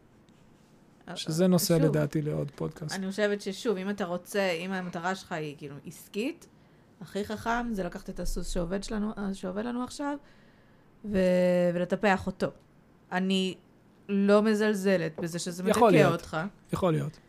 שזה 1.15 1.47
נושא 1.47 1.77
שוב, 1.77 1.85
לדעתי 1.85 2.21
לעוד 2.21 2.51
פודקאסט. 2.55 2.95
אני 2.95 3.09
חושבת 3.09 3.41
ששוב, 3.41 3.77
אם 3.77 3.89
אתה 3.89 4.05
רוצה, 4.05 4.51
אם 4.51 4.71
המטרה 4.71 5.15
שלך 5.15 5.31
היא 5.31 5.55
כאילו 5.57 5.75
עסקית, 5.85 6.47
הכי 7.01 7.25
חכם 7.25 7.67
זה 7.73 7.83
לקחת 7.83 8.09
את 8.09 8.19
הסוס 8.19 8.49
שעובד, 8.49 8.83
שלנו, 8.83 9.11
שעובד 9.33 9.65
לנו 9.65 9.83
עכשיו 9.83 10.17
ו... 11.05 11.19
ולטפח 11.73 12.27
אותו. 12.27 12.47
אני 13.11 13.55
לא 14.09 14.41
מזלזלת 14.41 15.19
בזה 15.19 15.39
שזה 15.39 15.63
מדכא 15.63 16.07
אותך. 16.11 16.37
יכול 16.73 16.93
להיות. 16.93 17.19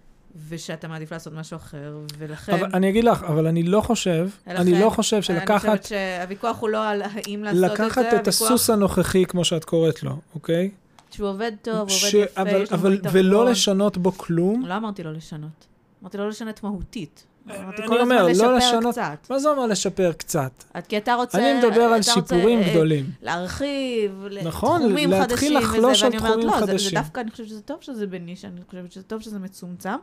ושאתה 0.48 0.88
מעדיף 0.88 1.12
לעשות 1.12 1.32
משהו 1.32 1.56
אחר, 1.56 1.98
ולכן... 2.18 2.52
אבל 2.52 2.70
אני 2.74 2.90
אגיד 2.90 3.04
לך, 3.04 3.22
אבל 3.22 3.46
אני 3.46 3.62
לא 3.62 3.80
חושב, 3.80 4.28
לכן, 4.46 4.56
אני 4.56 4.80
לא 4.80 4.90
חושב 4.90 5.22
שלקחת... 5.22 5.50
אני 5.50 5.78
חושבת 5.78 5.84
שהוויכוח 5.84 6.60
הוא 6.60 6.68
לא 6.68 6.88
על 6.88 7.02
האם 7.02 7.44
לעשות 7.44 7.64
את 7.64 7.76
זה, 7.76 7.84
לקחת 7.84 7.98
את 7.98 8.04
הוויכוח... 8.04 8.28
הסוס 8.28 8.70
הנוכחי, 8.70 9.24
כמו 9.26 9.44
שאת 9.44 9.64
קוראת 9.64 10.02
לו, 10.02 10.16
אוקיי? 10.34 10.70
שהוא 11.10 11.28
עובד 11.28 11.52
טוב, 11.62 11.74
הוא 11.74 11.82
עובד 11.82 12.18
יפה, 12.24 12.42
אבל, 12.42 12.62
יש 12.62 12.72
אבל, 12.72 12.98
ולא 13.12 13.50
לשנות 13.50 13.96
בו 13.96 14.12
כלום. 14.12 14.66
לא 14.66 14.76
אמרתי 14.76 15.02
לא 15.02 15.12
לשנות. 15.12 15.66
אמרתי 16.02 16.18
לא 16.18 16.28
לשנות 16.28 16.62
מהותית. 16.62 17.24
אמרתי 17.62 17.82
כל 17.86 18.00
הזמן 18.00 18.16
לא 18.16 18.56
לשנות, 18.56 18.92
קצת. 18.94 19.26
מה 19.30 19.38
זה 19.38 19.48
אומר 19.48 19.66
לשפר 19.66 20.12
קצת? 20.12 20.64
כי 20.88 20.96
אתה 20.96 21.14
רוצה... 21.14 21.38
אני 21.38 21.58
מדבר 21.58 21.82
על 21.82 22.02
שיפורים 22.02 22.58
רוצה, 22.58 22.70
גדולים. 22.70 23.10
להרחיב, 23.22 24.24
נכון, 24.44 24.82
לתחומים 24.82 25.10
חדשים. 25.10 25.20
להתחיל 25.20 25.58
לחלוש 25.58 26.02
על 26.02 26.12
תחומים 26.12 26.46
לא. 26.46 26.66
זה, 26.66 26.76
זה 26.78 26.90
דווקא, 26.92 27.20
אני 27.20 27.30
חושבת 27.30 27.48
שזה 27.48 27.60
טוב 27.60 27.78
שזה 27.80 28.06
בנישה, 28.06 28.48
אני 28.48 28.60
חושבת 28.70 28.92
שזה 28.92 29.04
טוב 29.04 29.20
שזה 29.20 29.38
מצומצם. 29.38 29.96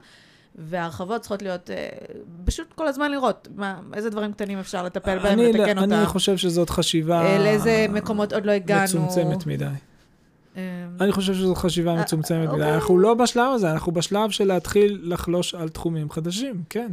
וההרחבות 0.57 1.21
צריכות 1.21 1.41
להיות, 1.41 1.69
אה, 1.69 1.89
פשוט 2.45 2.73
כל 2.73 2.87
הזמן 2.87 3.11
לראות 3.11 3.47
מה, 3.55 3.79
איזה 3.93 4.09
דברים 4.09 4.33
קטנים 4.33 4.59
אפשר 4.59 4.83
לטפל 4.83 5.19
בהם, 5.19 5.39
לתקן 5.39 5.77
אותם. 5.77 5.93
אני 5.93 6.05
חושב 6.05 6.37
שזאת 6.37 6.69
חשיבה... 6.69 7.21
אה, 7.21 7.39
לאיזה 7.39 7.85
מקומות 7.89 8.33
עוד 8.33 8.45
לא 8.45 8.51
הגענו. 8.51 8.83
מצומצמת 8.83 9.45
מדי. 9.45 9.65
אמ, 10.55 10.61
אני 11.01 11.11
חושב 11.11 11.33
שזו 11.33 11.55
חשיבה 11.55 11.91
אה, 11.91 12.01
מצומצמת 12.01 12.39
מדי. 12.39 12.51
אוקיי. 12.51 12.73
אנחנו 12.73 12.97
לא 12.97 13.13
בשלב 13.13 13.51
הזה, 13.53 13.71
אנחנו 13.71 13.91
בשלב 13.91 14.29
של 14.29 14.45
להתחיל 14.47 14.99
לחלוש 15.03 15.55
על 15.55 15.69
תחומים 15.69 16.09
חדשים, 16.09 16.63
כן. 16.69 16.91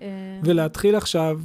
אמ, 0.00 0.06
ולהתחיל 0.44 0.96
עכשיו... 0.96 1.40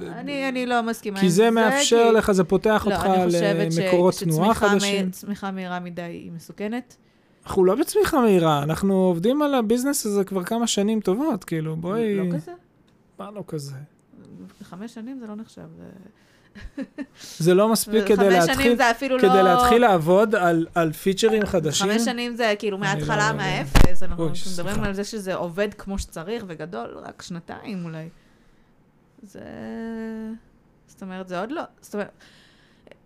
אני 0.00 0.66
לא 0.66 0.82
מסכימה 0.82 1.18
עם 1.18 1.20
זה. 1.20 1.26
כי 1.26 1.30
זה 1.30 1.50
מאפשר 1.50 2.12
לך, 2.12 2.32
זה 2.32 2.44
פותח 2.44 2.86
לא, 2.88 2.94
אותך 2.94 3.06
למקורות 3.32 4.14
תנועה 4.14 4.54
חדשים. 4.54 5.10
צמיחה 5.10 5.50
מהירה 5.50 5.80
מדי 5.80 6.02
היא 6.02 6.32
מסוכנת. 6.32 6.96
אנחנו 7.44 7.64
לא 7.64 7.74
בצמיחה 7.74 8.20
מהירה, 8.20 8.62
אנחנו 8.62 8.94
עובדים 8.94 9.42
על 9.42 9.54
הביזנס 9.54 10.06
הזה 10.06 10.24
כבר 10.24 10.44
כמה 10.44 10.66
שנים 10.66 11.00
טובות, 11.00 11.44
כאילו, 11.44 11.76
בואי... 11.76 12.16
לא 12.16 12.34
כזה? 12.34 12.52
מה 13.18 13.30
לא 13.30 13.44
כזה? 13.46 13.74
חמש 14.62 14.94
שנים 14.94 15.18
זה 15.18 15.26
לא 15.26 15.34
נחשב. 15.36 15.66
זה 15.76 15.84
לא 17.54 17.68
מספיק 17.68 18.04
כדי 18.06 18.30
להתחיל, 18.30 18.76
כדי 18.98 19.18
לא... 19.28 19.42
להתחיל 19.42 19.80
לעבוד 19.80 20.34
על, 20.34 20.66
על 20.74 20.92
פיצ'רים 20.92 21.46
חדשים. 21.46 21.86
חמש 21.86 22.02
שנים 22.04 22.36
זה 22.36 22.54
כאילו 22.58 22.78
מההתחלה, 22.78 23.32
לא... 23.32 23.36
מהאפס, 23.36 24.02
אנחנו 24.02 24.30
מדברים. 24.52 24.82
על 24.84 24.92
זה 24.92 25.04
שזה 25.04 25.34
עובד 25.34 25.74
כמו 25.74 25.98
שצריך 25.98 26.44
וגדול, 26.48 26.98
רק 27.02 27.22
שנתיים 27.22 27.84
אולי. 27.84 28.08
זה... 29.22 29.40
זאת 30.86 31.02
אומרת, 31.02 31.28
זה 31.28 31.40
עוד 31.40 31.50
לא... 31.50 31.62
זאת 31.80 31.94
אומרת, 31.94 32.10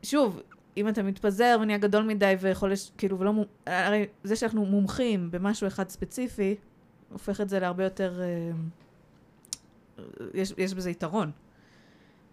שוב, 0.03 0.41
אם 0.77 0.89
אתה 0.89 1.03
מתפזר 1.03 1.57
ונהיה 1.61 1.79
גדול 1.79 2.03
מדי 2.03 2.35
ויכול, 2.41 2.73
לש... 2.73 2.91
כאילו, 2.99 3.19
ולא... 3.19 3.33
הרי 3.67 4.07
זה 4.25 4.37
שאנחנו 4.37 4.67
מומחים 4.67 5.31
במשהו 5.31 5.67
אחד 5.67 5.89
ספציפי, 5.89 6.55
הופך 7.13 7.41
את 7.41 7.49
זה 7.49 7.61
להרבה 7.61 7.85
יותר... 7.85 8.21
אה, 8.21 8.51
יש, 10.35 10.55
יש 10.59 10.75
בזה 10.75 10.91
יתרון. 10.91 11.31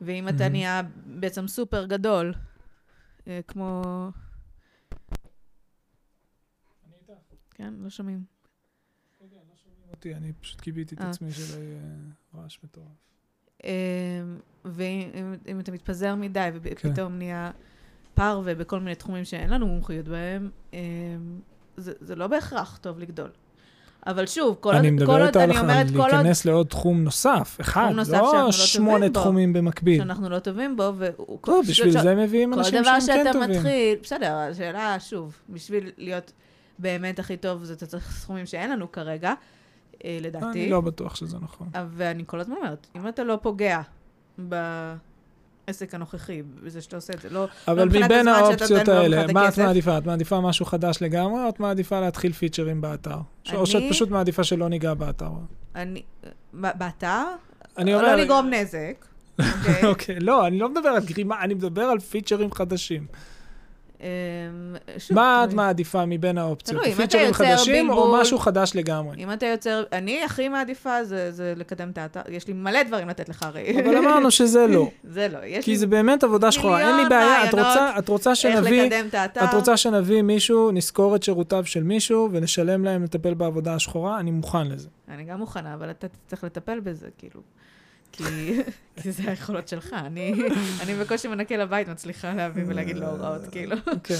ואם 0.02 0.28
mm-hmm. 0.28 0.36
אתה 0.36 0.50
נהיה 0.50 0.82
בעצם 1.06 1.48
סופר 1.48 1.86
גדול, 1.86 2.34
אה, 3.28 3.40
כמו... 3.48 3.84
כן, 7.52 7.74
לא 7.80 7.90
שומעים. 7.90 8.24
כן, 9.20 9.26
לא 9.26 9.56
שומעים 9.56 9.90
אותי, 9.92 10.16
אני 10.16 10.34
פשוט 10.34 10.62
קיביתי 10.62 10.96
את 10.96 11.02
אה. 11.02 11.10
עצמי 11.10 11.32
של 11.32 11.78
רעש 12.36 12.60
מטורף. 12.64 12.88
אמ, 13.64 13.70
ואם 14.66 15.60
אתה 15.60 15.72
מתפזר 15.72 16.16
מדי 16.16 16.50
ופתאום 16.54 17.12
כן. 17.12 17.18
נהיה 17.18 17.52
פרווה 18.14 18.56
בכל 18.56 18.80
מיני 18.80 18.96
תחומים 18.96 19.26
שאין 19.26 19.50
לנו 19.50 19.68
מומחיות 19.68 20.08
בהם, 20.08 20.50
אמ, 20.74 21.40
זה 21.78 22.16
לא 22.16 22.28
בהכרח 22.28 22.78
טוב 22.78 23.00
לגדול. 23.00 23.32
אבל 24.10 24.26
שוב, 24.26 24.58
כל 24.60 24.74
עוד, 24.74 24.82
כל 25.06 25.22
עוד, 25.22 25.38
אני 25.38 25.60
אומרת, 25.60 25.66
כל 25.66 25.66
עוד... 25.66 25.74
אני 25.74 25.84
מדברת 25.84 26.14
על 26.14 26.18
להיכנס 26.18 26.46
לעוד 26.46 26.68
תחום 26.68 27.04
נוסף, 27.04 27.58
אחד, 27.62 27.92
נוסף 27.96 28.14
לא, 28.14 28.34
לא 28.46 28.52
שמונה 28.52 29.10
תחומים 29.10 29.54
בו, 29.54 29.60
במקביל. 29.60 29.98
שאנחנו 29.98 30.30
לא 30.30 30.40
טובים 30.40 30.78
בו, 30.78 30.92
והוא... 30.96 31.40
טוב, 31.42 31.66
בשביל 31.70 31.92
ש... 31.92 31.96
זה 32.02 32.16
מביאים 32.16 32.54
אנשים 32.54 32.84
שהם 32.84 32.84
כן 32.84 33.32
טובים. 33.32 33.34
כל 33.34 33.48
דבר 33.48 33.54
שאתה 33.54 33.60
מתחיל, 33.60 33.98
בסדר, 34.04 34.36
השאלה, 34.36 35.00
שוב, 35.00 35.38
בשביל 35.50 35.92
להיות 35.98 36.32
באמת 36.80 37.20
הכי 37.20 37.38
טוב, 37.38 37.64
זה 37.64 37.74
אתה 37.74 37.86
צריך 37.86 38.12
סכומים 38.12 38.46
שאין 38.46 38.72
לנו 38.72 38.92
כרגע, 38.92 39.34
אה, 40.06 40.18
לדעתי. 40.22 40.46
אני 40.46 40.70
לא 40.70 40.82
בטוח 40.82 41.16
שזה 41.16 41.38
נכון. 41.42 41.68
ואני 41.90 42.24
כל 42.26 42.40
הזמן 42.40 42.56
אומרת, 42.56 42.88
אם 42.96 43.08
אתה 43.08 43.24
לא 43.24 43.40
פוגע 43.42 43.82
ב... 44.50 44.56
העסק 45.70 45.96
הנוכחי, 45.96 46.42
בזה 46.64 46.82
שאתה 46.82 46.96
עושה 46.96 47.14
את 47.14 47.22
זה. 47.22 47.30
לא, 47.30 47.48
אבל 47.68 47.84
לא 47.84 48.06
מבין 48.06 48.28
האופציות 48.28 48.88
האלה, 48.88 49.34
מה 49.34 49.48
את 49.48 49.58
מעדיפה? 49.58 49.98
את 49.98 50.06
מעדיפה 50.06 50.42
משהו 50.42 50.66
חדש 50.66 50.98
לגמרי, 51.02 51.44
או 51.44 51.50
את 51.50 51.60
מעדיפה 51.60 52.00
להתחיל 52.00 52.34
פיצ'רים 52.34 52.82
באתר? 52.82 53.18
אני... 53.50 53.58
או 53.58 53.66
שאת 53.66 53.84
פשוט 53.90 54.10
מעדיפה 54.10 54.44
שלא 54.44 54.70
ניגע 54.70 54.94
באתר? 54.94 55.32
אני... 55.76 56.02
באתר? 56.54 57.24
אני 57.78 57.96
אומר... 57.96 58.16
לא 58.16 58.16
לגרום 58.16 58.50
נזק. 58.50 59.06
אוקיי, 59.40 59.86
אוקיי 59.92 60.20
לא, 60.20 60.48
אני 60.48 60.60
לא 60.60 60.70
מדבר 60.70 60.90
על 60.90 61.06
גרימה, 61.06 61.42
אני 61.42 61.54
מדבר 61.54 61.82
על 61.82 62.00
פיצ'רים 62.00 62.52
חדשים. 62.52 63.06
אמ, 64.02 64.76
מה 65.12 65.44
את 65.44 65.54
מעדיפה 65.54 66.06
מבין 66.06 66.38
האופציות? 66.38 66.84
פיצ'רים 66.84 67.34
חדשים 67.34 67.90
או 67.90 68.14
משהו 68.22 68.38
חדש 68.38 68.72
לגמרי? 68.76 69.24
אם 69.24 69.34
אתה 69.34 69.46
יוצר, 69.46 69.84
אני 69.92 70.24
הכי 70.24 70.50
מעדיפה 70.50 71.04
זה 71.04 71.54
לקדם 71.56 71.90
את 71.90 71.98
האתר, 71.98 72.22
יש 72.30 72.48
לי 72.48 72.54
מלא 72.54 72.84
דברים 72.84 73.10
לתת 73.10 73.30
לך 73.30 73.44
הרי. 73.44 73.82
אבל 73.84 73.98
אמרנו 73.98 74.32
שזה 74.32 74.68
לא. 74.68 74.90
זה 75.04 75.28
לא. 75.28 75.40
כי 75.62 75.78
זה 75.78 75.88
באמת 75.88 76.24
עבודה 76.24 76.52
שחורה, 76.52 76.88
אין 76.90 76.96
לי 76.96 77.10
בעיה, 77.10 77.50
את 78.00 78.10
רוצה 78.10 78.36
שנביא, 78.36 78.90
את 79.44 79.54
רוצה 79.54 79.78
שנביא 79.78 80.22
מישהו, 80.22 80.72
נשכור 80.72 81.16
את 81.16 81.24
שירותיו 81.24 81.66
של 81.66 81.84
מישהו 81.84 82.30
ונשלם 82.32 82.86
להם 82.86 83.04
לטפל 83.04 83.34
בעבודה 83.34 83.74
השחורה, 83.76 84.20
אני 84.20 84.32
מוכן 84.32 84.68
לזה. 84.68 84.88
אני 85.10 85.24
גם 85.24 85.40
מוכנה, 85.40 85.74
אבל 85.74 85.90
אתה 85.90 86.08
צריך 86.28 86.44
לטפל 86.44 86.80
בזה, 86.80 87.08
כאילו. 87.18 87.42
כי, 88.12 88.24
כי 89.02 89.12
זה 89.12 89.30
היכולות 89.30 89.68
שלך. 89.68 89.94
אני, 89.94 90.34
אני 90.82 90.96
בקושי 90.96 91.28
מנקה 91.28 91.58
לבית, 91.58 91.90
מצליחה 91.90 92.34
להביא 92.34 92.64
ולהגיד 92.68 92.98
לו 92.98 93.08
הוראות, 93.08 93.42
כאילו. 93.52 93.76
כן, 94.04 94.16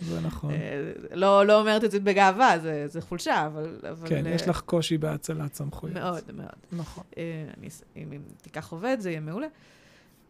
זה 0.00 0.20
נכון. 0.28 0.50
אה, 0.50 0.92
לא, 1.12 1.46
לא 1.46 1.60
אומרת 1.60 1.84
את 1.84 1.90
זה 1.90 2.00
בגאווה, 2.00 2.58
זה, 2.58 2.88
זה 2.88 3.00
חולשה, 3.00 3.46
אבל... 3.46 3.76
אבל 3.90 4.08
כן, 4.08 4.26
אה, 4.26 4.30
יש 4.30 4.48
לך 4.48 4.60
קושי 4.60 4.98
בהאצלת 4.98 5.54
סמכויות. 5.54 5.96
מאוד, 5.96 6.22
מאוד. 6.34 6.48
נכון. 6.72 7.04
אה, 7.18 7.22
אני, 7.58 7.68
אם, 7.96 8.12
אם 8.12 8.20
תיקח 8.42 8.72
עובד, 8.72 8.96
זה 9.00 9.10
יהיה 9.10 9.20
מעולה. 9.20 9.46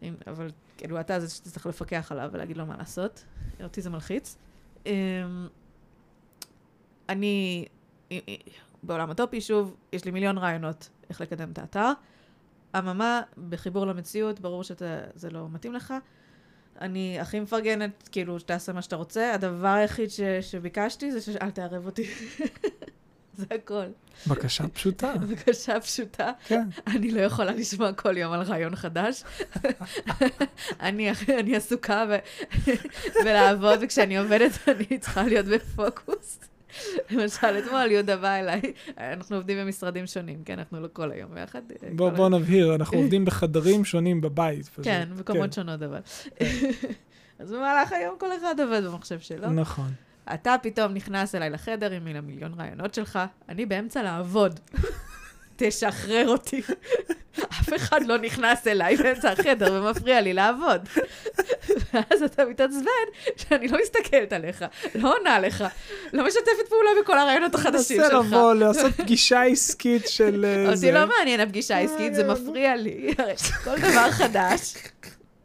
אם, 0.03 0.15
אבל 0.27 0.51
כאילו, 0.77 1.01
אתה 1.01 1.21
זה 1.21 1.31
שתצטרך 1.31 1.67
לפקח 1.67 2.13
עליו 2.13 2.29
ולהגיד 2.33 2.57
לו 2.57 2.67
מה 2.67 2.77
לעשות. 2.77 3.25
אותי 3.63 3.83
זה 3.83 3.91
מלחיץ. 3.91 4.37
אה, 4.87 4.93
אני, 7.09 7.67
אה, 8.13 8.19
אה, 8.29 8.35
בעולם 8.83 9.11
הטופי, 9.11 9.41
שוב, 9.41 9.77
יש 9.93 10.05
לי 10.05 10.11
מיליון 10.11 10.39
רעיונות 10.39 10.89
איך 11.11 11.21
לקדם 11.21 11.51
את 11.53 11.59
האתר. 11.59 11.93
אממה, 12.79 13.21
בחיבור 13.49 13.87
למציאות, 13.87 14.41
ברור 14.41 14.65
שזה 14.65 15.31
לא 15.31 15.47
מתאים 15.51 15.75
לך. 15.75 15.95
אני 16.81 17.21
הכי 17.21 17.41
מפרגנת, 17.41 18.09
כאילו, 18.13 18.41
שתעשה 18.41 18.73
מה 18.73 18.83
שאתה 18.83 18.97
רוצה. 18.97 19.35
הדבר 19.35 19.69
היחיד 19.69 20.11
ש, 20.11 20.21
שביקשתי 20.41 21.13
זה 21.13 21.21
שאל 21.21 21.51
תערב 21.51 21.87
אותי. 21.87 22.11
זה 23.39 23.47
הכל. 23.55 23.85
בקשה 24.27 24.69
פשוטה, 24.69 25.15
בקשה 25.31 25.81
פשוטה. 25.81 26.33
כן. 26.45 26.69
אני 26.87 27.11
לא 27.11 27.21
יכולה 27.21 27.53
לשמוע 27.53 27.93
כל 27.93 28.17
יום 28.17 28.33
על 28.33 28.43
רעיון 28.43 28.77
חדש. 28.77 29.25
אני, 30.81 31.11
אני 31.39 31.57
עסוקה 31.57 32.07
ב, 32.07 32.19
בלעבוד, 33.25 33.79
וכשאני 33.83 34.19
עובדת 34.19 34.69
אני 34.69 34.99
צריכה 34.99 35.23
להיות 35.23 35.47
בפוקוס. 35.47 36.39
למשל, 37.11 37.59
אתמול 37.59 37.91
יהודה 37.91 38.17
בא 38.17 38.35
אליי, 38.35 38.61
אנחנו 38.99 39.37
עובדים 39.37 39.59
במשרדים 39.59 40.07
שונים, 40.07 40.45
כן? 40.45 40.59
אנחנו 40.59 40.81
לא 40.81 40.89
כל 40.93 41.13
היום 41.13 41.35
ביחד. 41.35 41.63
בוא 41.97 42.11
בוא 42.11 42.29
נבהיר, 42.29 42.75
אנחנו 42.75 42.99
עובדים 43.03 43.25
בחדרים 43.25 43.85
שונים 43.85 44.21
בבית. 44.21 44.69
פשוט. 44.69 44.85
כן, 44.85 45.09
מקומות 45.19 45.53
שונות 45.53 45.83
אבל. 45.83 46.01
אז 47.39 47.53
במהלך 47.53 47.93
היום 47.93 48.15
כל 48.19 48.37
אחד 48.37 48.61
עובד 48.61 48.85
במחשב 48.85 49.21
שלו. 49.21 49.51
נכון. 49.51 49.93
אתה 50.35 50.55
פתאום 50.63 50.95
נכנס 50.95 51.35
אליי 51.35 51.51
לחדר 51.51 51.91
עם 51.91 52.07
המיליון 52.07 52.55
רעיונות 52.55 52.95
שלך, 52.95 53.19
אני 53.49 53.67
באמצע 53.67 54.03
לעבוד. 54.03 54.61
תשחרר 55.59 56.29
אותי. 56.29 56.63
אף 57.45 57.75
אחד 57.77 58.07
לא 58.07 58.19
נכנס 58.19 58.67
אליי 58.67 58.97
באמצע 58.97 59.33
החדר 59.33 59.73
ומפריע 59.73 60.21
לי 60.21 60.33
לעבוד. 60.33 60.89
ואז 61.95 62.23
אתה 62.23 62.45
מתעצבן 62.45 63.09
שאני 63.37 63.69
לא 63.69 63.79
מסתכלת 63.83 64.33
עליך, 64.33 64.65
לא 64.95 65.17
עונה 65.17 65.41
לך, 65.41 65.65
לא 66.13 66.27
משתפת 66.27 66.69
פעולה 66.69 66.91
בכל 67.03 67.19
הרעיונות 67.19 67.55
החדשים 67.55 67.97
שלך. 67.97 68.13
ננסה 68.13 68.27
לבוא, 68.27 68.55
לעשות 68.55 68.93
פגישה 68.93 69.43
עסקית 69.43 70.09
של 70.09 70.45
אה, 70.45 70.73
אותי. 70.73 70.93
לא 70.93 71.07
מעניין 71.07 71.41
הפגישה 71.41 71.77
העסקית, 71.77 72.15
זה 72.15 72.23
אה, 72.23 72.33
מפריע 72.33 72.77
לי. 72.77 73.15
כל 73.65 73.79
דבר 73.79 74.11
חדש, 74.11 74.75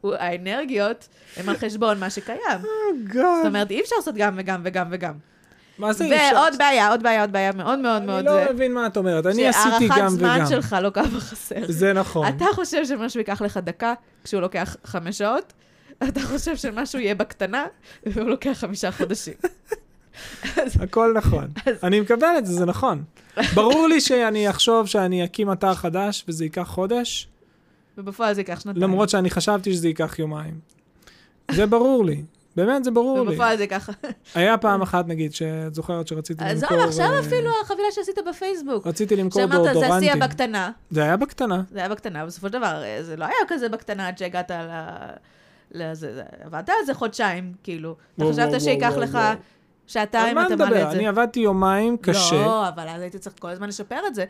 האנרגיות 0.03 1.07
הם 1.37 1.49
על 1.49 1.57
חשבון 1.57 1.99
מה 1.99 2.09
שקיים. 2.09 2.61
זאת 3.13 3.45
אומרת, 3.45 3.71
אי 3.71 3.81
אפשר 3.81 3.95
לעשות 3.95 4.15
גם 4.15 4.33
וגם 4.37 4.61
וגם 4.63 4.87
וגם. 4.91 5.32
מה 5.77 5.93
זה 5.93 6.05
אי 6.05 6.15
אפשר? 6.15 6.35
ועוד 6.35 6.53
בעיה, 6.57 6.89
עוד 6.89 7.03
בעיה, 7.03 7.21
עוד 7.21 7.31
בעיה 7.31 7.51
מאוד 7.51 7.79
מאוד 7.79 8.01
מאוד 8.01 8.27
אני 8.27 8.45
לא 8.45 8.53
מבין 8.53 8.73
מה 8.73 8.87
את 8.87 8.97
אומרת. 8.97 9.25
אני 9.25 9.47
עשיתי 9.47 9.87
שהארכת 9.87 10.01
גם 10.01 10.09
זמן 10.09 10.37
וגם. 10.37 10.49
שלך 10.49 10.75
לוקה 10.81 11.03
בחסר. 11.03 11.55
זה 11.67 11.93
נכון. 11.93 12.27
אתה 12.27 12.45
חושב 12.53 12.85
שמשהו 12.85 13.19
ייקח 13.19 13.41
לך 13.41 13.57
דקה 13.63 13.93
כשהוא 14.23 14.41
לוקח 14.41 14.75
חמש 14.83 15.17
שעות, 15.17 15.53
אתה 16.07 16.21
חושב 16.21 16.55
שמשהו 16.55 16.99
יהיה 16.99 17.15
בקטנה 17.15 17.65
והוא 18.05 18.29
לוקח 18.29 18.51
חמישה 18.53 18.91
חודשים. 18.91 19.33
הכל 20.79 21.13
נכון. 21.15 21.47
אני 21.83 21.99
מקבל 21.99 22.35
את 22.37 22.45
זה, 22.45 22.53
זה 22.53 22.65
נכון. 22.65 23.03
ברור 23.53 23.87
לי 23.87 24.01
שאני 24.01 24.49
אחשוב 24.49 24.87
שאני 24.87 25.25
אקים 25.25 25.51
אתר 25.51 25.73
חדש 25.73 26.25
וזה 26.27 26.45
ייקח 26.45 26.63
חודש, 26.67 27.27
ובפועל 27.97 28.33
זה 28.33 28.41
ייקח 28.41 28.59
שנתיים. 28.59 28.83
למרות 28.83 29.09
שאני 29.09 29.29
חשבתי 29.29 29.73
שזה 29.73 29.87
ייקח 29.87 30.19
יומיים. 30.19 30.59
זה 31.51 31.65
ברור 31.65 32.05
לי. 32.05 32.23
באמת, 32.55 32.83
זה 32.83 32.91
ברור 32.91 33.21
לי. 33.21 33.29
ובפועל 33.29 33.57
זה 33.57 33.63
ייקח... 33.63 33.89
היה 34.35 34.57
פעם 34.57 34.81
אחת, 34.81 35.07
נגיד, 35.07 35.33
שאת 35.33 35.75
זוכרת 35.75 36.07
שרציתי 36.07 36.43
למכור... 36.43 36.69
זהו, 36.69 36.87
עכשיו 36.87 37.13
אה, 37.13 37.19
אפילו 37.19 37.49
החבילה 37.63 37.87
שעשית 37.91 38.17
בפייסבוק. 38.29 38.87
רציתי 38.87 39.15
למכור 39.15 39.41
שאמרת, 39.41 39.63
זה 39.63 39.69
דאודורנטים. 39.71 39.93
עשייה 39.97 40.15
בקטנה. 40.15 40.71
זה 40.91 41.03
היה 41.03 41.17
בקטנה. 41.17 41.61
זה 41.71 41.79
היה 41.79 41.89
בקטנה, 41.89 42.25
בסופו 42.25 42.47
של 42.47 42.53
דבר, 42.53 42.83
אה, 42.83 43.03
זה 43.03 43.15
לא 43.15 43.25
היה 43.25 43.35
כזה 43.47 43.69
בקטנה 43.69 44.07
עד 44.07 44.17
שהגעת 44.17 44.51
ל... 44.51 44.79
לזה, 45.71 46.13
זה- 46.15 46.23
עבדת 46.43 46.69
על 46.69 46.85
זה 46.85 46.93
חודשיים, 46.93 47.53
כאילו. 47.63 47.95
אתה 48.17 48.25
חשבת 48.31 48.61
שייקח 48.61 48.93
לך 48.97 49.19
שעתיים, 49.87 50.39
אתה 50.39 50.55
מעלה? 50.55 50.83
את 50.83 50.91
זה. 50.91 50.97
אני 50.97 51.07
עבדתי 51.07 51.39
יומיים 51.39 51.97
קשה, 51.97 52.35
לא, 52.35 52.67
אבל 52.67 52.87
אז 52.87 53.01
הייתי 53.01 53.19
צריך 53.19 53.35
כל 53.39 53.49
הזמן 53.49 53.67
לשפר 53.67 53.99
את 54.07 54.15
זה. 54.15 54.25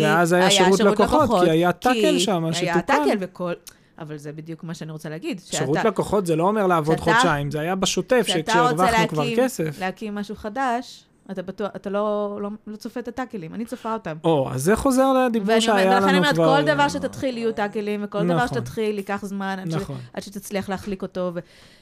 ואז 0.00 0.32
היה 0.32 0.50
שירות 0.50 0.80
לקוחות, 0.80 1.40
כי 1.44 1.50
היה 1.50 1.72
טאקל 1.72 2.18
שם 2.18 2.44
היה 2.44 2.54
שתוקן. 2.54 2.80
טאקל 2.80 3.16
וכל... 3.20 3.52
אבל 3.98 4.16
זה 4.16 4.32
בדיוק 4.32 4.64
מה 4.64 4.74
שאני 4.74 4.92
רוצה 4.92 5.08
להגיד. 5.08 5.40
שירות 5.44 5.76
שאתה- 5.76 5.88
לקוחות 5.88 6.26
זה 6.26 6.36
לא 6.36 6.44
אומר 6.48 6.66
לעבוד 6.66 6.96
כשאתה- 6.96 7.12
חודשיים, 7.12 7.50
זה 7.50 7.60
היה 7.60 7.74
בשוטף, 7.74 8.22
כשאתה 8.24 8.60
רוצה 8.70 8.86
שכשהרווחנו 8.86 9.08
כבר 9.08 9.24
כסף. 9.36 9.76
להקים 9.80 10.14
משהו 10.14 10.36
חדש, 10.36 11.04
אתה 11.30 11.42
בטוח, 11.42 11.70
אתה 11.76 11.90
לא, 11.90 12.38
לא, 12.42 12.50
לא 12.66 12.76
צופה 12.76 13.00
את 13.00 13.08
הטאקלים, 13.08 13.54
אני 13.54 13.64
צופה 13.64 13.92
אותם. 13.92 14.16
או, 14.24 14.50
אז 14.52 14.62
זה 14.62 14.76
חוזר 14.76 15.12
לדיבור 15.12 15.60
שהיה 15.60 15.74
לנו 15.84 15.88
ולכן 15.90 16.00
כבר... 16.00 16.08
אני 16.10 16.18
אומרת, 16.18 16.36
כל 16.36 16.72
דבר 16.74 16.88
שתתחיל 16.88 17.38
יהיו 17.38 17.52
טאקלים, 17.52 18.00
וכל 18.04 18.24
דבר 18.24 18.36
נכון. 18.36 18.48
שתתחיל 18.48 18.96
ייקח 18.98 19.24
זמן, 19.24 19.56
עד, 19.62 19.70
ש... 19.70 19.74
נכון. 19.74 19.96
עד 20.12 20.22
שתצליח 20.22 20.68
להחליק 20.68 21.02
אותו 21.02 21.30
ו... 21.34 21.38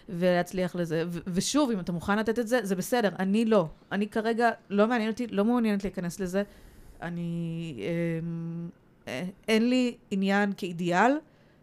ולהצליח 0.09 0.77
לזה. 0.77 1.05
ו... 1.09 1.19
ושוב, 1.27 1.71
אם 1.71 1.81
אתה 1.81 1.93
מוכן 1.93 2.19
לתת 2.19 2.39
את 2.39 2.49
זה, 2.49 2.61
זה 2.63 2.75
בסדר, 2.77 3.09
אני 3.19 3.45
לא. 3.45 3.67
אני 3.93 4.09
כרגע, 4.09 4.51
לא 4.71 4.87
מעניין 4.89 5.11
אותי, 5.11 5.27
לא 5.31 5.45
מעוניינת 5.45 5.85
להיכנס 5.85 6.21
לזה. 6.21 6.43
אני... 7.03 7.75
אמ... 8.23 8.69
אה, 9.09 9.23
אין 9.49 9.69
לי 9.69 9.95
עניין 10.11 10.53
כאידיאל 10.57 11.13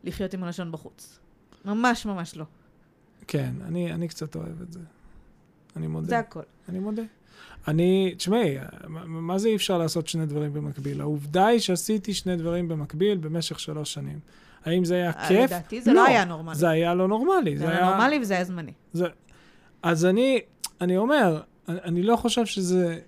לחיות 0.03 0.33
עם 0.33 0.43
הלשון 0.43 0.71
בחוץ. 0.71 1.19
ממש 1.65 2.05
ממש 2.05 2.35
לא. 2.37 2.45
כן, 3.27 3.53
אני 3.67 3.93
אני 3.93 4.07
קצת 4.07 4.35
אוהב 4.35 4.61
את 4.61 4.73
זה. 4.73 4.79
אני 5.75 5.87
מודה. 5.87 6.07
זה 6.07 6.19
הכל. 6.19 6.41
אני 6.69 6.79
מודה. 6.79 7.01
אני, 7.67 8.13
תשמעי, 8.17 8.57
מה- 8.87 9.37
זה 9.37 9.47
אי 9.47 9.55
אפשר 9.55 9.77
לעשות 9.77 10.07
שני 10.07 10.25
דברים 10.25 10.53
במקביל? 10.53 11.01
העובדה 11.01 11.47
היא 11.47 11.59
שעשיתי 11.59 12.13
שני 12.13 12.35
דברים 12.35 12.67
במקביל 12.67 13.17
במשך 13.17 13.59
שלוש 13.59 13.93
שנים. 13.93 14.19
האם 14.65 14.85
זה 14.85 14.95
היה 14.95 15.13
כיף? 15.27 15.51
לדעתי 15.51 15.81
זה 15.81 15.93
לא 15.93 16.05
היה 16.05 16.25
נורמלי. 16.25 16.55
זה 16.55 16.69
היה 16.69 16.93
לא 16.93 17.07
נורמלי. 17.07 17.57
זה 17.57 17.69
היה 17.69 17.85
נורמלי 17.89 18.19
וזה 18.19 18.33
היה 18.33 18.43
זמני. 18.43 18.71
זה... 18.93 19.05
אז 19.83 20.05
אני, 20.05 20.39
אני 20.81 20.97
אומר, 20.97 21.41
אני, 21.67 21.79
אני 21.83 22.03
לא 22.03 22.15
חושב 22.15 22.45
שזה 22.45 22.99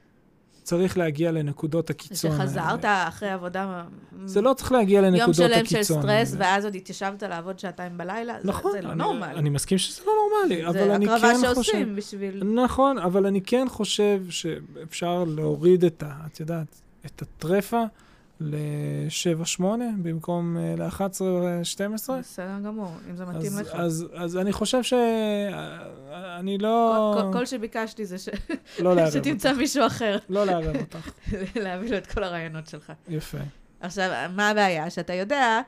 צריך 0.66 0.98
להגיע 0.98 1.32
לנקודות 1.32 1.90
הקיצון 1.90 2.32
האלה. 2.32 2.44
שחזרת 2.46 2.86
אחרי 2.86 3.30
עבודה... 3.30 3.84
זה 4.26 4.42
לא 4.42 4.54
צריך 4.54 4.72
להגיע 4.72 5.02
לנקודות 5.02 5.38
יום 5.40 5.52
הקיצון 5.52 5.68
שלם 5.70 5.84
של 5.84 5.84
סטרס, 5.84 6.34
האלה. 6.34 6.46
ואז 6.46 6.66
עוד 6.66 6.76
התיישבת 6.76 7.24
לעבוד 7.24 7.60
שעתיים 7.60 7.98
בלילה, 7.98 8.36
זה- 8.42 8.48
נכון, 8.48 8.72
זה 8.72 8.82
לא 8.82 8.90
אני, 8.90 8.98
נורמלי. 8.98 9.40
אני 9.40 9.50
מסכים 9.50 9.78
שזה 9.78 10.02
לא 10.06 10.12
נורמלי, 10.22 10.68
אבל 10.68 10.92
אני 10.92 11.06
זה 11.06 11.12
כן 11.12 11.18
הקרבה 11.18 11.34
חושב... 11.38 11.54
שעושים 11.54 11.96
בשביל... 11.96 12.44
נכון, 12.44 12.98
אבל 12.98 13.26
אני 13.26 13.42
כן 13.42 13.66
חושב 13.70 14.22
שאפשר 14.30 15.24
להוריד 15.28 15.86
את 15.86 16.04
ה... 16.04 16.14
את 16.26 16.40
יודעת, 16.40 16.68
את 17.06 17.22
הטרפה 17.22 17.84
ל-7-8 18.40 19.64
במקום 20.02 20.58
אה, 20.58 20.76
ל-11-12. 20.78 22.12
בסדר 22.20 22.60
גמור, 22.66 22.92
אם 23.10 23.16
זה 23.16 23.26
מתאים 23.26 23.52
אז, 23.52 23.60
לך. 23.60 23.76
אז, 23.76 24.06
אז 24.14 24.38
אני 24.38 24.54
חושב 24.54 24.84
שאני 24.84 26.58
לא... 26.58 27.14
כל- 27.18 27.22
כל- 27.22 27.40
כל 27.40 27.46
שביקשתי 27.46 28.06
זה 28.06 28.18
ש- 28.18 28.30
לא 28.80 28.96
לערב 28.96 29.12
שתמצא 29.12 29.50
אותך. 29.50 29.60
מישהו 29.60 29.88
אחר 29.88 30.18
לא 30.30 30.46
לערב 30.46 30.76
אותך. 30.76 31.10
להביא 31.64 31.90
לו 31.92 31.98
את 31.98 32.08
כל 32.08 32.24
הרעיונות 32.24 32.68
שלך. 32.68 32.92
יפה. 33.10 33.38
עכשיו, 33.80 34.10
מה 34.36 34.50
הבעיה? 34.50 34.90
שאתה 34.90 35.14
יודע 35.14 35.62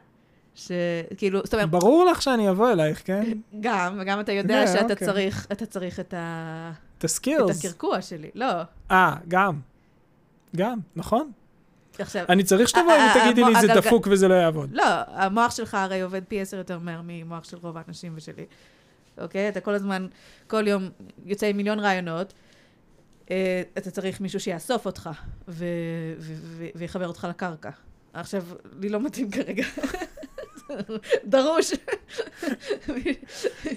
שכאילו, 0.56 1.42
זאת 1.44 1.54
אומרת, 1.54 1.70
ברור 1.70 2.06
לך 2.06 2.22
שאני 2.22 2.50
אבוא 2.50 2.72
אלייך, 2.72 3.02
כן? 3.06 3.24
גם, 3.62 3.98
וגם 4.02 4.20
אתה 4.20 4.32
יודע 4.32 4.66
כן, 4.66 4.74
שאתה 4.74 4.94
אוקיי. 4.94 5.08
צריך, 5.08 5.48
אתה 5.52 5.66
צריך 5.66 6.00
את 6.00 6.14
ה- 6.14 6.72
את 6.72 7.00
את 7.00 7.04
הסקילס. 7.04 7.66
הקרקוע 7.66 8.02
שלי. 8.02 8.30
לא. 8.36 8.46
אה, 8.92 9.16
גם. 9.28 9.60
גם, 10.56 10.80
נכון. 10.96 11.32
עכשיו, 12.00 12.26
אני 12.30 12.44
צריך 12.44 12.70
שתבואי 12.70 12.96
אה, 12.98 13.16
אה, 13.16 13.22
ותגידי 13.22 13.44
לי 13.44 13.56
אה, 13.56 13.62
זה 13.62 13.68
דפוק 13.68 14.08
וזה 14.12 14.28
לא 14.28 14.34
יעבוד. 14.34 14.70
לא, 14.74 14.84
המוח 15.08 15.56
שלך 15.56 15.74
הרי 15.74 16.02
עובד 16.02 16.22
פי 16.28 16.42
עשר 16.42 16.58
יותר 16.58 16.80
מהר 16.80 17.02
ממוח 17.04 17.44
של 17.44 17.58
רוב 17.62 17.78
האנשים 17.78 18.14
ושלי. 18.16 18.46
אוקיי? 19.18 19.50
אתה 19.50 19.60
כל 19.60 19.74
הזמן, 19.74 20.08
כל 20.48 20.68
יום 20.68 20.90
יוצא 21.26 21.48
עם 21.48 21.58
מיליון 21.58 21.80
רעיונות. 21.80 22.34
אה, 23.32 23.62
אתה 23.78 23.92
צריך 23.92 24.22
מישהו 24.22 24.40
שיאסוף 24.40 24.86
אותך 24.86 25.10
ויחבר 26.76 27.08
אותך 27.08 27.28
לקרקע. 27.30 27.70
עכשיו, 28.14 28.44
לי 28.80 28.90
לא 28.90 29.02
מתאים 29.02 29.32
כרגע. 29.32 29.64
דרוש. 31.26 31.72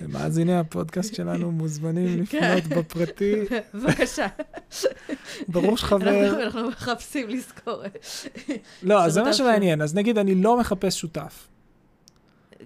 מאזיני 0.08 0.58
הפודקאסט 0.58 1.14
שלנו 1.14 1.52
מוזמנים 1.52 2.26
כן. 2.26 2.56
לפנות 2.56 2.78
בפרטי. 2.78 3.34
בבקשה. 3.74 4.26
ברור 5.48 5.76
שחבר... 5.76 6.42
אנחנו- 6.44 6.68
מחפשים 6.68 7.28
לזכור. 7.28 7.82
לא, 8.82 9.04
אז 9.04 9.12
זה 9.12 9.22
מה 9.22 9.32
שמעניין. 9.32 9.82
אז 9.82 9.94
נגיד, 9.94 10.18
אני 10.18 10.34
לא 10.34 10.58
מחפש 10.60 11.00
שותף. 11.00 11.48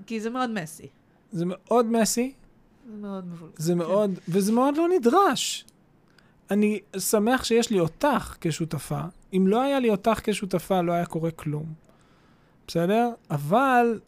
כי 0.07 0.21
זה 0.21 0.31
מאוד 0.31 0.51
מסי. 0.51 0.89
זה 1.33 1.45
מאוד 1.47 1.87
מסי, 1.87 2.33
זה 2.91 2.97
מאוד 2.97 3.27
מבולגן. 3.27 3.55
זה 3.59 3.75
מאוד, 3.75 4.19
וזה 4.29 4.53
מאוד 4.53 4.77
לא 4.77 4.89
נדרש. 4.89 5.65
אני 6.51 6.81
שמח 6.99 7.45
שיש 7.45 7.71
לי 7.71 7.81
אותך 7.81 8.37
כשותפה. 8.41 9.01
אם 9.33 9.47
לא 9.47 9.63
היה 9.63 9.81
לי 9.81 9.91
אותך 9.91 10.21
כשותפה, 10.23 10.81
לא 10.81 10.93
היה 10.93 11.07
קורה 11.07 11.31
כלום. 11.31 11.65
בסדר? 12.67 13.11
אבל 13.31 14.01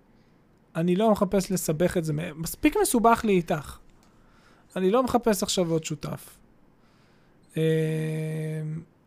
אני 0.76 0.96
לא 0.96 1.10
מחפש 1.10 1.52
לסבך 1.52 1.96
את 1.96 2.04
זה, 2.04 2.12
מספיק 2.36 2.76
מסובך 2.82 3.24
לי 3.24 3.32
איתך. 3.32 3.78
אני 4.76 4.90
לא 4.90 5.02
מחפש 5.02 5.42
עכשיו 5.42 5.70
עוד 5.70 5.84
שותף. 5.84 6.36
אה, 7.56 7.62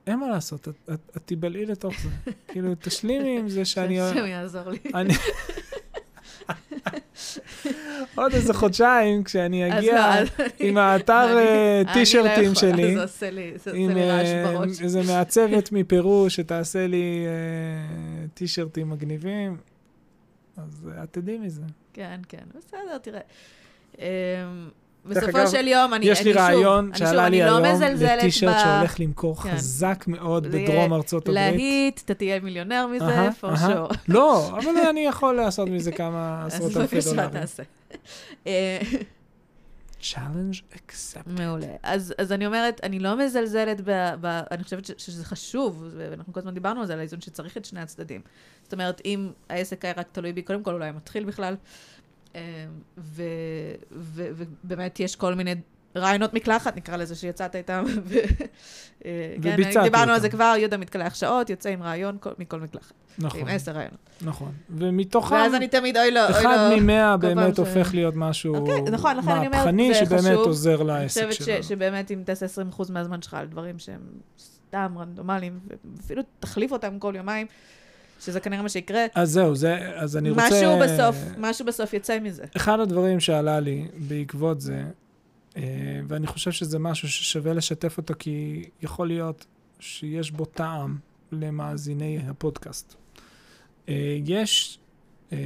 אין 0.07 0.20
מה 0.20 0.28
לעשות, 0.30 0.67
את, 0.67 0.76
את, 0.93 0.99
את 1.17 1.22
תיבלעי 1.26 1.65
לתוך 1.65 1.93
זה. 2.03 2.32
כאילו, 2.47 2.74
תשלימי 2.80 3.39
עם 3.39 3.49
זה 3.49 3.65
שאני... 3.65 3.97
שהשם 3.99 4.26
יעזור 4.26 4.70
לי. 4.70 4.78
אני... 4.93 5.13
עוד 8.15 8.34
איזה 8.34 8.53
חודשיים, 8.53 9.24
כשאני 9.24 9.80
אגיע 9.80 10.24
לא, 10.24 10.45
עם 10.59 10.78
האתר 10.78 11.38
אה, 11.38 11.82
לא 11.86 11.93
טישרטים 11.93 12.55
שלי, 12.55 12.95
זה 12.95 13.01
עושה 13.01 13.30
לי 13.30 13.51
זה 13.55 13.72
עם 13.74 13.97
רעש 13.97 14.28
אה, 14.28 14.51
בראש. 14.51 14.82
איזה 14.82 15.01
מעצבת 15.07 15.72
מפרו 15.72 16.30
שתעשה 16.30 16.88
לי 16.88 17.26
טישרטים 18.34 18.89
מגניבים, 18.89 19.57
אז 20.68 20.89
אה, 20.97 21.03
את 21.03 21.14
תדעי 21.14 21.38
מזה. 21.38 21.62
כן, 21.93 22.20
כן, 22.30 22.43
בסדר, 22.55 22.97
תראה. 22.97 23.22
אמ, 23.97 24.03
בסופו 25.05 25.47
של 25.47 25.68
יום, 25.68 25.93
אני, 25.93 26.05
יש 26.05 26.22
לי 26.22 26.34
שוב, 26.34 26.41
רעיון 26.41 26.89
אני 26.89 26.97
שעלה 26.97 27.12
שוב, 27.12 27.32
לי 27.32 27.43
אני 27.43 27.51
לא 27.51 27.68
היום 27.68 27.82
לטישרט 28.18 28.55
שהולך 28.64 28.99
למכור 28.99 29.36
כן. 29.36 29.55
חזק 29.55 30.03
מאוד 30.07 30.47
בדרום 30.47 30.93
ארצות 30.93 31.30
הברית. 31.30 31.55
להיט, 31.55 32.01
אתה 32.05 32.14
תהיה 32.14 32.39
מיליונר 32.39 32.88
מזה, 32.88 33.30
for 33.41 33.55
sure. 33.57 33.95
לא, 34.07 34.49
אבל 34.57 34.78
אני 34.89 34.99
יכול 34.99 35.36
לעשות 35.36 35.70
מזה 35.70 35.91
כמה 35.91 36.43
עשרות 36.45 36.72
אז 36.72 36.78
אלפי 36.78 36.95
בבקשה, 36.95 37.10
דולרים. 37.10 37.30
תעשה. 37.30 37.64
Challenge 40.02 40.76
accept. 40.76 41.30
מעולה. 41.30 41.76
אז, 41.84 42.14
אז 42.18 42.32
אני 42.32 42.45
אומרת, 42.45 42.80
אני 42.84 43.00
לא 43.00 43.18
מזלזלת 43.18 43.82
ב... 43.82 43.91
ב 44.22 44.26
אני 44.52 44.64
חושבת 44.64 44.86
ש, 44.86 44.91
שזה 44.97 45.26
חשוב, 45.26 45.88
ואנחנו 45.97 46.34
כל 46.34 46.39
הזמן 46.39 46.54
דיברנו 46.54 46.82
על 46.82 46.88
זה, 46.88 46.93
על 46.93 47.00
האיזון 47.00 47.22
שצריך 47.22 47.58
את 47.58 47.66
שני 47.66 47.82
הצדדים. 47.82 48.22
זאת 48.64 48.74
אומרת, 48.74 49.02
אם 49.06 49.32
העסק 49.50 49.86
היה 49.86 49.93
רק 49.97 50.08
תלוי 50.12 50.34
בי, 50.34 50.41
קודם 50.41 50.64
כל 50.64 50.74
אולי 50.74 50.91
מתחיל 50.91 51.26
בכלל, 51.26 51.56
אה, 52.36 52.66
ובאמת 54.64 55.00
יש 55.00 55.16
כל 55.16 55.36
מיני 55.36 55.56
רעיונות 55.96 56.34
מקלחת, 56.34 56.78
נקרא 56.78 56.96
לזה, 56.98 57.16
שיצאת 57.16 57.56
איתם. 57.56 57.84
ו, 58.06 58.16
כן, 59.04 59.10
וביצעתי 59.42 59.84
דיברנו 59.84 60.12
על 60.12 60.20
זה 60.20 60.28
אותם. 60.28 60.38
כבר, 60.38 60.54
יהודה 60.58 60.78
מתקלח 60.78 61.16
שעות, 61.16 61.50
יוצא 61.50 61.70
עם 61.70 61.84
רעיון 61.84 62.18
כל, 62.20 62.30
מכל 62.40 62.60
מקלחת. 62.60 62.94
נכון, 63.20 63.42
עם 63.42 63.48
עשר 63.48 63.72
רעיונות. 63.72 63.98
נכון. 64.22 64.52
ומתוכם, 64.70 65.36
ואז 65.36 65.54
אני 65.56 65.68
תמיד, 65.68 65.98
אוי 65.98 66.12
לא, 66.12 66.26
אוי 66.26 66.34
לא. 66.34 66.40
אחד 66.40 66.70
ממאה 66.76 67.18
באמת 67.18 67.56
ש- 67.56 67.60
הופך 67.60 67.90
להיות 67.94 68.14
משהו 68.16 68.56
אוקיי, 68.56 68.82
נכון, 68.92 69.18
לכן 69.18 69.30
אני 69.32 69.48
אומרת, 69.48 69.54
מהפכני 69.66 69.94
שבאמת. 69.96 70.38
עוזר 70.38 70.76
אני 70.76 70.88
לעסק 70.88 71.26
חושבת 71.28 71.46
שלנו. 71.48 71.64
ש, 71.64 71.68
שבאמת 71.68 72.12
אם 72.12 72.22
תעשה 72.26 72.46
20% 72.72 72.92
מהזמן 72.92 73.22
שלך 73.22 73.34
על 73.34 73.48
דברים 73.48 73.80
שהם 73.80 74.00
סתם 74.40 74.96
רנדומליים, 75.00 75.60
ואפילו 75.98 76.22
תחליף 76.40 76.72
אותם 76.72 77.00
כל 77.00 77.14
יומיים, 77.18 77.48
שזה 78.22 78.40
כנראה 78.40 78.62
מה 78.62 78.70
שיקרה, 78.70 79.06
אז 79.16 79.30
זהו, 79.32 79.56
זה, 79.56 79.78
אז 79.96 80.18
אני 80.18 80.30
רוצה... 80.30 80.44
משהו 80.48 80.80
בסוף, 80.80 81.16
משהו 81.38 81.66
בסוף 81.66 81.94
יצא 81.94 82.20
מזה. 82.20 82.44
אחד 82.58 82.80
הדברים 82.80 83.20
שעלה 83.20 83.60
לי 83.60 83.88
בעקבות 84.08 84.62
זה, 84.62 84.84
ואני 86.07 86.28
חושב 86.28 86.51
שזה 86.51 86.80
משהו 86.80 87.10
ששווה 87.10 87.53
לשתף 87.53 87.97
אותו, 87.97 88.14
כי 88.20 88.64
יכול 88.82 89.07
להיות 89.07 89.45
שיש 89.80 90.32
בו 90.32 90.45
טעם 90.45 90.97
למאזיני 91.32 92.20
הפודקאסט. 92.28 92.95
אה, 93.89 94.18
יש, 94.26 94.80
אה, 95.32 95.38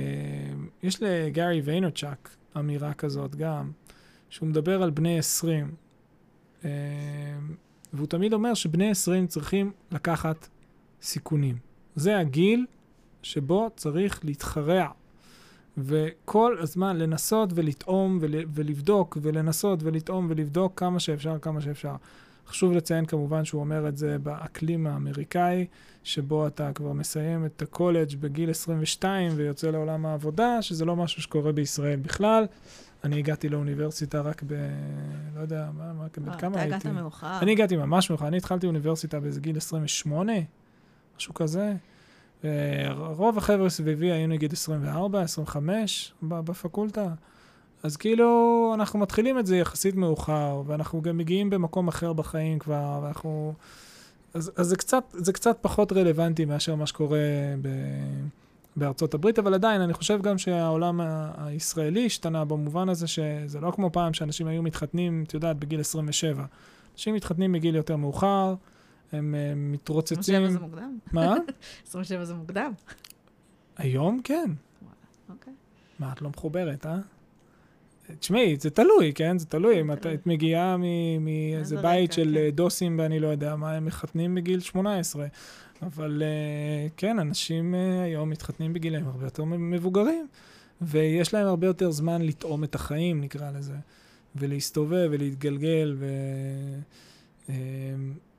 יש 0.84 1.02
לגארי 1.02 1.62
ויינרצ'אק 1.62 2.36
אמירה 2.58 2.94
כזאת 2.94 3.36
גם, 3.36 3.72
שהוא 4.30 4.50
מדבר 4.50 4.84
על 4.84 4.90
בני 4.90 5.20
20, 5.20 5.72
אה, 6.66 6.70
והוא 7.94 8.08
תמיד 8.08 8.34
אומר 8.34 8.54
שבני 8.54 8.90
20 8.90 9.28
צריכים 9.28 9.72
לקחת 9.92 10.48
סיכונים. 11.02 11.58
זה 11.96 12.20
הגיל 12.20 12.66
שבו 13.22 13.70
צריך 13.76 14.26
להתחרע 14.26 14.88
וכל 15.78 16.58
הזמן 16.60 16.98
לנסות 16.98 17.50
ולטעום 17.56 18.18
ול, 18.22 18.36
ולבדוק 18.54 19.18
ולנסות 19.22 19.84
ולטעום 19.84 20.28
ולבדוק 20.30 20.80
כמה 20.80 21.00
שאפשר, 21.00 21.40
כמה 21.40 21.62
שאפשר. 21.62 21.96
חשוב 22.48 22.74
לציין 22.74 23.06
כמובן 23.06 23.46
שהוא 23.46 23.62
אומר 23.62 23.88
את 23.88 23.98
זה 23.98 24.18
באקלים 24.20 24.88
האמריקאי, 24.88 25.66
שבו 26.04 26.48
אתה 26.48 26.72
כבר 26.76 26.94
מסיים 26.94 27.46
את 27.46 27.62
הקולג' 27.62 28.16
בגיל 28.20 28.50
22 28.50 29.32
ויוצא 29.36 29.72
לעולם 29.72 30.06
העבודה, 30.06 30.62
שזה 30.62 30.86
לא 30.86 30.96
משהו 30.96 31.22
שקורה 31.22 31.52
בישראל 31.52 32.00
בכלל. 32.00 32.46
אני 33.04 33.20
הגעתי 33.20 33.50
לאוניברסיטה 33.50 34.22
רק 34.22 34.44
ב... 34.48 34.54
לא 35.36 35.42
יודע, 35.42 35.70
מה, 35.78 35.94
מה, 35.94 36.08
בן 36.18 36.30
אה, 36.30 36.38
כמה 36.38 36.52
אתה 36.52 36.62
הייתי? 36.62 36.76
הגעת 36.76 36.86
מאוחר. 36.86 37.40
אני 37.42 37.52
הגעתי 37.52 37.76
ממש 37.76 38.10
מאוחר, 38.10 38.28
אני 38.28 38.38
התחלתי 38.38 38.68
אוניברסיטה 38.68 39.20
באיזה 39.20 39.42
גיל 39.42 39.58
28, 39.58 40.34
משהו 41.18 41.34
כזה. 41.34 41.74
אה, 42.46 42.94
רוב 42.94 43.38
החבר'ה 43.38 43.70
סביבי 43.70 44.12
היו 44.12 44.28
נגיד 44.28 44.54
24, 44.54 45.22
25 45.22 46.14
ב- 46.22 46.40
בפקולטה. 46.40 47.08
אז 47.84 47.98
כאילו, 47.98 48.72
אנחנו 48.76 49.00
מתחילים 49.00 49.40
את 49.40 49.46
זה 49.46 49.58
יחסית 49.58 49.96
מאוחר, 49.96 50.62
ואנחנו 50.66 51.02
גם 51.02 51.18
מגיעים 51.18 51.50
במקום 51.50 51.88
אחר 51.88 52.14
בחיים 52.14 52.60
כבר, 52.60 53.00
ואנחנו... 53.04 53.54
אז, 54.34 54.52
אז 54.56 54.68
זה, 54.68 54.76
קצת, 54.76 55.04
זה 55.12 55.34
קצת 55.34 55.58
פחות 55.62 55.92
רלוונטי 55.92 56.46
מאשר 56.46 56.76
מה 56.76 56.88
שקורה 56.88 57.20
ב, 57.62 57.70
בארצות 58.76 59.14
הברית, 59.14 59.40
אבל 59.40 59.54
עדיין, 59.54 59.82
אני 59.82 59.94
חושב 59.94 60.22
גם 60.22 60.38
שהעולם 60.38 61.02
הישראלי 61.38 62.06
השתנה 62.06 62.46
במובן 62.46 62.90
הזה 62.90 63.08
שזה 63.08 63.60
לא 63.60 63.72
כמו 63.72 63.92
פעם 63.92 64.14
שאנשים 64.14 64.48
היו 64.48 64.64
מתחתנים, 64.64 65.24
את 65.28 65.34
יודעת, 65.34 65.60
בגיל 65.60 65.80
27. 65.80 66.46
אנשים 66.94 67.16
מתחתנים 67.16 67.52
בגיל 67.52 67.76
יותר 67.76 67.96
מאוחר, 67.96 68.56
הם, 69.14 69.36
הם 69.36 69.72
מתרוצצים... 69.72 70.20
27 70.20 70.50
זה 70.50 70.60
מוקדם? 70.60 70.98
מה? 71.12 71.36
27 71.88 72.26
זה 72.26 72.34
מוקדם. 72.34 72.72
היום 73.78 74.22
כן. 74.24 74.52
אוקיי. 75.30 75.54
מה, 76.00 76.12
את 76.14 76.22
לא 76.22 76.30
מחוברת, 76.30 76.86
אה? 76.86 76.98
תשמעי, 78.20 78.56
זה 78.60 78.70
תלוי, 78.70 79.14
כן? 79.16 79.38
זה 79.38 79.46
תלוי. 79.46 79.82
אם 79.82 79.92
את 79.92 80.28
מגיעה 80.28 80.78
מאיזה 80.78 81.60
איזה 81.60 81.82
בית 81.82 82.14
של 82.14 82.32
כן. 82.34 82.38
אה, 82.38 82.52
דוסים 82.52 83.00
ואני 83.00 83.20
לא 83.20 83.28
יודע 83.28 83.56
מה, 83.56 83.72
הם 83.72 83.86
מחתנים 83.86 84.36
בגיל 84.36 84.60
18. 84.60 85.28
אבל 85.82 86.24
אה, 86.26 86.88
כן, 86.98 87.20
אנשים 87.20 87.76
אה, 87.76 88.04
היום 88.04 88.30
מתחתנים 88.30 88.74
בגילאים 88.74 89.08
הרבה 89.08 89.26
יותר 89.26 89.44
מבוגרים, 89.44 90.28
ויש 90.82 91.34
להם 91.34 91.48
הרבה 91.48 91.68
יותר 91.68 91.92
זמן 91.92 92.22
לטעום 92.22 92.64
את 92.64 92.76
החיים, 92.76 93.22
נקרא 93.22 93.52
לזה, 93.52 93.76
ולהסתובב 94.36 95.08
ולהתגלגל, 95.12 95.96
ו... 95.98 96.06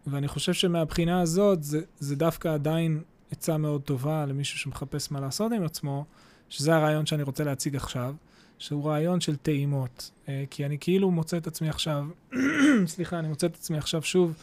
ואני 0.07 0.29
חושב 0.29 0.53
שמהבחינה 0.53 1.21
הזאת, 1.21 1.63
זה, 1.63 1.81
זה 1.99 2.17
דווקא 2.17 2.49
עדיין 2.49 3.03
עצה 3.31 3.57
מאוד 3.57 3.83
טובה 3.83 4.27
למישהו 4.27 4.59
שמחפש 4.59 5.13
מה 5.13 5.21
לעשות 5.21 5.53
עם 5.53 5.65
עצמו, 5.65 6.05
שזה 6.49 6.77
הרעיון 6.77 7.07
שאני 7.07 7.23
רוצה 7.23 7.45
להציג 7.45 7.77
עכשיו, 7.77 8.15
שהוא 8.59 8.89
רעיון 8.89 9.21
של 9.21 9.37
טעימות. 9.37 10.11
אה, 10.29 10.45
כי 10.51 10.67
אני 10.67 10.77
כאילו 10.81 11.11
מוצא 11.11 11.37
את 11.37 11.47
עצמי 11.47 11.69
עכשיו, 11.69 12.07
סליחה, 12.87 13.19
אני 13.19 13.29
מוצא 13.29 13.47
את 13.47 13.55
עצמי 13.55 13.79
עכשיו 13.79 14.03
שוב 14.03 14.35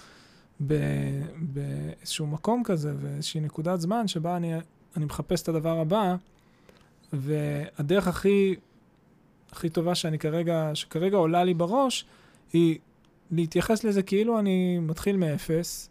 באיזשהו 0.59 2.27
מקום 2.27 2.63
כזה, 2.63 2.93
ואיזושהי 3.01 3.41
נקודת 3.41 3.81
זמן 3.81 4.07
שבה 4.07 4.37
אני, 4.37 4.53
אני 4.97 5.05
מחפש 5.05 5.41
את 5.41 5.49
הדבר 5.49 5.79
הבא, 5.79 6.15
והדרך 7.13 8.07
הכי, 8.07 8.55
הכי 9.51 9.69
טובה 9.69 9.95
שאני 9.95 10.19
כרגע, 10.19 10.71
שכרגע 10.73 11.17
עולה 11.17 11.43
לי 11.43 11.53
בראש, 11.53 12.05
היא 12.53 12.79
להתייחס 13.31 13.83
לזה 13.83 14.03
כאילו 14.03 14.39
אני 14.39 14.79
מתחיל 14.79 15.17
מאפס, 15.17 15.89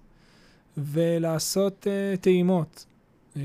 ולעשות 0.76 1.86
אה, 1.86 2.20
טעימות. 2.20 2.86
אה, 3.34 3.38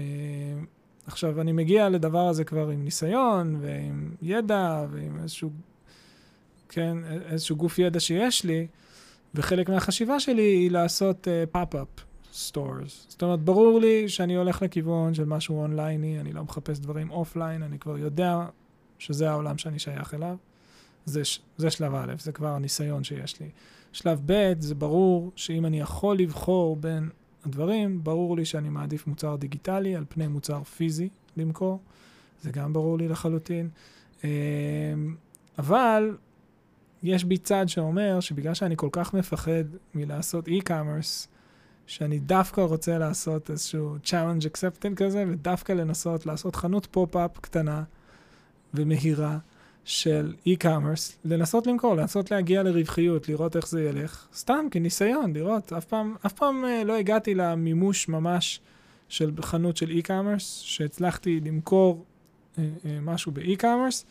עכשיו, 1.07 1.41
אני 1.41 1.51
מגיע 1.51 1.89
לדבר 1.89 2.27
הזה 2.27 2.43
כבר 2.43 2.69
עם 2.69 2.83
ניסיון, 2.83 3.57
ועם 3.61 4.11
ידע, 4.21 4.85
ועם 4.91 5.19
איזשהו, 5.23 5.49
כן, 6.69 6.97
איזשהו 7.29 7.55
גוף 7.55 7.79
ידע 7.79 7.99
שיש 7.99 8.43
לי, 8.43 8.67
וחלק 9.35 9.69
מהחשיבה 9.69 10.19
שלי 10.19 10.41
היא 10.41 10.71
לעשות 10.71 11.27
pop-up 11.51 11.87
stores. 12.33 13.05
זאת 13.09 13.23
אומרת, 13.23 13.39
ברור 13.39 13.79
לי 13.79 14.09
שאני 14.09 14.35
הולך 14.35 14.61
לכיוון 14.61 15.13
של 15.13 15.25
משהו 15.25 15.61
אונלייני, 15.61 16.19
אני 16.19 16.33
לא 16.33 16.43
מחפש 16.43 16.79
דברים 16.79 17.11
offline, 17.11 17.63
אני 17.63 17.79
כבר 17.79 17.97
יודע 17.97 18.45
שזה 18.99 19.29
העולם 19.29 19.57
שאני 19.57 19.79
שייך 19.79 20.13
אליו. 20.13 20.35
זה, 21.05 21.21
זה 21.57 21.71
שלב 21.71 21.95
א', 21.95 22.13
זה 22.19 22.31
כבר 22.31 22.47
הניסיון 22.47 23.03
שיש 23.03 23.39
לי. 23.39 23.49
שלב 23.95 24.21
ב', 24.25 24.53
זה 24.59 24.75
ברור 24.75 25.31
שאם 25.35 25.65
אני 25.65 25.79
יכול 25.79 26.17
לבחור 26.17 26.75
בין 26.75 27.09
הדברים, 27.45 28.03
ברור 28.03 28.37
לי 28.37 28.45
שאני 28.45 28.69
מעדיף 28.69 29.07
מוצר 29.07 29.35
דיגיטלי 29.35 29.95
על 29.95 30.05
פני 30.09 30.27
מוצר 30.27 30.63
פיזי 30.63 31.09
למכור. 31.37 31.79
זה 32.41 32.51
גם 32.51 32.73
ברור 32.73 32.97
לי 32.97 33.07
לחלוטין. 33.07 33.69
אמ, 34.23 34.29
אבל 35.57 36.17
יש 37.03 37.23
בי 37.23 37.37
צד 37.37 37.65
שאומר 37.67 38.19
שבגלל 38.19 38.53
שאני 38.53 38.75
כל 38.77 38.89
כך 38.91 39.13
מפחד 39.13 39.63
מלעשות 39.93 40.47
e-commerce, 40.47 41.27
שאני 41.87 42.19
דווקא 42.19 42.61
רוצה 42.61 42.97
לעשות 42.97 43.49
איזשהו 43.49 43.95
challenge 44.03 44.43
accepted 44.43 44.95
כזה, 44.95 45.23
ודווקא 45.27 45.73
לנסות 45.73 46.25
לעשות 46.25 46.55
חנות 46.55 46.87
pop-up 46.91 47.37
קטנה 47.39 47.83
ומהירה 48.73 49.37
של 49.85 50.33
e-commerce, 50.47 51.13
לנסות 51.25 51.67
למכור, 51.67 51.95
לנסות 51.95 52.31
להגיע 52.31 52.63
לרווחיות, 52.63 53.29
לראות 53.29 53.55
איך 53.55 53.67
זה 53.67 53.83
ילך, 53.83 54.27
סתם 54.35 54.65
כניסיון, 54.71 55.33
לראות. 55.33 55.73
אף 55.73 55.85
פעם, 55.85 56.15
אף 56.25 56.33
פעם 56.33 56.65
אה, 56.65 56.83
לא 56.83 56.95
הגעתי 56.95 57.35
למימוש 57.35 58.07
ממש 58.07 58.59
של 59.09 59.31
חנות 59.41 59.77
של 59.77 59.89
e-commerce, 59.89 60.39
שהצלחתי 60.43 61.39
למכור 61.39 62.05
אה, 62.57 62.63
אה, 62.85 62.99
משהו 63.01 63.31
ב-e-commerce. 63.31 64.03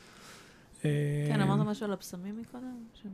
כן, 0.83 0.89
אה, 1.41 1.43
אמרת 1.43 1.67
משהו 1.67 1.87
על 1.87 1.93
הבשמים 1.93 2.41
מקודם? 2.41 2.65
ש- 2.95 3.07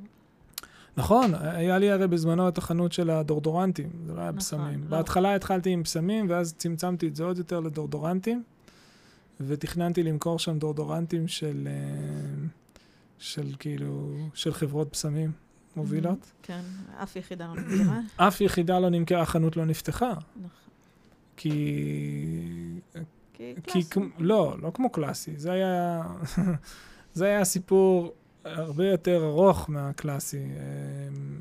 נכון, 0.97 1.31
היה 1.41 1.79
לי 1.79 1.91
הרי 1.91 2.09
בזמנו 2.09 2.49
את 2.49 2.59
החנות 2.59 2.93
של 2.93 3.11
הדורדורנטים, 3.11 3.91
זה 4.07 4.13
לא 4.15 4.21
היה 4.21 4.29
נכון, 4.31 4.39
בשמים. 4.39 4.81
לא. 4.83 4.89
בהתחלה 4.89 5.35
התחלתי 5.35 5.71
עם 5.71 5.83
בשמים, 5.83 6.27
ואז 6.31 6.55
צמצמתי 6.59 7.09
את 7.09 7.17
זה 7.17 7.25
עוד 7.25 7.39
יותר 7.39 7.61
לדורדורנטים, 7.61 8.43
ותכננתי 9.47 10.03
למכור 10.03 10.39
שם 10.39 10.59
דורדורנטים 10.59 11.29
של, 11.29 11.69
אה, 11.71 12.47
של 13.19 13.55
כאילו, 13.59 14.17
של 14.35 14.53
חברות 14.55 14.89
בשמים 14.93 15.33
מובילות. 15.77 16.33
כן, 16.43 16.61
אף 17.03 17.17
יחידה 17.17 17.47
לא 17.47 17.55
נמכרה. 17.63 18.01
אף 18.17 18.41
יחידה 18.41 18.79
לא 18.81 18.89
נמכרה, 18.91 19.23
החנות 19.23 19.57
לא 19.57 19.65
נפתחה, 19.65 20.13
נכון. 20.37 20.51
כי... 21.37 22.81
כי 23.33 23.55
קלאסי. 23.63 23.91
כמו- 23.91 24.05
לא, 24.19 24.57
לא 24.63 24.71
כמו 24.75 24.91
קלאסי, 24.91 25.33
זה 25.37 25.53
היה... 25.53 26.03
זה 27.15 27.25
היה 27.25 27.45
סיפור 27.45 28.13
הרבה 28.45 28.87
יותר 28.87 29.25
ארוך 29.25 29.71
מהקלאסי. 29.71 30.43
אמ, 30.45 31.41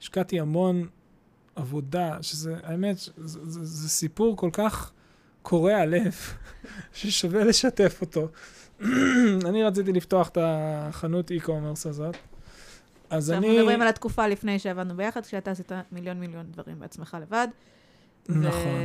השקעתי 0.00 0.40
המון 0.40 0.86
עבודה, 1.56 2.18
שזה, 2.22 2.56
האמת, 2.62 2.96
זה, 2.96 3.10
זה, 3.50 3.64
זה 3.64 3.88
סיפור 3.88 4.36
כל 4.36 4.50
כך 4.52 4.92
קורע 5.44 5.84
לב, 5.86 6.14
ששווה 6.94 7.44
לשתף 7.44 7.98
אותו. 8.00 8.28
אני 9.48 9.64
רציתי 9.64 9.92
לפתוח 9.92 10.28
את 10.28 10.38
החנות 10.40 11.30
e-commerce 11.30 11.88
הזאת. 11.88 12.16
אז 13.10 13.30
אנחנו 13.30 13.48
אני... 13.48 13.58
מדברים 13.58 13.82
על 13.82 13.88
התקופה 13.88 14.26
לפני 14.26 14.58
שעבדנו 14.58 14.96
ביחד, 14.96 15.26
כשאתה 15.26 15.50
עשית 15.50 15.72
מיליון 15.92 16.20
מיליון 16.20 16.46
דברים 16.50 16.80
בעצמך 16.80 17.16
לבד. 17.22 17.48
נכון. 18.28 18.80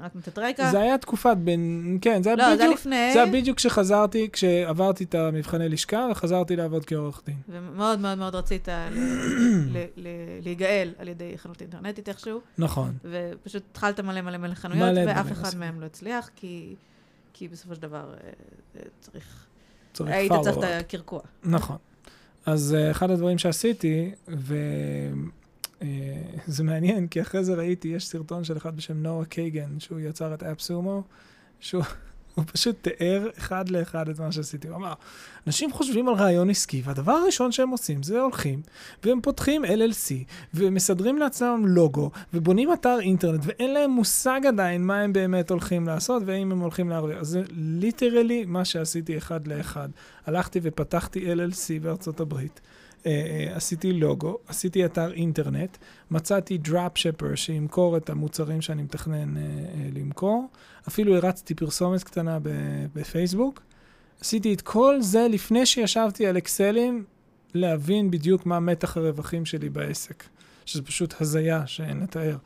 ורק 0.00 0.16
נתת 0.16 0.38
רקע. 0.38 0.70
זה 0.70 0.80
היה 0.80 0.98
תקופת 0.98 1.36
בין... 1.36 1.98
כן, 2.00 2.22
זה 2.22 2.30
היה 2.30 2.36
לא, 2.36 2.44
זה 2.44 2.48
היה 2.48 2.56
בדיוק... 2.56 2.74
לפני, 2.74 3.10
זה 3.12 3.22
היה 3.22 3.32
בדיוק 3.32 3.56
כשחזרתי, 3.56 4.28
כשעברתי 4.32 5.04
את 5.04 5.14
המבחני 5.14 5.68
לשכה 5.68 6.08
וחזרתי 6.10 6.56
לעבוד 6.56 6.84
כעורך 6.84 7.22
דין. 7.26 7.36
ומאוד 7.48 8.00
מאוד 8.00 8.18
מאוד 8.18 8.34
רצית 8.34 8.68
ל- 8.68 8.72
ל- 9.74 9.86
ל- 9.96 10.40
להיגאל 10.42 10.94
על 10.98 11.08
ידי 11.08 11.32
חנות 11.36 11.62
אינטרנטית 11.62 12.08
איכשהו, 12.08 12.40
נכון. 12.58 12.94
ופשוט 13.04 13.62
התחלת 13.70 14.00
מלא 14.00 14.20
מלא 14.20 14.36
מלא 14.36 14.54
חנויות, 14.54 14.96
ואף 15.06 15.32
אחד. 15.32 15.58
מהם 15.58 15.80
לא 15.80 15.86
הצליח, 15.86 16.30
כי 16.36 16.74
כי 17.38 17.48
בסופו 17.48 17.74
של 17.74 17.82
דבר 17.82 18.14
אה, 18.14 18.30
אה, 18.76 18.82
צריך... 19.00 19.46
צריך 19.92 20.10
היית 20.10 20.32
צריך. 20.42 20.58
את 20.58 20.62
הקרקוע. 20.64 21.20
נכון. 21.44 21.76
אז 22.46 22.76
uh, 22.78 22.90
אחד 22.90 23.10
הדברים 23.10 23.38
שעשיתי, 23.38 24.10
וזה 26.48 26.64
מעניין, 26.64 27.06
כי 27.08 27.20
אחרי 27.20 27.44
זה 27.44 27.54
ראיתי, 27.54 27.88
יש 27.88 28.06
סרטון 28.06 28.44
של 28.44 28.56
אחד 28.56 28.76
בשם 28.76 29.02
נועה 29.02 29.24
קייגן, 29.24 29.80
שהוא 29.80 30.00
יצר 30.00 30.34
את 30.34 30.42
אפסומו, 30.42 31.02
שהוא 31.60 31.82
הוא 32.38 32.44
פשוט 32.52 32.76
תיאר 32.82 33.28
אחד 33.38 33.68
לאחד 33.68 34.08
את 34.08 34.20
מה 34.20 34.32
שעשיתי. 34.32 34.68
הוא 34.68 34.76
אמר, 34.76 34.92
אנשים 35.46 35.72
חושבים 35.72 36.08
על 36.08 36.14
רעיון 36.14 36.50
עסקי, 36.50 36.82
והדבר 36.84 37.12
הראשון 37.12 37.52
שהם 37.52 37.70
עושים 37.70 38.02
זה 38.02 38.20
הולכים, 38.20 38.62
והם 39.04 39.20
פותחים 39.20 39.64
LLC, 39.64 40.12
ומסדרים 40.54 41.18
לעצמם 41.18 41.66
לוגו, 41.66 42.10
ובונים 42.34 42.72
אתר 42.72 43.00
אינטרנט, 43.00 43.40
ואין 43.44 43.74
להם 43.74 43.90
מושג 43.90 44.40
עדיין 44.48 44.82
מה 44.82 45.00
הם 45.00 45.12
באמת 45.12 45.50
הולכים 45.50 45.86
לעשות, 45.86 46.22
והאם 46.26 46.52
הם 46.52 46.60
הולכים 46.60 46.88
להרוויח. 46.88 47.22
זה 47.22 47.42
ליטרלי 47.50 48.44
מה 48.44 48.64
שעשיתי 48.64 49.18
אחד 49.18 49.46
לאחד. 49.46 49.88
הלכתי 50.26 50.60
ופתחתי 50.62 51.32
LLC 51.32 51.82
בארצות 51.82 52.20
הברית. 52.20 52.60
אה, 53.08 53.12
אה, 53.50 53.56
עשיתי 53.56 53.92
לוגו, 53.92 54.38
עשיתי 54.46 54.84
אתר 54.84 55.12
אינטרנט, 55.12 55.76
מצאתי 56.10 56.58
דראפ 56.58 56.98
שפר 56.98 57.34
שימכור 57.34 57.96
את 57.96 58.10
המוצרים 58.10 58.60
שאני 58.60 58.82
מתכנן 58.82 59.36
אה, 59.36 59.42
למכור, 59.94 60.48
אפילו 60.88 61.16
הרצתי 61.16 61.54
פרסומת 61.54 62.02
קטנה 62.02 62.38
בפייסבוק. 62.94 63.62
עשיתי 64.20 64.54
את 64.54 64.60
כל 64.60 64.96
זה 65.00 65.26
לפני 65.30 65.66
שישבתי 65.66 66.26
על 66.26 66.38
אקסלים 66.38 67.04
להבין 67.54 68.10
בדיוק 68.10 68.46
מה 68.46 68.60
מתח 68.60 68.96
הרווחים 68.96 69.44
שלי 69.44 69.68
בעסק, 69.68 70.24
שזה 70.66 70.82
פשוט 70.82 71.14
הזיה 71.20 71.66
שאין 71.66 72.00
לתאר. 72.00 72.36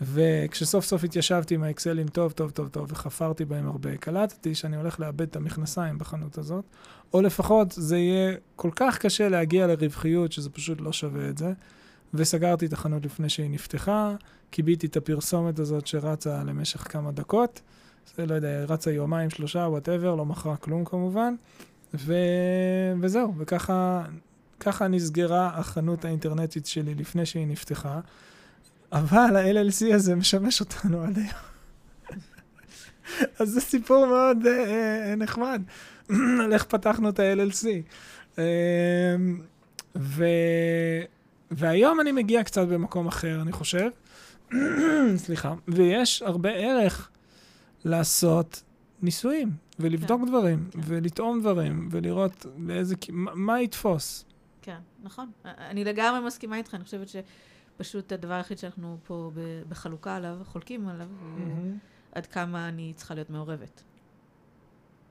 וכשסוף 0.00 0.84
סוף 0.84 1.04
התיישבתי 1.04 1.54
עם 1.54 1.62
האקסלים 1.62 2.08
טוב, 2.08 2.32
טוב, 2.32 2.50
טוב, 2.50 2.68
טוב, 2.68 2.92
וחפרתי 2.92 3.44
בהם 3.44 3.66
הרבה, 3.66 3.96
קלטתי 3.96 4.54
שאני 4.54 4.76
הולך 4.76 5.00
לאבד 5.00 5.22
את 5.22 5.36
המכנסיים 5.36 5.98
בחנות 5.98 6.38
הזאת, 6.38 6.64
או 7.14 7.22
לפחות 7.22 7.72
זה 7.72 7.98
יהיה 7.98 8.34
כל 8.56 8.70
כך 8.76 8.98
קשה 8.98 9.28
להגיע 9.28 9.66
לרווחיות 9.66 10.32
שזה 10.32 10.50
פשוט 10.50 10.80
לא 10.80 10.92
שווה 10.92 11.28
את 11.28 11.38
זה. 11.38 11.52
וסגרתי 12.14 12.66
את 12.66 12.72
החנות 12.72 13.04
לפני 13.04 13.28
שהיא 13.28 13.50
נפתחה, 13.50 14.14
כיביתי 14.52 14.86
את 14.86 14.96
הפרסומת 14.96 15.58
הזאת 15.58 15.86
שרצה 15.86 16.44
למשך 16.44 16.92
כמה 16.92 17.12
דקות, 17.12 17.60
זה 18.16 18.26
לא 18.26 18.34
יודע, 18.34 18.64
רצה 18.68 18.92
יומיים, 18.92 19.30
שלושה, 19.30 19.58
וואטאבר, 19.58 20.14
לא 20.14 20.26
מכרה 20.26 20.56
כלום 20.56 20.84
כמובן, 20.84 21.34
ו... 21.94 22.14
וזהו, 23.00 23.34
וככה 23.38 24.04
ככה 24.60 24.88
נסגרה 24.88 25.50
החנות 25.54 26.04
האינטרנטית 26.04 26.66
שלי 26.66 26.94
לפני 26.94 27.26
שהיא 27.26 27.46
נפתחה, 27.46 28.00
אבל 28.92 29.36
ה-LLC 29.36 29.94
הזה 29.94 30.14
משמש 30.14 30.60
אותנו 30.60 31.02
עד 31.02 31.18
היום. 31.18 31.48
אז 33.38 33.48
זה 33.48 33.60
סיפור 33.60 34.06
מאוד 34.06 34.46
אה, 34.46 35.10
אה, 35.10 35.14
נחמד, 35.14 35.62
על 36.40 36.52
איך 36.52 36.64
פתחנו 36.64 37.08
את 37.08 37.20
ה-LLC. 37.20 37.66
אה, 38.38 38.44
ו... 39.96 40.24
והיום 41.50 42.00
אני 42.00 42.12
מגיע 42.12 42.44
קצת 42.44 42.66
במקום 42.68 43.06
אחר, 43.06 43.42
אני 43.42 43.52
חושב. 43.52 43.88
סליחה. 45.16 45.54
ויש 45.68 46.22
הרבה 46.22 46.50
ערך 46.50 47.10
לעשות 47.84 48.62
ניסויים, 49.02 49.50
ולבדוק 49.78 50.20
כן, 50.20 50.26
דברים, 50.26 50.68
כן. 50.70 50.78
ולטעום 50.84 51.40
דברים, 51.40 51.88
ולראות 51.90 52.46
לאיזה... 52.58 52.94
מה, 53.08 53.30
מה 53.34 53.60
יתפוס. 53.60 54.24
כן, 54.62 54.78
נכון. 55.02 55.30
אני 55.44 55.84
לגמרי 55.84 56.20
מסכימה 56.26 56.56
איתך, 56.56 56.74
אני 56.74 56.84
חושבת 56.84 57.08
שפשוט 57.78 58.12
הדבר 58.12 58.34
היחיד 58.34 58.58
שאנחנו 58.58 58.98
פה 59.06 59.30
בחלוקה 59.68 60.16
עליו, 60.16 60.38
חולקים 60.44 60.88
עליו, 60.88 61.08
הוא 61.20 61.76
עד 62.12 62.26
כמה 62.26 62.68
אני 62.68 62.92
צריכה 62.96 63.14
להיות 63.14 63.30
מעורבת. 63.30 63.82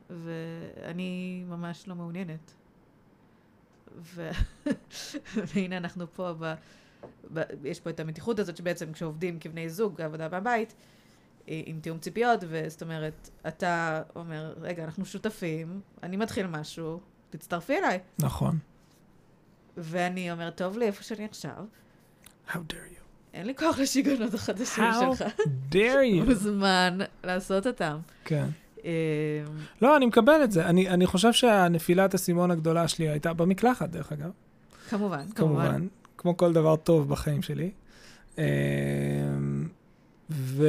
ואני 0.09 1.43
ממש 1.47 1.87
לא 1.87 1.95
מעוניינת. 1.95 2.53
ו... 3.97 4.29
והנה 5.47 5.77
אנחנו 5.77 6.13
פה, 6.13 6.33
ב... 6.39 6.53
ב... 7.33 7.41
יש 7.63 7.79
פה 7.79 7.89
את 7.89 7.99
המתיחות 7.99 8.39
הזאת 8.39 8.57
שבעצם 8.57 8.93
כשעובדים 8.93 9.39
כבני 9.39 9.69
זוג, 9.69 10.01
עבודה 10.01 10.29
מהבית, 10.29 10.73
אה, 11.49 11.61
עם 11.65 11.79
תיאום 11.79 11.99
ציפיות, 11.99 12.39
וזאת 12.47 12.81
אומרת, 12.81 13.29
אתה 13.47 14.01
אומר, 14.15 14.53
רגע, 14.61 14.83
אנחנו 14.83 15.05
שותפים, 15.05 15.81
אני 16.03 16.17
מתחיל 16.17 16.47
משהו, 16.47 16.99
תצטרפי 17.29 17.77
אליי. 17.77 17.99
נכון. 18.19 18.59
ואני 19.77 20.31
אומרת, 20.31 20.57
טוב 20.57 20.77
לי 20.77 20.85
איפה 20.85 21.03
שאני 21.03 21.25
עכשיו, 21.25 21.65
How 22.49 22.53
dare 22.53 22.93
you. 22.93 23.01
אין 23.33 23.45
לי 23.45 23.55
כוח 23.55 23.79
לשיגעונות 23.79 24.33
החדשים 24.33 24.83
How 24.83 25.15
שלך. 25.15 25.27
dare 25.71 26.23
you. 26.23 26.25
מוזמן 26.29 26.97
לעשות 27.23 27.67
אותם. 27.67 27.97
כן. 28.25 28.45
אה, 28.85 28.91
לא, 29.81 29.97
אני 29.97 30.05
מקבל 30.05 30.43
את 30.43 30.51
זה. 30.51 30.65
אני, 30.65 30.89
אני 30.89 31.05
חושב 31.05 31.33
שהנפילת 31.33 32.15
אסימון 32.15 32.51
הגדולה 32.51 32.87
שלי 32.87 33.09
הייתה 33.09 33.33
במקלחת, 33.33 33.89
דרך 33.89 34.11
אגב. 34.11 34.29
כמובן, 34.89 35.23
כמובן. 35.35 35.65
כמובן. 35.65 35.87
כמו 36.17 36.37
כל 36.37 36.53
דבר 36.53 36.75
טוב 36.75 37.09
בחיים 37.09 37.41
שלי. 37.41 37.71
אמ, 38.37 38.43
ו... 40.29 40.67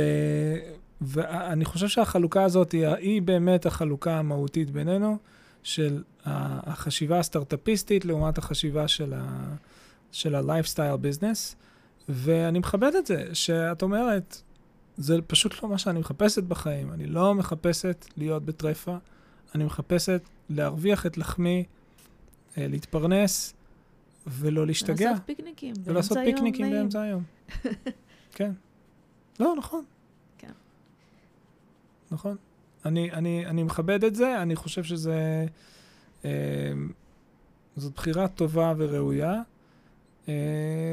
ואני 1.01 1.65
חושב 1.65 1.89
שהחלוקה 1.89 2.43
הזאת 2.45 2.73
היא, 2.73 2.87
היא 2.87 3.23
באמת 3.23 3.67
החלוקה 3.67 4.19
המהותית 4.19 4.71
בינינו, 4.71 5.19
של 5.63 6.03
החשיבה 6.25 7.19
הסטארט-אפיסטית 7.19 8.05
לעומת 8.05 8.39
החשיבה. 8.39 8.89
של 10.13 10.35
ה-lifestyle 10.35 10.99
business, 11.03 11.55
ואני 12.09 12.59
מכבד 12.59 12.95
את 12.95 13.07
זה, 13.07 13.35
שאת 13.35 13.83
אומרת, 13.83 14.43
זה 14.97 15.23
פשוט 15.27 15.63
לא 15.63 15.69
מה 15.69 15.79
שאני 15.79 15.99
מחפשת 15.99 16.43
בחיים. 16.43 16.93
אני 16.93 17.07
לא 17.07 17.35
מחפשת 17.35 18.07
להיות 18.17 18.45
בטרפה, 18.45 18.97
אני 19.55 19.65
מחפשת 19.65 20.23
להרוויח 20.51 21.07
את 21.07 21.19
לחמי, 21.19 21.65
אה, 22.59 22.69
להתפרנס 22.69 23.55
ולא 24.27 24.67
להשתגע. 24.67 25.11
לעשות 25.11 25.27
פיקניקים. 25.27 25.75
ולעשות 25.85 26.17
באמצע 26.17 26.21
היום 26.21 26.37
פיקניקים 26.37 26.67
נעים. 26.67 26.77
באמצע 26.77 27.03
היום. 27.03 27.23
כן. 28.37 28.53
לא, 29.41 29.55
נכון. 29.59 29.85
כן. 30.39 30.53
נכון. 32.11 32.37
אני, 32.85 33.13
אני, 33.13 33.47
אני 33.47 33.63
מכבד 33.63 34.05
את 34.05 34.15
זה, 34.15 34.43
אני 34.43 34.57
חושב 34.57 34.85
שזה... 34.85 35.47
אה, 36.25 36.31
זאת 37.77 37.93
בחירה 37.95 38.29
טובה 38.29 38.75
וראויה, 38.77 39.43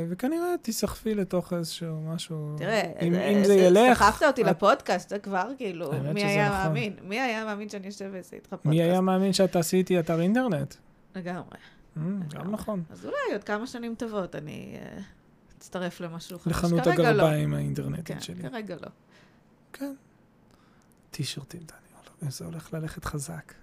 וכנראה 0.10 0.56
תיסחפי 0.62 1.16
לתוך 1.16 1.54
איזשהו 1.54 2.02
משהו... 2.02 2.56
תראה, 2.58 2.82
אם, 3.02 3.14
זה- 3.14 3.26
אם 3.26 3.38
זה 3.44 3.48
זה- 3.48 3.54
ילך... 3.54 3.98
סחפת 3.98 4.24
אותי 4.28 4.42
את- 4.42 4.48
לפודקאסט, 4.48 5.10
זה 5.10 5.20
כבר 5.20 5.50
כאילו, 5.58 5.92
מי 6.14 6.24
היה 6.24 6.48
נכון. 6.50 6.60
מאמין? 6.68 6.94
מי 7.04 7.20
היה 7.22 7.46
מאמין 7.46 7.70
שאני 7.70 7.90
אשב 7.90 8.10
ואעשה 8.14 8.36
איתך 8.36 8.50
פודקאסט? 8.50 8.66
מי 8.66 8.82
היה 8.84 9.02
מאמין 9.02 9.34
שאת 9.34 9.52
תעשי 9.52 9.78
איתי 9.78 10.00
אתר 10.00 10.22
אינטרנט? 10.22 10.76
לגמרי. 11.16 11.58
Mm, 11.98 12.00
גם 12.36 12.52
נכון. 12.52 12.84
אז 12.90 13.06
אולי 13.06 13.16
עוד 13.34 13.44
כמה 13.44 13.68
שנים 13.68 13.96
טובות 13.96 14.36
אני 14.36 14.76
אה, 14.82 15.00
אצטרף 15.58 16.02
למשהו 16.02 16.40
חדש. 16.40 16.54
לחנות 16.54 16.88
לא. 16.88 16.92
הגרביים 16.92 17.54
האינטרנטית 17.54 18.08
כן, 18.16 18.22
שלי. 18.22 18.44
כרגע 18.50 18.76
לא. 18.82 18.88
כן. 19.74 19.94
טישרטים, 21.12 21.62
דניאל, 21.62 22.32
זה 22.32 22.46
הולך 22.46 22.74
ללכת 22.74 23.06
חזק. 23.06 23.54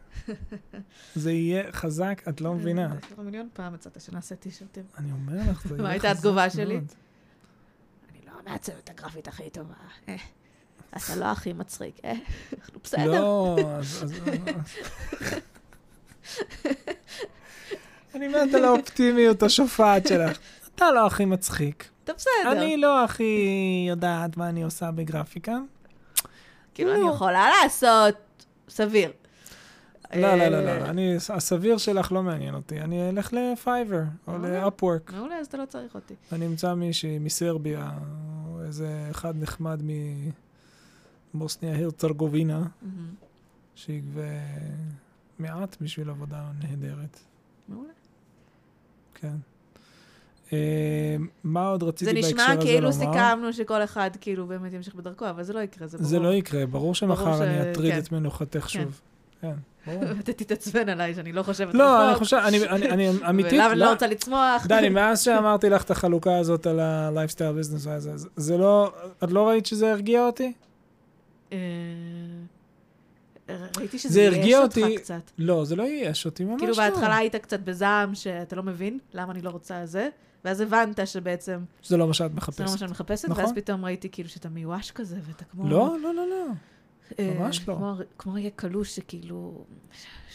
זה 1.14 1.32
יהיה 1.32 1.72
חזק, 1.72 2.22
את 2.28 2.40
לא 2.40 2.54
מבינה. 2.54 2.94
יש 3.06 3.12
לך 3.12 3.18
מיליון 3.18 3.48
פעם 3.52 3.74
הצעת 3.74 4.00
שנעשה 4.00 4.36
טישרטים. 4.36 4.84
אני 4.98 5.12
אומר 5.12 5.32
לך, 5.32 5.42
זה 5.42 5.48
יהיה 5.48 5.54
חזק 5.54 5.80
מה 5.80 5.90
הייתה 5.90 6.10
התגובה 6.10 6.50
שלי? 6.50 6.76
אני 6.76 8.26
לא 8.26 8.32
המעצבת 8.46 8.90
הגרפית 8.90 9.28
הכי 9.28 9.50
טובה. 9.50 9.74
אה, 10.08 10.16
אתה 10.96 11.16
לא 11.16 11.24
הכי 11.24 11.52
מצחיק, 11.52 12.00
אה? 12.04 12.12
אנחנו 12.60 12.80
בסדר. 12.84 13.06
לא, 13.06 13.58
אז... 13.78 14.04
אני 18.14 18.28
מת 18.28 18.54
על 18.54 18.64
האופטימיות 18.64 19.42
השופעת 19.42 20.06
שלך. 20.06 20.38
אתה 20.74 20.90
לא 20.90 21.06
הכי 21.06 21.24
מצחיק. 21.24 21.88
אתה 22.04 22.12
בסדר. 22.12 22.52
אני 22.52 22.76
לא 22.76 23.04
הכי 23.04 23.84
יודעת 23.88 24.36
מה 24.36 24.48
אני 24.48 24.62
עושה 24.62 24.90
בגרפיקה. 24.90 25.58
כאילו, 26.74 26.90
לא. 26.90 26.96
אני 26.96 27.14
יכולה 27.14 27.48
לעשות 27.62 28.14
סביר. 28.68 29.12
לא, 30.16 30.34
לא, 30.34 30.48
לא, 30.48 30.56
אה, 30.56 30.78
לא. 30.78 30.84
אני, 30.84 31.16
הסביר 31.28 31.78
שלך 31.78 32.12
לא 32.12 32.22
מעניין 32.22 32.54
אותי. 32.54 32.80
אני 32.80 33.08
אלך 33.08 33.32
לפייבר 33.32 34.02
או. 34.26 34.38
לאפוורק. 34.38 35.12
מעולה, 35.12 35.36
אז 35.36 35.46
אתה 35.46 35.56
לא 35.56 35.64
צריך 35.66 35.94
אותי. 35.94 36.14
אני 36.32 36.46
אמצא 36.46 36.74
מישהי 36.74 37.18
מסרביה, 37.18 37.90
או 38.46 38.62
איזה 38.62 39.06
אחד 39.10 39.34
נחמד 39.42 39.82
מבוסניה 41.34 41.78
הרצרגובינה. 41.78 42.62
שיגבה 43.74 44.22
מעט 45.38 45.76
בשביל 45.80 46.10
עבודה 46.10 46.44
נהדרת. 46.62 47.20
מעולה. 47.68 47.92
כן. 49.14 49.36
אה, 50.52 51.16
מה 51.44 51.68
עוד 51.68 51.82
רציתי 51.82 52.04
זה 52.04 52.12
בהקשר 52.12 52.28
הזה 52.28 52.34
נשמע 52.34 52.54
לומר? 52.54 52.64
כאילו 52.66 52.92
סיכמנו 52.92 53.52
שכל 53.52 53.84
אחד 53.84 54.10
כאילו 54.20 54.46
באמת 54.46 54.72
ימשיך 54.72 54.94
בדרכו, 54.94 55.30
אבל 55.30 55.42
זה 55.42 55.52
לא 55.52 55.60
יקרה, 55.60 55.86
זה 55.86 55.98
ברור. 55.98 56.10
זה 56.10 56.18
לא 56.18 56.34
יקרה, 56.34 56.66
ברור 56.66 56.94
שמחר 56.94 57.44
אני 57.44 57.70
אטריד 57.70 57.92
כן. 57.92 57.98
את 57.98 58.12
מנוחתך 58.12 58.70
שוב. 58.70 59.00
כן, 59.43 59.53
ברור. 59.86 60.05
ואתה 60.16 60.32
תתעצבן 60.32 60.88
עליי 60.88 61.14
שאני 61.14 61.32
לא 61.32 61.43
חושבת 61.43 61.74
לא, 61.74 62.09
אני 62.09 62.18
חושב, 62.18 62.36
אני- 62.36 63.09
אמיתית, 63.30 63.53
ולמה 63.53 63.74
לא 63.74 63.86
לא- 63.86 63.90
רוצה 63.93 64.07
לצמוח. 64.07 64.66
דני, 64.66 64.88
מאז 64.99 65.22
שאמרתי 65.22 65.68
לך 65.70 65.82
את 65.84 65.90
החלוקה 65.90 66.36
הזאת 66.36 66.66
על 66.66 66.80
ה-lifestyle 66.80 67.61
business, 67.61 67.99
זה- 67.99 68.12
זה 68.36 68.59
לא, 68.59 68.93
את 69.24 69.32
לא 69.32 69.49
ראית 69.49 69.66
שזה 69.66 69.93
הרגיע 69.93 70.26
אותי? 70.26 70.53
אה, 71.53 71.59
ראיתי 73.76 73.99
זה 73.99 74.03
שזה 74.09 74.20
ייאש 74.22 74.55
אותך 74.55 74.78
אותי, 74.78 74.97
קצת. 74.97 75.30
לא, 75.38 75.64
זה 75.64 75.76
לא 75.76 75.82
ייאש 75.82 76.26
אותי, 76.26 76.45
ממש 76.45 76.53
לא. 76.53 76.59
כאילו 76.59 76.74
בהתחלה 76.74 77.16
היית 77.16 77.36
קצת 77.36 77.61
בזעם 77.61 78.14
שאתה 78.14 78.57
לא 78.57 78.62
מבין 78.62 78.99
למה 79.14 79.32
אני 79.32 79.43
לא 79.43 79.51
רוצה 79.51 79.86
זה, 79.86 80.09
ואז 80.45 80.61
הבנת 80.61 81.07
שבעצם 81.07 81.61
זה 81.84 81.97
לא 81.97 82.07
מה 82.09 82.14
שאת 82.14 82.30
זה 82.30 82.36
מחפשת. 82.36 82.61
לא 82.61 82.70
מה 82.70 82.78
שאני 82.78 82.90
מחפשת, 82.90 83.28
נכון. 83.28 83.45
ואז 83.45 83.53
פתאום 83.55 83.84
ראיתי 83.84 84.09
כאילו 84.12 84.28
שאתה 84.28 84.49
מיואש 84.49 84.90
כזה, 84.90 85.16
ואתה 85.26 85.45
כמו... 85.45 85.68
לא, 85.70 85.97
לא, 86.03 86.14
לא, 86.14 86.26
לא. 86.28 86.47
אה, 87.18 87.34
ממש 87.38 87.68
לא. 87.68 87.74
כמו- 87.74 87.94
כמו 88.18 88.32
אריה 88.32 88.50
קלוש 88.56 88.96
שכאילו... 88.96 89.64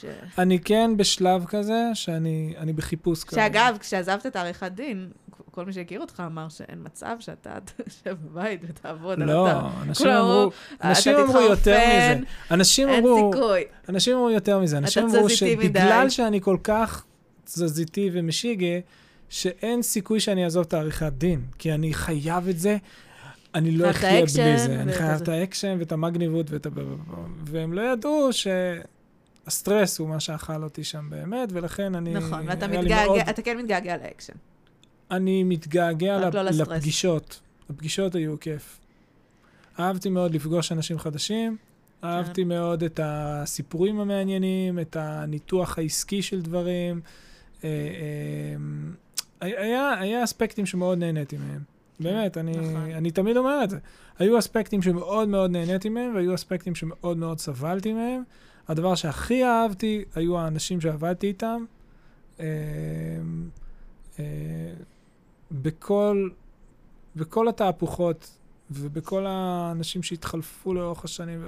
ש- 0.01 0.05
אני 0.37 0.59
כן 0.59 0.91
בשלב 0.97 1.45
כזה, 1.45 1.81
שאני 1.93 2.53
אני 2.57 2.73
בחיפוש 2.73 3.23
כזה. 3.23 3.35
שאגב, 3.41 3.77
כשעזבת 3.79 4.25
את 4.25 4.35
העריכת 4.35 4.71
דין, 4.71 5.09
כל 5.51 5.65
מי 5.65 5.73
שהכיר 5.73 6.01
אותך 6.01 6.23
אמר 6.25 6.49
שאין 6.49 6.79
מצב 6.83 7.15
שאתה 7.19 7.57
תשב 7.85 8.15
בבית 8.25 8.61
ותעבוד 8.69 9.19
לא. 9.19 9.49
אנשים 9.81 10.07
אמרו, 10.07 10.51
אנשים 10.83 11.15
אמרו 11.15 11.41
יותר 11.41 11.77
מזה. 11.77 12.19
אנשים 12.51 12.89
אין 12.89 13.03
אמרו, 13.05 13.31
סיכוי. 13.33 13.61
אנשים 13.89 14.13
אמרו 14.15 14.29
יותר 14.29 14.59
מזה. 14.59 14.77
אנשים 14.77 15.03
אמרו. 15.09 15.29
שבגלל 15.29 16.09
שאני 16.09 16.41
כל 16.41 16.57
כך 16.63 17.05
תזזיתי 17.45 18.09
ומשוגע, 18.13 18.79
שאין 19.29 19.81
סיכוי 19.81 20.19
שאני 20.19 20.43
אעזוב 20.43 20.65
את 20.67 20.73
העריכת 20.73 21.13
דין, 21.17 21.41
כי 21.59 21.73
אני 21.73 21.93
חייב 21.93 22.47
את 22.47 22.59
זה. 22.59 22.77
אני 23.55 23.71
לא 23.71 23.89
אחיה 23.89 24.11
בלי 24.21 24.27
זה. 24.27 24.81
אני 24.81 24.93
חייב. 24.93 25.21
את 25.21 25.27
האקשן 25.27 25.75
ואת 25.79 25.91
המגניבות 25.91 26.51
ואת 26.51 26.65
ה... 26.65 26.69
והם 27.45 27.73
לא 27.73 27.81
ידעו 27.81 28.29
שהסטרס 29.45 29.99
הוא 29.99 30.09
מה 30.09 30.19
שאכל 30.19 30.63
אותי 30.63 30.83
שם 30.83 31.07
באמת, 31.09 31.49
ולכן 31.51 31.95
אני... 31.95 32.13
נכון, 32.13 32.43
ואתה 32.47 32.67
לי 32.67 32.73
מאוד- 32.73 32.85
מתגעגע, 32.85 33.29
אתה 33.29 33.41
כן 33.41 33.57
מתגעגע 33.57 33.97
לאקשן. 33.97 34.33
אני 35.11 35.43
מתגעגע 35.43 36.17
לא 36.19 36.27
לפ- 36.27 36.35
לסטרס. 36.35 36.67
לפגישות. 36.77 37.39
הפגישות 37.69 38.15
היו 38.15 38.39
כיף. 38.39 38.79
אהבתי 39.79 40.09
מאוד 40.09 40.33
לפגוש 40.35 40.71
אנשים 40.71 40.99
חדשים, 40.99 41.57
אהבתי 42.03 42.43
מאוד 42.43 42.83
את 42.83 42.99
הסיפורים 43.03 43.99
המעניינים, 43.99 44.79
את 44.79 44.95
הניתוח 44.99 45.77
העסקי 45.77 46.21
של 46.21 46.41
דברים. 46.41 47.01
אה, 47.63 47.69
אה, 49.41 49.47
היה, 49.61 49.93
היה 49.99 50.23
אספקטים 50.23 50.65
שמאוד 50.65 50.97
נהניתי 50.97 51.37
מהם. 51.37 51.76
באמת, 51.99 52.37
אני, 52.37 52.51
נכון. 52.51 52.75
אני 52.75 53.11
תמיד 53.11 53.37
אומר 53.37 53.63
את 53.63 53.69
זה. 53.69 53.77
היו 54.19 54.39
אספקטים 54.39 54.81
שמאוד 54.81 55.27
מאוד 55.27 55.51
נהניתי 55.51 55.89
מהם, 55.89 56.15
והיו 56.15 56.35
אספקטים 56.35 56.75
שמאוד 56.75 57.17
מאוד 57.17 57.39
סבלתי 57.39 57.93
מהם. 57.93 58.23
הדבר 58.67 58.95
שהכי 58.95 59.45
אהבתי 59.45 60.05
היו 60.15 60.37
האנשים 60.39 60.81
שעבדתי 60.81 61.27
איתם. 61.27 61.65
אה, 62.39 62.45
אה, 64.19 64.25
בכל, 65.51 66.29
בכל 67.15 67.47
התהפוכות 67.47 68.37
ובכל 68.71 69.25
האנשים 69.27 70.03
שהתחלפו 70.03 70.73
לאורך 70.73 71.05
השנים, 71.05 71.45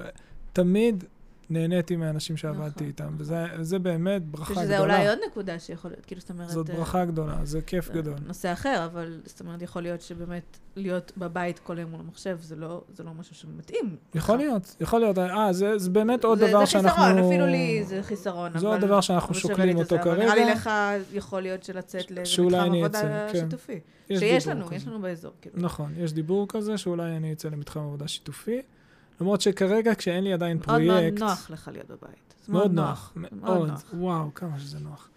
תמיד 0.54 1.04
נהניתי 1.50 1.96
מהאנשים 1.96 2.38
שעבדתי 2.38 2.70
נכון. 2.76 2.88
איתם, 2.88 3.16
וזה 3.18 3.46
זה 3.62 3.80
באמת 3.80 4.26
ברכה 4.26 4.54
שזה 4.54 4.64
גדולה. 4.64 4.80
אולי 4.80 5.10
עוד 5.10 5.20
נקודה 5.28 5.60
שיכול 5.60 5.92
להיות, 5.92 6.06
כאילו, 6.06 6.22
זאת 6.22 6.30
אומרת... 6.30 6.50
זאת 6.50 6.70
אה, 6.70 6.76
ברכה 6.76 7.06
גדולה, 7.06 7.36
זה 7.44 7.62
כיף 7.62 7.86
זה 7.86 7.94
גדול. 7.94 8.16
נושא 8.28 8.54
אחר, 8.54 8.86
אבל 8.86 9.22
זאת 9.26 9.40
אומרת, 9.40 9.62
יכול 9.62 9.82
להיות 9.82 10.02
שבאמת 10.02 10.58
להיות 10.76 11.12
בבית 11.18 11.60
כל 11.60 11.78
היום 11.78 11.92
מול 11.92 12.00
המחשב, 12.00 12.38
זה 12.42 12.56
לא, 12.56 12.82
זה 12.94 13.04
לא 13.04 13.12
משהו 13.14 13.36
שמתאים. 13.36 13.96
יכול 14.16 14.36
לך. 14.36 14.42
להיות, 14.42 14.76
יכול 14.82 15.00
להיות. 15.00 15.18
אה, 15.18 15.54
זה, 15.54 15.78
זה 15.78 15.90
באמת 15.90 16.24
עוד 16.24 16.40
זה, 16.40 16.48
דבר 16.48 16.60
זה 16.60 16.66
שאנחנו... 16.66 17.04
חיסרון, 17.04 17.26
אפילו 17.26 17.46
לי 17.46 17.84
זה 17.84 18.04
חיסרון, 18.04 18.52
זה 18.52 18.58
אבל... 18.60 18.68
עוד 18.68 18.82
דבר 18.82 19.02
שאנחנו 19.02 19.36
שוקלים 19.36 19.78
אותו 19.78 19.96
זה, 19.96 20.02
אבל 20.02 20.18
נראה 20.18 20.36
לי 20.36 20.42
כרגע. 20.42 20.54
לך 20.54 20.70
יכול 21.14 21.42
להיות 21.42 21.64
שלצאת 21.64 22.12
לאיזה 22.12 22.42
מתחם 22.42 22.76
עבודה 22.76 23.28
כן. 23.32 23.40
שיתופי. 23.40 23.80
יש 24.10 24.20
שיש 24.20 24.48
לנו, 24.48 24.66
כזה. 24.66 24.76
יש 24.76 24.88
לנו 24.88 25.02
באזור, 25.02 25.32
כאילו. 25.42 25.56
נכון, 25.60 25.94
יש 25.98 26.14
דיבור 26.14 26.48
כזה 26.50 26.78
שאולי 26.78 27.18
אני 27.18 27.34
אצא 27.34 27.50
למתחם 27.50 27.80
עבודה 27.80 28.08
שיתופי. 28.08 28.62
למרות 29.22 29.42
שכרגע, 29.42 29.96
כשאין 29.96 30.24
לי 30.24 30.34
עדיין 30.34 30.60
מאוד 30.68 30.82
מאוד 30.82 30.98
פרויקט... 30.98 31.20
נוח 31.20 31.50
לך 31.50 31.70
להיות 31.74 31.88
בבית. 31.88 32.34
זה 32.46 32.54
מאוד 32.54 32.72
נוח, 32.72 33.14
מאוד, 33.16 33.68
נוח. 33.68 33.84
וואו, 33.94 34.34
כמה 34.34 34.60
שזה 34.60 34.80
נוח. 34.80 35.10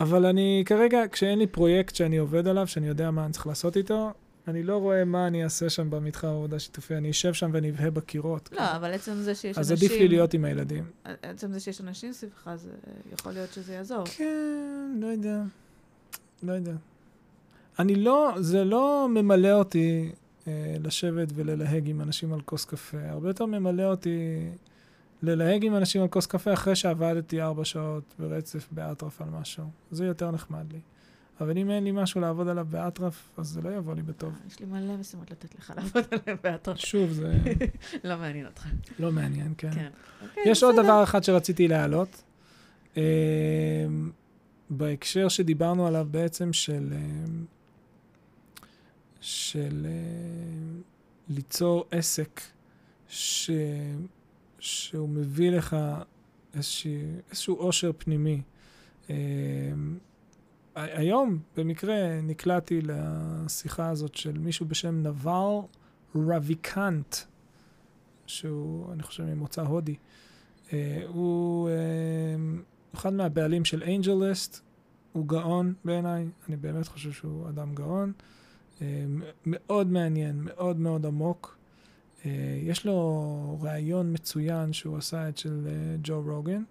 אבל 0.00 0.26
אני 0.26 0.62
כרגע, 0.66 1.02
כשאין 1.12 1.38
לי 1.38 1.46
פרויקט 1.46 1.94
שאני 1.94 2.16
עובד 2.16 2.48
עליו, 2.48 2.66
שאני 2.66 2.88
יודע 2.88 3.10
מה 3.10 3.24
אני 3.24 3.32
צריך 3.32 3.46
לעשות 3.46 3.76
איתו, 3.76 4.12
אני 4.48 4.62
לא 4.62 4.76
רואה 4.76 5.04
מה 5.04 5.26
אני 5.26 5.44
אעשה 5.44 5.70
שם 5.70 5.90
במתחם 5.90 6.26
עבודה 6.26 6.58
שיתופי. 6.58 6.96
אני 6.96 7.10
אשב 7.10 7.32
שם 7.32 7.50
ואני 7.52 7.70
אבהה 7.70 7.90
בקירות. 7.90 8.48
לא, 8.52 8.76
אבל 8.76 8.92
עצם 8.94 9.14
זה 9.14 9.34
שיש 9.34 9.58
אז 9.58 9.72
אנשים... 9.72 9.88
עדיף 9.88 10.00
לי 10.00 10.08
להיות 10.08 10.34
עם 10.34 10.44
הילדים. 10.44 10.84
עצם 11.22 11.52
זה 11.52 11.60
שיש 11.60 11.80
אנשים 11.80 12.12
סביבך, 12.12 12.50
זה 12.56 12.70
יכול 13.12 13.32
להיות 13.32 13.52
שזה 13.52 13.74
יעזור. 13.74 14.04
כן, 14.04 14.96
לא 15.00 15.06
יודע. 15.06 15.42
לא 16.42 16.52
יודע. 16.52 16.72
אני 17.78 17.94
לא, 17.94 18.32
זה 18.38 18.64
לא 18.64 19.06
ממלא 19.10 19.52
אותי 19.52 20.10
אה, 20.12 20.18
לשבת 20.80 21.28
וללהג 21.34 21.88
עם 21.88 22.00
אנשים 22.00 22.32
על 22.32 22.40
כוס 22.40 22.64
קפה. 22.64 22.98
הרבה 23.08 23.28
יותר 23.28 23.46
ממלא 23.46 23.82
אותי 23.82 24.48
ללהג 25.22 25.64
עם 25.64 25.76
אנשים 25.76 26.02
על 26.02 26.08
כוס 26.08 26.26
קפה 26.26 26.52
אחרי 26.52 26.76
שעבדתי 26.76 27.42
ארבע 27.42 27.64
שעות 27.64 28.14
ברצף 28.18 28.68
באטרף 28.70 29.22
על 29.22 29.28
משהו. 29.40 29.64
זה 29.90 30.06
יותר 30.06 30.30
נחמד 30.30 30.72
לי. 30.72 30.80
אבל 31.40 31.58
אם 31.58 31.70
אין 31.70 31.84
לי 31.84 31.90
משהו 31.92 32.20
לעבוד 32.20 32.48
עליו 32.48 32.66
באטרף, 32.70 33.30
אז 33.36 33.46
זה 33.46 33.62
לא 33.62 33.70
יבוא 33.70 33.94
לי 33.94 34.02
בטוב. 34.02 34.32
יש 34.48 34.60
לי 34.60 34.66
מלא 34.66 34.96
משימות 34.96 35.30
לתת 35.30 35.54
לך 35.58 35.72
לעבוד 35.76 36.04
עליהן 36.10 36.38
באטרף. 36.44 36.78
שוב, 36.78 37.10
זה 37.10 37.38
לא 38.04 38.16
מעניין 38.16 38.46
אותך. 38.46 38.66
לא 38.98 39.12
מעניין, 39.12 39.54
כן. 39.58 39.70
כן. 39.70 39.88
אוקיי, 40.22 40.42
יש 40.46 40.62
עוד 40.62 40.74
בסדר. 40.74 40.84
דבר 40.84 41.02
אחד 41.02 41.24
שרציתי 41.24 41.68
להעלות, 41.68 42.22
אה, 42.96 43.02
בהקשר 44.70 45.28
שדיברנו 45.28 45.86
עליו 45.86 46.06
בעצם 46.10 46.52
של, 46.52 46.92
אה, 46.92 46.98
של 49.20 49.86
אה, 49.88 50.80
ליצור 51.28 51.84
עסק 51.90 52.40
ש, 53.08 53.50
שהוא 54.58 55.08
מביא 55.08 55.50
לך 55.50 55.76
איזושהי, 56.54 57.02
איזשהו 57.30 57.56
עושר 57.56 57.90
פנימי. 57.98 58.42
אה, 59.10 59.16
היום, 60.74 61.38
במקרה, 61.56 62.20
נקלעתי 62.22 62.80
לשיחה 62.82 63.88
הזאת 63.88 64.14
של 64.14 64.38
מישהו 64.38 64.66
בשם 64.66 65.02
נבל 65.02 65.56
רביקנט, 66.14 67.16
שהוא, 68.26 68.92
אני 68.92 69.02
חושב, 69.02 69.24
ממוצא 69.24 69.62
הודי. 69.62 69.96
אה, 70.72 71.02
הוא 71.06 71.70
אחד 72.94 73.12
מהבעלים 73.12 73.64
של 73.64 73.82
אנג'ליסט, 73.82 74.60
הוא 75.12 75.26
גאון 75.26 75.74
בעיניי, 75.84 76.28
אני 76.48 76.56
באמת 76.56 76.88
חושב 76.88 77.12
שהוא 77.12 77.48
אדם 77.48 77.74
גאון. 77.74 78.12
מאוד 79.46 79.92
מעניין, 79.92 80.40
מאוד 80.44 80.80
מאוד 80.80 81.06
עמוק. 81.06 81.56
אה, 82.26 82.58
יש 82.62 82.86
לו 82.86 83.58
ראיון 83.62 84.12
מצוין 84.12 84.72
שהוא 84.72 84.96
עשה 84.96 85.28
את 85.28 85.38
של 85.38 85.66
אה, 85.66 85.96
ג'ו 86.02 86.22
רוגן, 86.26 86.62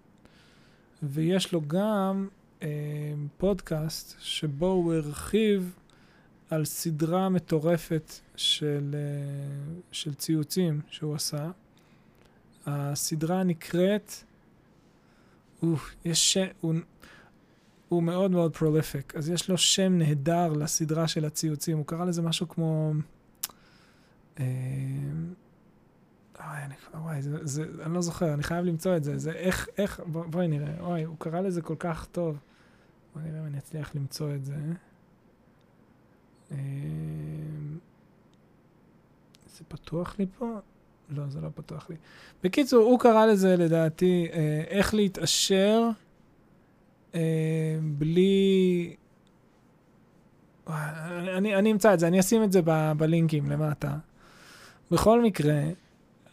ויש 1.02 1.52
לו 1.52 1.60
גם 1.66 2.28
אה, 2.62 2.68
פודקאסט 3.36 4.16
שבו 4.20 4.66
הוא 4.66 4.94
הרחיב 4.94 5.74
על 6.50 6.64
סדרה 6.64 7.28
מטורפת 7.28 8.12
של, 8.36 8.94
אה, 8.94 9.80
של 9.92 10.14
ציוצים 10.14 10.80
שהוא 10.90 11.14
עשה. 11.14 11.50
הסדרה 12.66 13.42
נקראת, 13.42 14.12
אוף, 15.62 15.94
יש 16.04 16.32
שם, 16.32 16.46
הוא, 16.60 16.74
הוא 17.88 18.02
מאוד 18.02 18.30
מאוד 18.30 18.56
prolific, 18.56 19.16
אז 19.16 19.30
יש 19.30 19.50
לו 19.50 19.58
שם 19.58 19.98
נהדר 19.98 20.52
לסדרה 20.52 21.08
של 21.08 21.24
הציוצים, 21.24 21.78
הוא 21.78 21.86
קרא 21.86 22.04
לזה 22.04 22.22
משהו 22.22 22.48
כמו... 22.48 22.92
אה, 24.40 24.44
אוי, 26.40 26.56
אני, 26.64 26.74
וואי, 26.94 27.22
זה, 27.22 27.38
זה, 27.42 27.64
אני 27.82 27.94
לא 27.94 28.00
זוכר, 28.00 28.34
אני 28.34 28.42
חייב 28.42 28.64
למצוא 28.64 28.96
את 28.96 29.04
זה. 29.04 29.18
זה 29.18 29.32
איך, 29.32 29.68
איך, 29.78 30.00
בוא, 30.06 30.24
בואי 30.26 30.48
נראה. 30.48 30.80
אוי, 30.80 31.02
הוא 31.02 31.16
קרא 31.18 31.40
לזה 31.40 31.62
כל 31.62 31.74
כך 31.78 32.06
טוב. 32.12 32.38
בואי 33.14 33.24
נראה 33.24 33.40
אם 33.40 33.46
אני 33.46 33.58
אצליח 33.58 33.94
למצוא 33.94 34.34
את 34.34 34.44
זה. 34.44 34.56
אה, 36.52 36.56
זה 39.56 39.64
פתוח 39.68 40.18
לי 40.18 40.26
פה? 40.38 40.58
לא, 41.10 41.22
זה 41.28 41.40
לא 41.40 41.48
פתוח 41.54 41.90
לי. 41.90 41.96
בקיצור, 42.44 42.84
הוא 42.84 43.00
קרא 43.00 43.26
לזה, 43.26 43.56
לדעתי, 43.56 44.28
אה, 44.32 44.64
איך 44.68 44.94
להתעשר 44.94 45.82
אה, 45.84 46.07
בלי... 47.82 48.94
וואי, 50.66 50.78
אני, 51.36 51.54
אני 51.56 51.72
אמצא 51.72 51.94
את 51.94 52.00
זה, 52.00 52.06
אני 52.08 52.20
אשים 52.20 52.44
את 52.44 52.52
זה 52.52 52.60
ב, 52.64 52.92
בלינקים 52.96 53.50
למטה. 53.50 53.96
בכל 54.90 55.22
מקרה, 55.22 55.60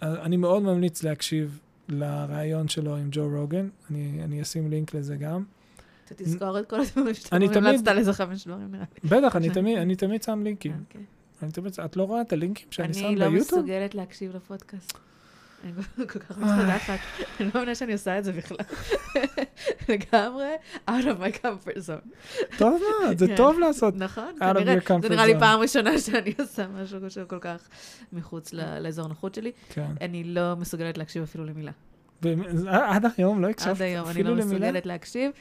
אני 0.01 0.37
מאוד 0.37 0.63
ממליץ 0.63 1.03
להקשיב 1.03 1.59
לראיון 1.89 2.67
שלו 2.67 2.95
עם 2.97 3.07
ג'ו 3.11 3.29
רוגן, 3.33 3.69
אני, 3.91 4.19
אני 4.23 4.41
אשים 4.41 4.69
לינק 4.69 4.93
לזה 4.93 5.15
גם. 5.15 5.43
אתה 6.05 6.13
תזכור 6.23 6.59
את 6.59 6.69
כל 6.69 6.79
הדברים 6.81 7.13
שאתה 7.13 7.35
אני 7.35 7.47
תמיד- 7.47 7.57
המלצת 7.57 7.87
על 7.87 7.97
איזה 7.97 8.13
חמש 8.13 8.47
דברים 8.47 8.71
נראה 8.71 8.85
לי. 9.03 9.09
בטח, 9.09 9.35
אני 9.35 9.49
תמיד, 9.49 9.77
אני 9.77 9.95
תמיד 9.95 10.23
שם 10.23 10.41
לינקים. 10.43 10.71
אוקיי. 10.87 11.01
אני 11.43 11.51
תמיד, 11.51 11.73
את 11.85 11.97
לא 11.97 12.03
רואה 12.03 12.21
את 12.21 12.33
הלינקים 12.33 12.67
שאני 12.71 12.93
שם 12.93 13.05
אני 13.05 13.15
לא 13.15 13.29
ביוטיוב? 13.29 13.59
מסוגלת 13.61 13.95
להקשיב 13.95 14.35
לפודקאסט. 14.35 14.97
אני 15.65 15.73
כל 16.07 16.19
כך 16.19 16.37
מתפתחת. 16.37 16.99
אני 17.39 17.47
לא 17.47 17.51
מאמינה 17.55 17.75
שאני 17.75 17.93
עושה 17.93 18.19
את 18.19 18.23
זה 18.23 18.31
בכלל. 18.31 18.57
לגמרי, 19.89 20.47
out 20.89 21.03
of 21.03 21.19
my 21.19 21.43
comfort 21.45 21.77
zone. 21.77 22.09
טוב 22.57 22.81
מאוד, 23.01 23.17
זה 23.17 23.27
כן. 23.27 23.35
טוב 23.35 23.59
לעשות. 23.59 23.95
נכון, 23.95 24.35
כנראה. 24.39 24.75
זה 25.01 25.09
נראה 25.09 25.25
לי. 25.25 25.39
פעם 25.39 25.59
ראשונה 25.59 25.99
שאני 26.05 26.33
עושה 26.39 26.65
משהו 27.01 27.27
כל 27.27 27.39
כך 27.41 27.67
מחוץ 28.13 28.53
לאזור 28.53 29.07
נוחות 29.07 29.35
שלי. 29.35 29.51
כן. 29.69 29.87
אני 30.01 30.23
לא 30.23 30.55
מסוגלת 30.55 30.97
להקשיב 30.97 31.23
אפילו 31.23 31.45
למילה. 31.45 31.71
עד 32.67 33.05
היום 33.17 33.41
לא 33.41 33.49
הקשבת 33.49 33.75
עד 33.75 33.81
היום 33.81 34.05
אני 34.05 34.11
אפילו 34.11 34.29
לא 34.29 34.35
למילה? 34.41 34.55
מסוגלת 34.55 34.85
להקשיב. 34.85 35.31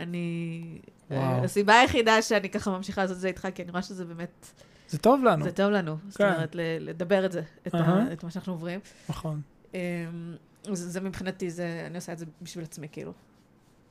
אני... 0.00 0.78
וואו. 1.10 1.44
הסיבה 1.44 1.80
היחידה 1.80 2.22
שאני 2.22 2.50
ככה 2.50 2.70
ממשיכה 2.70 3.02
לעשות 3.02 3.16
את 3.16 3.20
זה 3.20 3.28
איתך, 3.28 3.48
כי 3.54 3.62
אני 3.62 3.70
רואה 3.70 3.82
שזה 3.82 4.04
באמת, 4.04 4.46
זה 4.88 4.98
טוב 4.98 5.24
לנו, 5.24 5.44
זה 5.44 5.52
טוב 5.52 5.70
לנו. 5.70 5.96
זאת 6.08 6.16
כן. 6.18 6.32
אומרת, 6.32 6.54
ל- 6.54 6.60
לדבר 6.80 7.26
את 7.26 7.32
זה, 7.32 7.42
את 7.66 7.74
ה-. 7.74 8.12
את 8.12 8.24
מה 8.24 8.30
שאנחנו 8.30 8.52
עוברים. 8.52 8.80
נכון. 9.08 9.40
אמ, 9.74 9.80
זה 10.72 10.90
זה 10.90 11.00
מבחינתי, 11.00 11.50
זה, 11.50 11.84
אני 11.86 11.96
עושה 11.96 12.12
את 12.12 12.18
זה 12.18 12.26
בשביל 12.42 12.64
עצמי, 12.64 12.86
כאילו. 12.92 13.12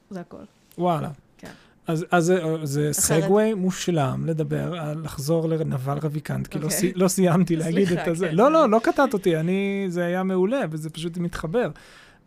זה 0.09 0.19
הכל. 0.19 0.43
וואלה. 0.77 1.11
כן. 1.37 1.51
אז, 1.87 2.05
אז 2.11 2.33
זה, 2.63 2.93
סגווי 2.93 3.53
מושלם 3.53 4.25
לדבר, 4.25 4.79
על 4.79 5.01
לחזור 5.03 5.49
לנבל 5.49 5.97
רביקנט, 5.97 6.47
כי 6.47 6.59
לא, 6.59 6.63
אוקיי. 6.63 6.79
סי, 6.79 6.93
לא 6.95 7.07
סיימתי 7.07 7.55
להגיד 7.55 7.87
סליחה, 7.87 8.03
את 8.03 8.07
הזה. 8.07 8.27
כן. 8.27 8.35
לא, 8.35 8.51
לא, 8.51 8.69
לא 8.69 8.79
קטעת 8.83 9.13
אותי, 9.13 9.37
אני, 9.37 9.85
זה 9.89 10.05
היה 10.05 10.23
מעולה, 10.23 10.61
וזה 10.71 10.89
פשוט 10.89 11.17
מתחבר. 11.17 11.69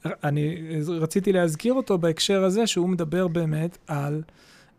אני 0.04 0.56
רציתי 0.88 1.32
להזכיר 1.32 1.74
אותו 1.74 1.98
בהקשר 1.98 2.44
הזה, 2.44 2.66
שהוא 2.66 2.88
מדבר 2.88 3.28
באמת 3.28 3.78
על, 3.86 4.22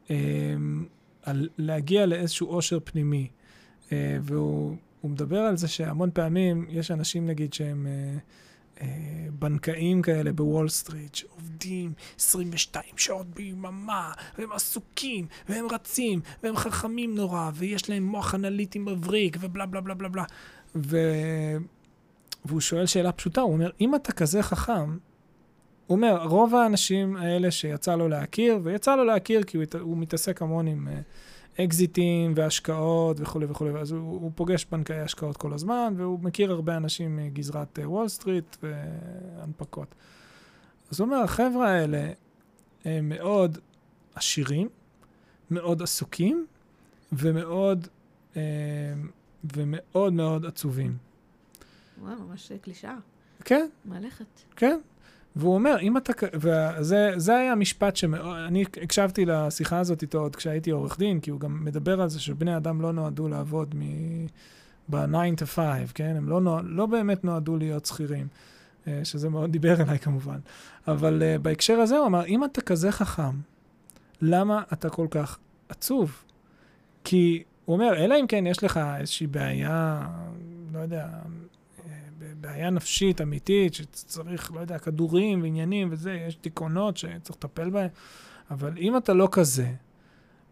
אמ, 0.10 0.86
על 1.24 1.50
להגיע 1.58 2.06
לאיזשהו 2.06 2.48
עושר 2.48 2.80
פנימי. 2.84 3.28
אה, 3.92 4.18
והוא 4.22 4.76
הוא 5.02 5.12
מדבר 5.12 5.40
על 5.40 5.58
זה 5.58 5.68
שהמון 5.68 6.10
פעמים 6.14 6.66
יש 6.70 6.92
אנשים, 6.92 7.28
נגיד, 7.28 7.54
שהם... 7.54 7.88
בנקאים 9.40 10.02
כאלה 10.02 10.34
בוול 10.34 10.70
סטריט, 10.70 11.16
שעובדים 11.16 11.94
22 12.20 12.86
שעות 12.98 13.28
ביממה, 13.28 14.12
והם 14.38 14.52
עסוקים, 14.52 15.28
והם 15.50 15.66
רצים, 15.72 16.20
והם 16.44 16.56
חכמים 16.56 17.16
נורא, 17.16 17.52
ויש 17.54 17.90
להם 17.90 18.04
מוח 18.04 18.36
אנליטי 18.36 18.80
מבריק, 18.80 19.38
ובלה 19.40 19.66
בלה 19.66 19.82
בלה 19.82 19.94
בלה 19.94 20.10
בלה. 20.10 20.24
ו... 20.76 20.98
והוא 22.46 22.62
שואל 22.62 22.86
שאלה 22.86 23.12
פשוטה, 23.12 23.42
הוא 23.42 23.54
אומר, 23.54 23.70
אם 23.82 23.96
אתה 23.96 24.12
כזה 24.12 24.44
חכם, 24.44 24.98
הוא 25.88 25.96
אומר, 25.96 26.24
רוב 26.24 26.56
האנשים 26.56 27.16
האלה 27.16 27.52
שיצא 27.52 27.96
לו 27.96 28.08
להכיר, 28.08 28.60
ויצא 28.64 28.96
לו 28.96 29.04
להכיר 29.04 29.44
כי 29.44 29.58
הוא, 29.58 29.66
הוא 29.80 29.98
מתעסק 29.98 30.42
המון 30.42 30.68
עם 30.68 30.88
אה, 30.88 31.00
אקזיטים 31.60 32.34
והשקעות 32.36 33.20
וכולי 33.20 33.46
וכולי, 33.46 33.80
אז 33.80 33.92
הוא, 33.92 34.00
הוא 34.00 34.32
פוגש 34.36 34.66
בנקאי 34.66 35.00
השקעות 35.00 35.38
כל 35.38 35.54
הזמן, 35.54 35.94
והוא 35.98 36.20
מכיר 36.20 36.52
הרבה 36.52 36.78
אנשים 36.78 37.16
מגזרת 37.16 37.80
אה, 37.80 37.90
וול 37.90 38.08
סטריט 38.08 38.58
והנפקות. 38.64 39.96
אז 40.92 41.00
הוא 41.00 41.06
אומר, 41.06 41.18
החבר'ה 41.18 41.70
האלה 41.70 42.12
הם 42.86 43.10
מאוד 43.10 43.58
עשירים, 44.16 44.70
מאוד 45.52 45.82
עסוקים, 45.82 46.46
ומאוד, 47.12 47.88
אה, 48.36 48.42
ומאוד 49.56 50.14
מאוד 50.14 50.46
עצובים. 50.46 50.98
וואו, 52.02 52.16
ממש 52.20 52.52
קלישאה. 52.62 52.96
כן, 53.46 53.68
מהלכת. 53.86 54.26
כן. 54.56 54.80
והוא 55.38 55.54
אומר, 55.54 55.76
אם 55.82 55.98
אתה... 55.98 56.14
וזה 56.34 57.14
זה 57.16 57.36
היה 57.36 57.52
המשפט 57.52 57.96
שמאוד... 57.96 58.38
אני 58.48 58.66
הקשבתי 58.84 59.26
לשיחה 59.26 59.80
הזאת 59.80 60.02
איתו 60.02 60.20
עוד 60.20 60.36
כשהייתי 60.36 60.72
עורך 60.72 61.00
דין, 61.00 61.20
כי 61.20 61.32
הוא 61.32 61.40
גם 61.40 61.66
מדבר 61.66 62.02
על 62.02 62.10
זה 62.10 62.20
שבני 62.20 62.58
אדם 62.58 62.82
לא 62.82 62.94
נועדו 62.94 63.28
לעבוד 63.28 63.76
מ... 63.76 63.82
ב-9 64.90 65.42
to 65.42 65.46
5, 65.46 65.92
כן? 65.92 66.14
הם 66.18 66.30
לא, 66.30 66.42
נוע... 66.42 66.62
לא 66.64 66.86
באמת 66.86 67.24
נועדו 67.24 67.58
להיות 67.58 67.86
שכירים, 67.86 68.28
אה, 68.88 69.02
שזה 69.04 69.30
מאוד 69.30 69.52
דיבר 69.52 69.82
אליי 69.82 70.00
כמובן. 70.00 70.40
אבל 70.88 71.22
uh, 71.22 71.42
בהקשר 71.42 71.74
הזה 71.74 71.98
הוא 71.98 72.08
אמר, 72.08 72.26
אם 72.26 72.44
אתה 72.44 72.62
כזה 72.62 72.92
חכם, 72.92 73.36
למה 74.22 74.64
אתה 74.74 74.90
כל 74.90 75.08
כך 75.12 75.38
עצוב? 75.70 76.24
כי 77.04 77.44
הוא 77.66 77.74
אומר, 77.74 77.94
אלא 77.98 78.16
אם 78.20 78.28
כן 78.28 78.48
יש 78.48 78.64
לך 78.64 78.80
איזושהי 79.00 79.28
בעיה, 79.28 80.08
לא 80.74 80.80
יודע, 80.80 81.08
בעיה 82.42 82.70
נפשית 82.70 83.22
אמיתית, 83.22 83.74
שצריך, 83.74 84.52
לא 84.52 84.60
יודע, 84.60 84.80
כדורים 84.80 85.42
ועניינים 85.42 85.88
וזה, 85.92 86.14
יש 86.28 86.38
דיכאונות 86.44 86.98
שצריך 86.98 87.38
לטפל 87.38 87.70
בהם, 87.70 87.90
אבל 88.52 88.78
אם 88.78 88.98
אתה 88.98 89.14
לא 89.14 89.30
כזה, 89.32 89.74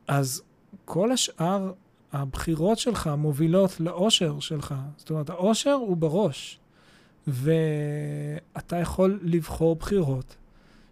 אז 0.08 0.44
כל 0.86 1.12
השאר, 1.12 1.72
הבחירות 2.12 2.78
שלך 2.78 3.10
מובילות 3.18 3.80
לאושר 3.80 4.40
שלך. 4.40 4.76
זאת 4.98 5.10
אומרת, 5.10 5.30
האושר 5.30 5.72
הוא 5.72 5.98
בראש, 5.98 6.60
ואתה 7.28 8.76
יכול 8.76 9.20
לבחור 9.24 9.76
בחירות 9.76 10.36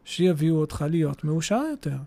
שיביאו 0.05 0.55
אותך 0.55 0.85
להיות 0.89 1.23
מאושר 1.23 1.61
יותר. 1.71 1.97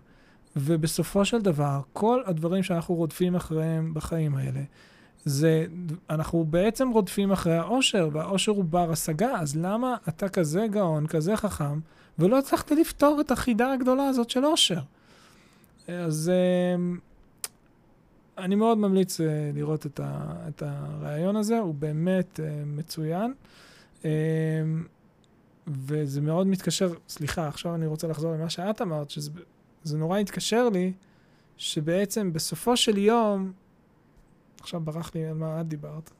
ובסופו 0.55 1.25
של 1.25 1.41
דבר, 1.41 1.81
כל 1.93 2.21
הדברים 2.25 2.63
שאנחנו 2.63 2.95
רודפים 2.95 3.35
אחריהם 3.35 3.93
בחיים 3.93 4.35
האלה, 4.35 4.61
זה, 5.27 5.65
אנחנו 6.09 6.45
בעצם 6.49 6.89
רודפים 6.89 7.31
אחרי 7.31 7.57
האושר, 7.57 8.09
והאושר 8.11 8.51
הוא 8.51 8.63
בר 8.63 8.91
השגה, 8.91 9.31
אז 9.39 9.55
למה 9.55 9.95
אתה 10.09 10.29
כזה 10.29 10.67
גאון, 10.71 11.07
כזה 11.07 11.35
חכם, 11.35 11.79
ולא 12.19 12.39
הצלחת 12.39 12.71
לפתור 12.71 13.21
את 13.21 13.31
החידה 13.31 13.73
הגדולה 13.73 14.07
הזאת 14.07 14.29
של 14.29 14.45
אושר? 14.45 14.79
אז 15.87 16.31
אמ, 16.75 16.97
אני 18.37 18.55
מאוד 18.55 18.77
ממליץ 18.77 19.21
אה, 19.21 19.51
לראות 19.53 19.85
את, 19.85 19.99
ה, 19.99 20.33
את 20.47 20.63
הרעיון 20.65 21.35
הזה, 21.35 21.59
הוא 21.59 21.73
באמת 21.73 22.39
אה, 22.39 22.63
מצוין. 22.65 23.33
אמ, 24.05 24.09
וזה 25.67 26.21
מאוד 26.21 26.47
מתקשר, 26.47 26.93
סליחה, 27.09 27.47
עכשיו 27.47 27.75
אני 27.75 27.85
רוצה 27.85 28.07
לחזור 28.07 28.33
למה 28.33 28.49
שאת 28.49 28.81
אמרת, 28.81 29.09
שזה 29.09 29.31
זה 29.83 29.97
נורא 29.97 30.17
התקשר 30.17 30.69
לי, 30.69 30.93
שבעצם 31.57 32.33
בסופו 32.33 32.77
של 32.77 32.97
יום, 32.97 33.51
עכשיו 34.67 34.79
ברח 34.79 35.11
לי 35.15 35.25
על 35.25 35.33
מה 35.33 35.61
את 35.61 35.67
דיברת. 35.67 36.11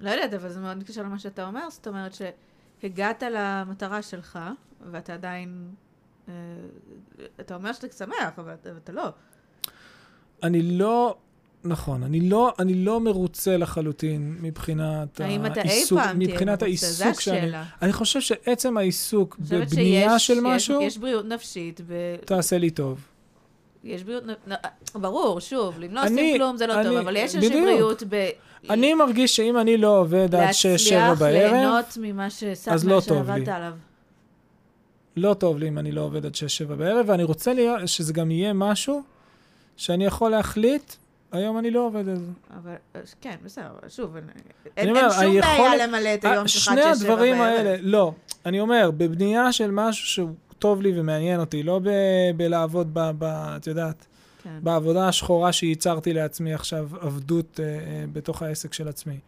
לא 0.00 0.10
יודעת, 0.10 0.34
אבל 0.34 0.48
זה 0.48 0.60
מאוד 0.60 0.76
מתקשר 0.76 1.02
למה 1.02 1.18
שאתה 1.18 1.46
אומר, 1.46 1.70
זאת 1.70 1.88
אומרת 1.88 2.14
שהגעת 2.14 3.22
למטרה 3.32 4.02
שלך, 4.02 4.38
ואתה 4.90 5.14
עדיין... 5.14 5.70
אה, 6.28 6.34
אתה 7.40 7.54
אומר 7.54 7.72
שאתה 7.72 7.86
שמח, 7.96 8.38
אבל 8.38 8.54
אתה- 8.54 8.70
אתה 8.84 8.92
לא. 8.92 9.08
אני 10.42 10.62
לא, 10.78 11.16
נכון, 11.64 12.02
אני 12.02 12.20
לא, 12.28 12.52
אני 12.58 12.74
לא 12.74 13.00
מרוצה 13.00 13.56
לחלוטין 13.56 14.36
מבחינת 14.40 15.20
האם 15.20 15.46
אתה 15.46 15.62
אי 15.62 15.68
העיסוק, 15.68 15.98
פעם 15.98 16.16
תהיה 16.16 16.28
מבחינת 16.34 16.62
מרוצה? 16.62 16.86
זו 16.86 17.04
העיסוק. 17.04 17.18
השאלה. 17.20 17.64
אני 17.82 17.92
חושב 17.92 18.20
שעצם 18.20 18.76
העיסוק 18.76 19.36
אני 19.38 19.44
חושבת 19.44 19.72
בבנייה 19.72 20.18
שיש- 20.18 20.26
של 20.26 20.34
יש- 20.34 20.40
משהו, 20.44 20.82
יש 20.82 20.98
בריאות 20.98 21.24
נפשית, 21.26 21.80
ב- 21.80 22.16
תעשה 22.24 22.58
לי 22.58 22.70
טוב. 22.70 23.08
יש 23.84 24.02
בריאות... 24.04 24.22
נ- 24.26 24.54
ברור, 25.00 25.40
שוב, 25.40 25.74
אם 25.82 25.94
לא 25.94 26.02
אני- 26.02 26.10
עושים 26.10 26.36
כלום 26.38 26.56
זה 26.56 26.66
לא 26.66 26.74
אני- 26.74 26.84
טוב, 26.88 26.96
אבל 26.96 27.16
יש 27.16 27.36
איזושהי. 27.36 27.60
בריאות 27.62 28.02
ב... 28.08 28.28
אני 28.70 28.94
מרגיש 28.94 29.36
שאם 29.36 29.58
אני 29.58 29.76
לא 29.76 29.98
עובד 30.00 30.34
עד 30.34 30.48
6-7 30.50 30.68
להצליח 30.68 31.18
בערב, 31.18 31.52
ליהנות 31.52 31.98
ממה 32.00 32.30
שסטנה 32.30 32.74
לא 32.84 32.96
לי. 32.96 33.02
שעבדת 33.02 33.48
עליו. 33.48 33.72
לא 35.16 35.34
טוב 35.34 35.58
לי 35.58 35.68
אם 35.68 35.78
אני 35.78 35.92
לא 35.92 36.00
עובד 36.00 36.26
עד 36.26 36.32
6-7 36.68 36.74
בערב, 36.74 37.04
ואני 37.08 37.22
רוצה 37.24 37.54
להיות, 37.54 37.80
שזה 37.88 38.12
גם 38.12 38.30
יהיה 38.30 38.52
משהו 38.52 39.02
שאני 39.76 40.04
יכול 40.06 40.30
להחליט 40.30 40.92
היום 41.32 41.58
אני 41.58 41.70
לא 41.70 41.80
עובד 41.86 42.08
על 42.08 42.16
זה. 42.16 42.22
אבל, 42.56 42.74
כן, 43.20 43.34
בסדר, 43.44 43.64
שוב, 43.88 44.16
אין, 44.16 44.24
אין 44.76 44.88
אומר, 44.88 45.10
שום 45.10 45.40
בעיה 45.40 45.86
למלא 45.86 46.14
את 46.14 46.24
היום 46.24 46.42
אה, 46.42 46.48
שלך 46.48 46.62
שני 46.62 46.82
עד 46.82 46.94
שש, 46.94 47.00
שבע 47.02 47.12
הדברים 47.12 47.38
בערב. 47.38 47.46
האלה, 47.56 47.76
לא. 47.82 48.12
אני 48.46 48.60
אומר, 48.60 48.90
בבנייה 48.96 49.52
של 49.52 49.70
משהו 49.70 50.06
שהוא 50.06 50.30
טוב 50.58 50.82
לי 50.82 51.00
ומעניין 51.00 51.40
אותי, 51.40 51.62
לא 51.62 51.78
ב- 51.84 51.88
בלעבוד 52.36 52.94
ב... 52.94 53.10
ב- 53.18 53.24
את 53.56 53.66
יודעת, 53.66 54.06
כן. 54.42 54.58
בעבודה 54.62 55.08
השחורה 55.08 55.52
שייצרתי 55.52 56.12
לעצמי 56.12 56.54
עכשיו, 56.54 56.88
עבדות 57.00 57.60
אה, 57.60 57.64
אה, 57.64 57.78
בתוך 58.12 58.42
העסק 58.42 58.72
של 58.72 58.88
עצמי. 58.88 59.18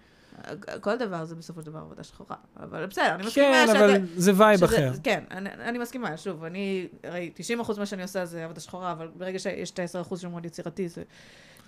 כל 0.80 0.96
דבר 0.96 1.24
זה 1.24 1.34
בסופו 1.34 1.60
של 1.60 1.66
דבר 1.66 1.78
עבודה 1.78 2.04
שחורה. 2.04 2.36
אבל 2.60 2.86
בסדר, 2.86 3.14
אני 3.14 3.26
מסכימה 3.26 3.46
כן, 3.52 3.66
שאתה... 3.66 3.84
אבל 3.84 4.00
זה 4.16 4.32
vibe 4.36 4.56
שזה- 4.56 4.66
אחר. 4.66 4.92
כן, 5.02 5.24
אני, 5.30 5.48
אני 5.64 5.78
מסכימה, 5.78 6.16
שוב, 6.16 6.44
אני, 6.44 6.86
הרי 7.04 7.30
90% 7.66 7.78
מה 7.78 7.86
שאני 7.86 8.02
עושה 8.02 8.24
זה 8.24 8.44
עבודה 8.44 8.60
שחורה, 8.60 8.92
אבל 8.92 9.08
ברגע 9.18 9.38
שיש 9.38 9.70
את 9.70 9.78
ה-10% 9.78 10.16
שהוא 10.16 10.30
מאוד 10.32 10.44
יצירתי, 10.46 10.88
זה, 10.88 11.02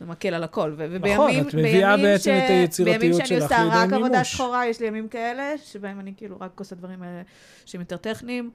זה 0.01 0.07
מקל 0.07 0.35
על 0.35 0.45
הכל. 0.45 0.75
ובימים, 0.79 1.13
נכון, 1.15 1.31
את 1.49 1.55
מביאה 1.55 1.97
בעצם 1.97 2.31
את 2.45 2.51
היצירתיות 2.51 3.01
בימים 3.01 3.13
שאני 3.17 3.27
שלך 3.29 3.43
עושה 3.43 3.65
לידי 3.65 3.77
רק 3.77 3.93
עבודה 3.93 4.09
מימוש. 4.11 4.33
שחורה, 4.33 4.67
יש 4.67 4.81
לי 4.81 4.87
ימים 4.87 5.09
כאלה, 5.09 5.55
שבהם 5.65 6.01
אני 6.01 6.13
כאילו 6.17 6.37
רק 6.41 6.61
עושה 6.61 6.77
דברים 6.77 7.03
האלה 7.03 7.23
שהם 7.65 7.81
יותר 7.81 7.97
טכניים. 7.97 8.51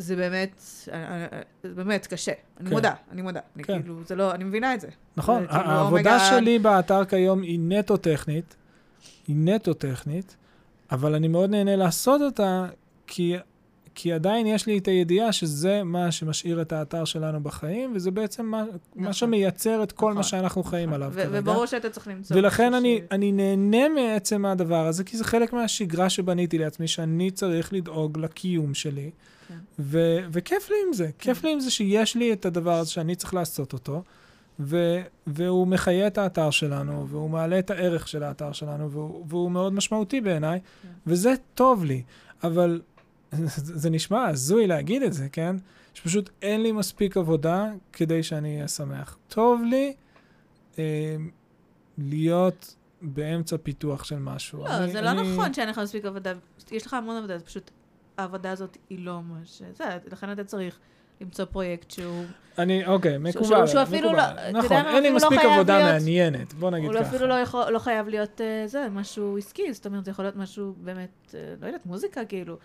זה 0.00 0.16
באמת, 0.16 0.62
אה, 0.92 0.94
אה, 0.96 1.26
אה, 1.32 1.40
זה 1.62 1.74
באמת 1.74 2.06
קשה. 2.06 2.32
אני 2.60 2.68
כן. 2.68 2.74
מודה, 2.74 2.92
אני 3.12 3.22
מודה. 3.22 3.40
אני 3.56 3.64
כן. 3.64 3.80
כאילו, 3.82 4.00
זה 4.06 4.14
לא, 4.16 4.32
אני 4.34 4.44
מבינה 4.44 4.74
את 4.74 4.80
זה. 4.80 4.88
נכון, 5.16 5.42
זה 5.42 5.48
כאילו 5.48 5.70
העבודה 5.70 6.16
אומגה- 6.16 6.30
שלי 6.30 6.58
באתר 6.58 7.04
כיום 7.04 7.42
היא 7.42 7.58
נטו 7.62 7.96
טכנית, 7.96 8.56
היא 9.28 9.36
נטו 9.38 9.74
טכנית, 9.74 10.36
אבל 10.92 11.14
אני 11.14 11.28
מאוד 11.28 11.50
נהנה 11.50 11.76
לעשות 11.76 12.20
אותה, 12.20 12.66
כי, 13.06 13.34
כי 13.94 14.12
עדיין 14.12 14.46
יש 14.46 14.66
לי 14.66 14.78
את 14.78 14.86
הידיעה 14.88 15.32
שזה 15.32 15.82
מה 15.84 16.12
שמשאיר 16.12 16.62
את 16.62 16.72
האתר 16.72 17.04
שלנו 17.04 17.40
בחיים, 17.42 17.92
וזה 17.94 18.10
בעצם 18.10 18.46
מה, 18.46 18.62
מה 18.64 18.68
נכון. 19.00 19.12
שמייצר 19.12 19.82
את 19.82 19.92
כל 19.92 20.06
נכון, 20.06 20.16
מה 20.16 20.22
שאנחנו 20.22 20.62
חיים 20.62 20.88
נכון. 20.88 21.02
עליו 21.02 21.12
ו- 21.14 21.22
כרגע. 21.24 21.38
וברור 21.40 21.66
שאתה 21.66 21.90
צריך 21.90 22.08
למצוא... 22.08 22.36
ולכן 22.36 22.74
אני, 22.74 23.00
ש- 23.02 23.14
אני 23.14 23.32
נהנה 23.32 23.88
מעצם 23.88 24.44
הדבר 24.44 24.86
הזה, 24.86 25.04
כי 25.04 25.16
זה 25.16 25.24
חלק 25.24 25.52
מהשגרה 25.52 26.10
שבניתי 26.10 26.58
לעצמי, 26.58 26.88
שאני 26.88 27.30
צריך 27.30 27.72
לדאוג 27.72 28.18
לקיום 28.18 28.74
שלי, 28.74 29.10
כן. 29.50 29.58
ו- 29.78 30.18
וכיף 30.32 30.70
לי 30.70 30.76
עם 30.86 30.92
זה. 30.92 31.10
כיף 31.18 31.44
לי 31.44 31.52
עם 31.52 31.60
זה 31.60 31.70
שיש 31.70 32.16
לי 32.16 32.32
את 32.32 32.46
הדבר 32.46 32.72
הזה 32.78 32.90
שאני 32.90 33.14
צריך 33.16 33.34
לעשות 33.34 33.72
אותו, 33.72 34.02
ו- 34.60 35.00
והוא 35.26 35.66
מחיה 35.66 36.06
את 36.06 36.18
האתר 36.18 36.50
שלנו, 36.50 37.08
והוא 37.08 37.30
מעלה 37.30 37.58
את 37.58 37.70
הערך 37.70 38.08
של 38.08 38.22
האתר 38.22 38.52
שלנו, 38.52 38.90
והוא, 38.90 39.24
והוא 39.28 39.50
מאוד 39.50 39.72
משמעותי 39.72 40.20
בעיניי, 40.20 40.60
כן. 40.82 40.88
וזה 41.06 41.32
טוב 41.54 41.84
לי. 41.84 42.02
אבל 42.44 42.80
זה, 43.32 43.78
זה 43.78 43.90
נשמע 43.90 44.24
הזוי 44.28 44.66
להגיד 44.66 45.02
את 45.02 45.12
זה, 45.12 45.28
כן? 45.28 45.56
שפשוט 45.94 46.30
אין 46.42 46.62
לי 46.62 46.72
מספיק 46.72 47.16
עבודה 47.16 47.64
כדי 47.92 48.22
שאני 48.22 48.54
אהיה 48.56 48.68
שמח. 48.68 49.18
טוב 49.28 49.62
לי 49.70 49.94
אה, 50.78 51.16
להיות 51.98 52.74
באמצע 53.02 53.56
פיתוח 53.62 54.04
של 54.04 54.18
משהו. 54.18 54.64
לא, 54.64 54.76
אני- 54.76 54.92
זה 54.92 55.00
לא 55.00 55.10
אני- 55.10 55.32
נכון 55.32 55.54
שאין 55.54 55.68
לך 55.68 55.78
מספיק 55.78 56.04
עבודה. 56.04 56.32
יש 56.70 56.86
לך 56.86 56.94
המון 56.94 57.16
עבודה, 57.16 57.38
זה 57.38 57.44
פשוט, 57.44 57.70
העבודה 58.20 58.50
הזאת 58.50 58.76
היא 58.90 59.04
לא 59.04 59.22
מה 59.22 59.38
ש... 59.44 59.62
זה, 59.76 59.84
לכן 60.12 60.32
אתה 60.32 60.44
צריך 60.44 60.78
למצוא 61.20 61.44
פרויקט 61.44 61.90
שהוא... 61.90 62.24
אני, 62.58 62.86
אוקיי, 62.86 63.12
שהוא- 63.12 63.22
מקובל, 63.42 63.66
שהוא 63.66 63.82
אפילו 63.82 64.08
מקובל. 64.08 64.34
לא- 64.52 64.58
נכון, 64.58 64.76
אין 64.86 65.02
לי 65.02 65.10
לא 65.10 65.16
מספיק 65.16 65.38
חייב 65.38 65.52
עבודה 65.52 65.78
להיות- 65.78 65.90
מעניינת, 65.92 66.54
בוא 66.54 66.70
נגיד 66.70 66.84
הוא 66.86 66.94
לא- 66.94 67.00
ככה. 67.00 67.08
אפילו 67.08 67.26
לא, 67.26 67.34
יכול, 67.34 67.70
לא 67.70 67.78
חייב 67.78 68.08
להיות 68.08 68.40
אה, 68.40 68.62
זה, 68.66 68.86
משהו 68.90 69.38
עסקי, 69.38 69.72
זאת 69.72 69.86
אומרת, 69.86 70.04
זה 70.04 70.10
יכול 70.10 70.24
להיות 70.24 70.36
משהו 70.36 70.74
באמת, 70.78 71.34
אה, 71.34 71.54
לא 71.60 71.66
יודעת, 71.66 71.86
מוזיקה 71.86 72.24
כאילו. 72.24 72.56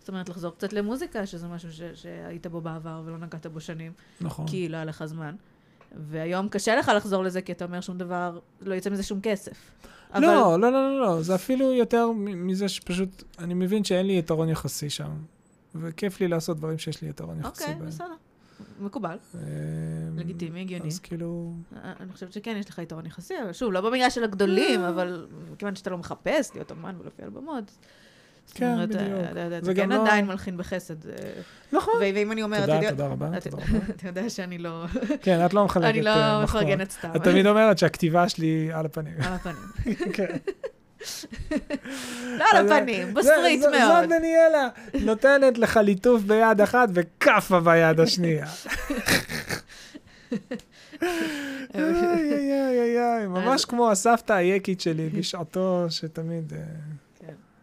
זאת 0.00 0.08
אומרת, 0.08 0.28
לחזור 0.28 0.50
קצת 0.52 0.72
למוזיקה, 0.72 1.26
שזה 1.26 1.48
משהו 1.48 1.72
ש, 1.72 1.82
שהיית 1.94 2.46
בו 2.46 2.60
בעבר 2.60 3.02
ולא 3.04 3.18
נגעת 3.18 3.46
בו 3.46 3.60
שנים, 3.60 3.92
נכון. 4.20 4.46
כי 4.48 4.68
לא 4.68 4.76
היה 4.76 4.84
לך 4.84 5.04
זמן. 5.04 5.34
והיום 5.96 6.48
קשה 6.48 6.76
לך 6.76 6.90
לחזור 6.96 7.22
לזה, 7.24 7.42
כי 7.42 7.52
אתה 7.52 7.64
אומר 7.64 7.80
שום 7.80 7.98
דבר, 7.98 8.38
לא 8.60 8.74
יצא 8.74 8.90
מזה 8.90 9.02
שום 9.02 9.20
כסף. 9.22 9.70
אבל- 10.12 10.20
לא, 10.22 10.60
לא, 10.60 10.72
לא, 10.72 10.90
לא, 10.90 11.16
לא, 11.16 11.22
זה 11.22 11.34
אפילו 11.34 11.72
יותר 11.72 12.10
מזה 12.18 12.68
שפשוט, 12.68 13.22
אני 13.38 13.54
מבין 13.54 13.84
שאין 13.84 14.06
לי 14.06 14.18
יתרון 14.18 14.48
יחסי 14.48 14.90
שם, 14.90 15.10
וכיף 15.74 16.20
לי 16.20 16.28
לעשות 16.28 16.56
דברים 16.56 16.78
שיש 16.78 17.02
לי 17.02 17.08
יתרון 17.08 17.40
יחסי 17.40 17.62
אוקיי, 17.62 17.74
בהם. 17.78 17.86
בסדר. 17.86 18.14
מקובל, 18.80 19.16
אמ, 19.34 19.40
לגיטימי, 20.18 20.60
הגיוני. 20.60 20.88
אז 20.88 20.98
כאילו, 20.98 21.52
אה, 21.76 21.92
אני 22.00 22.12
חושבת 22.12 22.32
שכן, 22.32 22.56
יש 22.60 22.68
לך 22.68 22.78
יתרון 22.78 23.06
יחסי, 23.06 23.34
אבל 23.42 23.52
שוב, 23.52 23.72
לא 23.72 23.80
במגרש 23.80 24.14
של 24.14 24.24
הגדולים, 24.24 24.80
אבל 24.80 25.26
מכיוון 25.52 25.74
שאתה 25.76 25.90
לא 25.90 25.98
מחפש 25.98 26.50
להיות 26.54 26.72
אמן 26.72 26.96
ולהופיע 27.00 27.24
על 27.24 27.30
במות. 27.30 27.70
כן, 28.54 28.72
אומרת, 28.72 28.88
בדיוק. 28.88 29.02
אה, 29.36 29.60
זה 29.62 29.74
כן 29.74 29.88
לא- 29.88 30.02
עדיין 30.02 30.26
מלחין 30.26 30.56
בחסד. 30.56 31.06
אה, 31.06 31.12
נכון. 31.72 31.94
ואם 32.00 32.32
אני 32.32 32.42
אומרת, 32.42 32.60
תודה, 32.68 32.90
תודה 32.90 33.06
רבה, 33.06 33.28
אתה- 33.38 33.50
תודה 33.50 33.62
רבה. 33.68 33.78
אתה 33.96 34.08
יודע 34.08 34.30
שאני 34.30 34.58
לא 34.58 34.84
כן, 35.22 35.44
את 35.46 35.54
לא 35.54 35.64
מחלקת 35.64 35.86
אני 35.88 36.02
לא 36.02 36.10
אה. 36.10 36.42
מפרגנת 36.44 36.90
סתם. 36.90 37.08
את 37.16 37.22
תמיד 37.24 37.46
אומרת 37.46 37.78
שהכתיבה 37.78 38.28
שלי 38.28 38.70
על 38.72 38.86
הפנים. 38.86 39.14
על 39.22 39.32
הפנים. 39.32 39.94
כן. 40.12 40.36
לא 42.38 42.44
על 42.52 42.66
הפנים, 42.66 43.14
זה- 43.22 43.30
מאוד. 43.70 44.00
זאת 44.00 44.08
דניאלה, 44.08 44.68
נותנת 45.04 45.58
לך 45.58 45.76
ליטוף 45.76 46.22
ביד 46.22 46.60
אחת 46.60 46.88
וכאפה 46.94 47.60
ביד 47.60 48.00
השנייה. 48.00 48.46
איי, 51.74 51.84
איי, 52.32 52.52
איי, 52.80 52.98
איי, 52.98 53.26
ממש 53.26 53.64
כמו 53.64 53.90
הסבתא 53.90 54.32
היקית 54.32 54.80
שלי 54.80 55.08
בשעתו, 55.08 55.86
שתמיד 55.90 56.52
אה, 56.52 56.58
כן, 56.58 56.64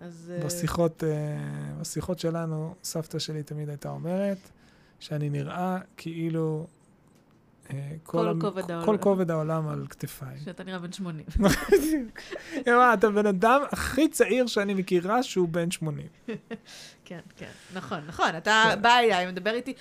אז... 0.01 0.33
אה, 0.35 0.45
בשיחות, 0.45 1.03
אה, 1.03 1.09
בשיחות 1.81 2.19
שלנו, 2.19 2.75
סבתא 2.83 3.19
שלי 3.19 3.43
תמיד 3.43 3.69
הייתה 3.69 3.89
אומרת 3.89 4.37
שאני 4.99 5.29
נראה 5.29 5.77
כאילו 5.97 6.67
אה, 7.73 7.91
כל 8.03 8.27
המ- 8.29 8.41
כובד 8.41 8.63
כל 8.65 8.73
העולם. 8.73 8.97
כובד 8.97 9.31
העולם 9.31 9.67
על 9.67 9.87
כתפיי. 9.89 10.39
שאתה 10.45 10.63
נראה 10.63 10.79
בן 10.79 10.91
80. 10.91 11.25
יואו, 12.67 12.93
אתה 12.93 13.09
בן 13.09 13.25
אדם 13.25 13.61
הכי 13.71 14.07
צעיר 14.07 14.47
שאני 14.47 14.73
מכירה 14.73 15.23
שהוא 15.23 15.49
בן 15.49 15.71
80. 15.71 16.07
כן, 17.05 17.19
כן, 17.35 17.49
נכון, 17.73 17.99
נכון. 18.07 18.29
אתה 18.37 18.63
כן. 18.73 18.81
בא 18.81 18.97
אליי, 18.97 19.27
מדבר 19.31 19.51
איתי, 19.53 19.73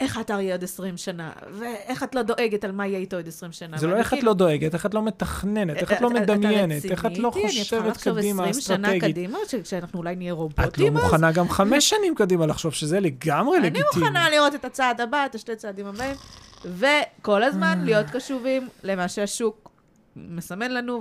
איך 0.00 0.16
האתר 0.16 0.40
יהיה 0.40 0.54
עוד 0.54 0.64
20 0.64 0.96
שנה, 0.96 1.30
ואיך 1.52 2.02
את 2.02 2.14
לא 2.14 2.22
דואגת 2.22 2.64
על 2.64 2.72
מה 2.72 2.86
יהיה 2.86 2.98
איתו 2.98 3.16
עוד 3.16 3.28
20 3.28 3.52
שנה. 3.52 3.78
זה 3.78 3.86
לא 3.86 3.96
איך 3.96 4.06
את 4.06 4.14
כאילו, 4.18 4.26
לא 4.28 4.34
דואגת, 4.34 4.74
איך 4.74 4.86
את 4.86 4.94
לא 4.94 5.02
מתכננת, 5.02 5.76
איך 5.76 5.92
את 5.92 6.00
לא 6.00 6.08
אתה- 6.08 6.22
אתה 6.24 6.34
מדמיינת, 6.34 6.84
איך 6.84 7.06
את 7.06 7.18
לא 7.18 7.28
רציני 7.28 7.44
איתי? 7.46 7.58
חושבת 7.58 7.82
אני 7.82 7.92
צריכה 7.92 8.10
קדימה 8.14 8.42
לחשוב 8.46 8.58
20 8.58 8.78
שנה 8.78 8.88
אסטרטגית. 8.88 9.14
קדימה, 9.14 9.38
ש- 9.48 9.70
שאנחנו 9.70 9.98
אולי 9.98 10.16
נהיה 10.16 10.32
את 10.32 10.36
לא 10.38 10.42
רובוטים? 10.42 10.92
מוכנה 10.92 11.32
גם 11.32 11.48
חמש 11.48 11.88
שנים 11.90 12.14
קדימה 12.14 12.46
לחשוב 12.46 12.72
שזה 12.72 13.00
לגמרי 13.00 13.58
אני 13.58 13.66
לגיטימי. 13.66 13.84
מוכנה 14.04 14.30
לראות 14.30 14.54
את 14.54 14.64
הצעד 14.64 15.00
הבא, 15.00 15.26
את 15.26 15.34
השתי 15.34 15.56
צעדים 15.56 15.86
הבאים, 15.86 16.16
וכל 16.64 17.42
אה. 17.42 17.48
הזמן 17.48 17.78
להיות 17.84 18.06
קשובים 18.12 18.68
למה 18.82 19.08
שהשוק 19.08 19.70
מסמן 20.16 20.70
לנו 20.70 21.00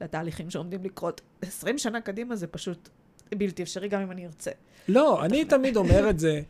ולתהליכים 0.00 0.50
שעומדים 0.50 0.84
לקרות. 0.84 1.20
20 1.42 1.78
שנה 1.78 2.00
קדימה 2.00 2.36
זה 2.36 2.46
פשוט 2.46 2.88
בלתי 3.34 3.62
אפשרי, 3.62 3.88
גם 3.88 4.00
אם 4.00 4.10
אני 4.10 4.26
ארצה. 4.26 4.50
לא, 4.88 5.24
אני 5.24 5.44
תמיד 5.44 5.76
אומר 5.76 6.10
את 6.10 6.18
זה 6.18 6.40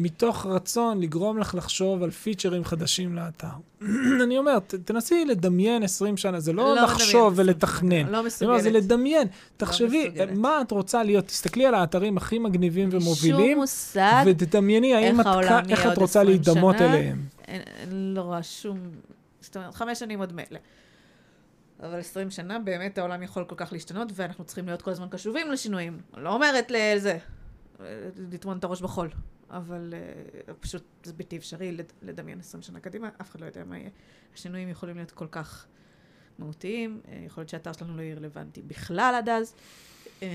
מתוך 0.00 0.46
רצון 0.46 1.00
לגרום 1.00 1.38
לך 1.38 1.54
לחשוב 1.54 2.02
על 2.02 2.10
פיצ'רים 2.10 2.64
חדשים 2.64 3.16
לאתר. 3.16 3.46
אני 4.24 4.38
אומר, 4.38 4.58
ת- 4.58 4.74
תנסי 4.74 5.24
לדמיין 5.24 5.82
20 5.82 6.16
שנה, 6.16 6.40
זה 6.40 6.52
לא 6.52 6.62
מדמיינת 6.62 6.90
לחשוב 6.90 7.32
20 7.32 7.48
ולתכנן. 7.48 8.06
לא 8.08 8.18
אני 8.18 8.26
מסוגלת. 8.26 8.50
אומר, 8.50 8.62
זה 8.62 8.70
לדמיין. 8.70 9.28
תחשבי, 9.56 10.04
מסוגלת. 10.08 10.36
מה 10.38 10.60
את 10.60 10.70
רוצה 10.70 11.02
להיות? 11.02 11.26
תסתכלי 11.26 11.66
על 11.66 11.74
האתרים 11.74 12.16
הכי 12.16 12.38
מגניבים 12.38 12.88
ומובילים, 12.92 13.50
שום 13.52 13.60
מושג, 13.60 14.22
ותדמייני 14.26 14.94
האם 14.94 15.20
איך 15.20 15.26
את 15.64 15.70
איך 15.70 15.86
את 15.86 15.98
רוצה 15.98 16.20
20 16.20 16.26
להידמות 16.26 16.78
שנה. 16.78 16.88
אליהם. 16.94 17.22
אין, 17.48 17.62
לא 17.90 18.20
רואה 18.20 18.42
שום... 18.42 18.78
זאת 19.40 19.56
אומרת, 19.56 19.74
חמש 19.74 19.98
שנים 19.98 20.18
עוד 20.18 20.32
מילא. 20.32 20.58
אבל 21.82 21.98
20 22.00 22.30
שנה 22.30 22.58
באמת 22.58 22.98
העולם 22.98 23.22
יכול 23.22 23.44
כל 23.44 23.54
כך 23.58 23.72
להשתנות, 23.72 24.08
ואנחנו 24.14 24.44
צריכים 24.44 24.66
להיות 24.66 24.82
כל 24.82 24.90
הזמן 24.90 25.06
קשובים 25.10 25.50
לשינויים. 25.50 25.98
לא 26.16 26.34
אומרת 26.34 26.70
לזה, 26.70 27.18
לטמון 28.16 28.58
את 28.58 28.64
הראש 28.64 28.82
בחול. 28.82 29.08
אבל 29.50 29.94
uh, 30.48 30.52
פשוט 30.60 30.82
זה 31.04 31.12
בלתי 31.12 31.36
אפשרי 31.36 31.72
לד- 31.72 31.92
לדמיין 32.02 32.40
20 32.40 32.62
שנה 32.62 32.80
קדימה, 32.80 33.08
אף 33.20 33.30
אחד 33.30 33.40
לא 33.40 33.46
יודע 33.46 33.64
מה 33.64 33.78
יהיה. 33.78 33.90
השינויים 34.34 34.68
יכולים 34.68 34.96
להיות 34.96 35.10
כל 35.10 35.26
כך 35.30 35.66
מהותיים, 36.38 37.00
אה, 37.08 37.22
יכול 37.26 37.40
להיות 37.40 37.48
שהאתר 37.48 37.72
שלנו 37.72 37.96
לא 37.96 38.02
יהיה 38.02 38.16
רלוונטי 38.16 38.62
בכלל 38.62 39.14
עד 39.18 39.28
אז, 39.28 39.54
אה, 40.22 40.28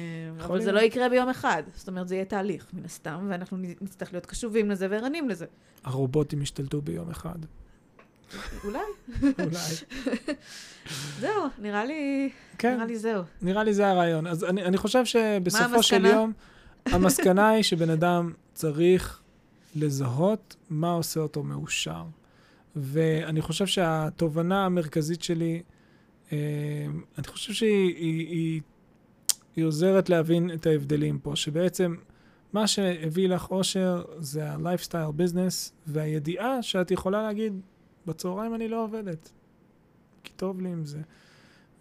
אבל 0.44 0.62
זה. 0.62 0.72
לא 0.72 0.80
יקרה 0.80 1.10
ביום 1.10 1.30
אחד. 1.30 1.64
זאת 1.76 1.88
אומרת, 1.88 2.08
זה 2.08 2.16
יהיה 2.16 2.26
תהליך, 2.26 2.66
מן 2.74 2.86
הסתם, 2.86 3.28
ואנחנו 3.30 3.58
נצטרך 3.82 4.14
להיות 4.14 4.26
קשובים 4.26 4.72
לזה 4.72 4.88
וערנים 4.90 5.30
לזה. 5.30 5.46
הרובוטים 5.84 6.42
ישתלטו 6.42 6.82
ביום 6.82 7.10
אחד. 7.10 7.40
אולי. 8.64 8.80
אולי. 9.24 9.60
זהו, 11.20 11.44
נראה 11.60 11.86
לי, 11.86 12.30
כן, 12.58 12.74
נראה 12.74 12.86
לי 12.86 12.98
זהו. 12.98 13.24
נראה 13.42 13.64
לי 13.64 13.74
זה 13.74 13.88
הרעיון. 13.88 14.28
אז 14.28 14.44
אני, 14.44 14.64
אני 14.64 14.78
חושב 14.78 15.06
שבסופו 15.06 15.64
של 15.84 15.96
המסקנה? 15.96 16.10
יום, 16.10 16.34
המסקנה 16.86 17.50
היא 17.50 17.64
שבן 17.64 17.90
אדם 17.90 18.34
צריך 18.54 19.22
לזהות 19.76 20.56
מה 20.70 20.92
עושה 20.92 21.20
אותו 21.20 21.44
מאושר. 21.44 22.04
ואני 22.76 23.42
חושב 23.42 23.66
שהתובנה 23.66 24.66
המרכזית 24.66 25.22
שלי, 25.22 25.62
אה, 26.32 26.38
אני 27.18 27.28
חושב 27.28 27.54
שהיא 27.54 27.96
היא, 27.96 28.28
היא, 28.28 28.62
היא 29.56 29.66
עוזרת 29.66 30.10
להבין 30.10 30.52
את 30.54 30.66
ההבדלים 30.66 31.20
פה, 31.20 31.36
שבעצם 31.36 31.96
מה 32.54 32.68
שהביא 32.68 33.30
לך 33.30 33.52
אושר 33.52 34.04
זה 34.18 34.52
ה-lifestyle 34.52 35.20
business, 35.20 35.72
והידיעה 35.88 36.62
שאת 36.62 36.92
יכולה 36.92 37.24
להגיד, 37.24 37.62
בצהריים 38.06 38.56
אני 38.56 38.68
לא 38.68 38.84
עובדת. 38.84 39.32
כי 40.24 40.34
טוב 40.34 40.62
לי 40.62 40.70
עם 40.70 40.86
זה. 40.86 41.02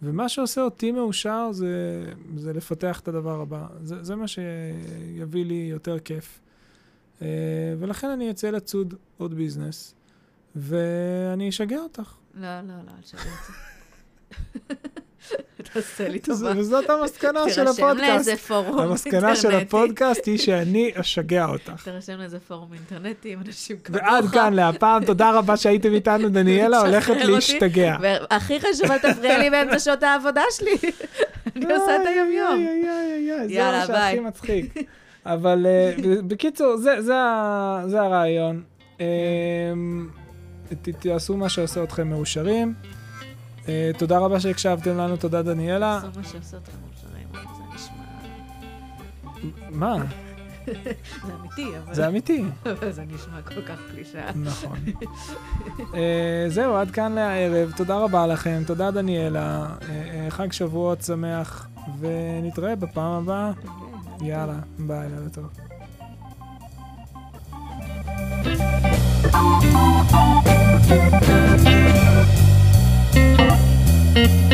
ומה 0.01 0.29
שעושה 0.29 0.61
אותי 0.61 0.91
מאושר 0.91 1.49
זה, 1.51 2.03
זה 2.35 2.53
לפתח 2.53 2.99
את 2.99 3.07
הדבר 3.07 3.41
הבא. 3.41 3.67
זה, 3.83 4.03
זה 4.03 4.15
מה 4.15 4.25
שיביא 4.27 5.45
לי 5.45 5.67
יותר 5.71 5.99
כיף. 5.99 6.39
אה, 7.21 7.27
ולכן 7.79 8.07
אני 8.07 8.31
אצא 8.31 8.49
לצוד 8.49 8.93
עוד 9.17 9.33
ביזנס, 9.33 9.95
ואני 10.55 11.49
אשגע 11.49 11.79
אותך. 11.79 12.15
לא, 12.33 12.61
לא, 12.61 12.67
לא, 12.67 12.91
אל 12.97 13.01
תשגע 13.01 13.19
אותי. 13.21 13.53
תעשה 15.73 16.07
לי 16.07 16.19
טובה. 16.19 16.51
וזאת 16.57 16.89
המסקנה 16.89 17.39
של 17.49 17.55
תירשם 17.63 17.83
הפודקאסט. 17.83 18.09
לאיזה 18.27 18.35
פורום 18.37 18.79
המסקנה 18.79 19.35
של 19.35 19.47
אינטרנטי. 19.47 19.65
הפודקאסט 19.65 20.27
היא 20.27 20.37
שאני 20.37 20.91
אשגע 20.95 21.45
אותך. 21.45 21.83
תירשם 21.83 22.17
לאיזה 22.17 22.39
פורום 22.39 22.73
אינטרנטי 22.73 23.33
עם 23.33 23.39
אנשים 23.47 23.77
כמוך. 23.83 23.99
ועד 24.03 24.25
כאן 24.33 24.53
להפעם, 24.53 25.05
תודה 25.05 25.31
רבה 25.31 25.57
שהייתם 25.57 25.93
איתנו, 25.93 26.29
דניאלה 26.29 26.77
הולכת. 26.85 27.13
להשתגע. 27.23 27.95
והכי 28.01 28.59
חשוב, 28.59 28.91
אל 28.91 28.97
תפריע 28.97 29.37
לי 29.37 29.49
באמצע 29.49 29.79
שעות 29.79 30.03
העבודה 30.03 30.41
שלי. 30.51 30.75
אני 31.55 31.73
עושה 31.73 31.95
את 31.95 32.07
איי, 32.07 32.19
איי, 32.19 33.31
איי, 33.31 33.47
זה 33.47 33.53
יאללה, 33.53 33.79
מה 33.79 33.85
שהכי 33.85 33.99
ביי. 34.15 34.19
מצחיק. 34.19 34.73
אבל 35.25 35.65
אה, 35.65 35.93
בקיצור, 36.27 36.77
זה- 36.77 37.01
זה 37.01 37.13
ה- 37.15 37.83
זה 37.87 38.01
הרעיון. 38.01 38.61
אה, 39.01 39.05
ת- 40.81 40.89
תעשו 40.89 41.37
מה 41.37 41.49
שעושה 41.49 41.83
אתכם 41.83 42.07
מאושרים. 42.07 42.73
אה, 43.67 43.91
תודה 43.97 44.17
רבה 44.17 44.39
שהקשבתם 44.39 44.97
לנו, 44.97 45.17
תודה 45.17 45.41
דניאלה. 45.41 45.99
מה 46.15 46.23
שעושה 46.23 46.39
זה 46.41 46.57
נשמע... 47.75 48.03
מה? 49.69 49.95
זה 51.25 51.33
אמיתי, 51.39 51.67
אבל 51.85 51.93
זה 51.93 52.07
אמיתי. 52.07 52.43
אבל 52.79 52.91
זה 52.91 53.03
נשמע 53.07 53.41
כל 53.41 53.61
כך 53.61 53.79
קלישאה. 53.91 54.31
נכון. 54.35 54.77
אה, 55.95 56.45
זהו, 56.47 56.75
עד 56.75 56.91
כאן 56.91 57.11
להערב. 57.11 57.73
תודה 57.75 57.97
רבה 57.97 58.27
לכם, 58.27 58.63
תודה 58.67 58.91
דניאלה. 58.91 59.67
אה, 59.89 60.25
חג 60.29 60.51
שבועות 60.51 61.01
שמח, 61.01 61.67
ונתראה 61.99 62.75
בפעם 62.75 63.11
הבאה. 63.11 63.51
יאללה, 64.21 64.59
ביי, 64.79 65.09
לילה 65.09 65.29
טוב. 65.29 65.47
Thank 74.13 74.51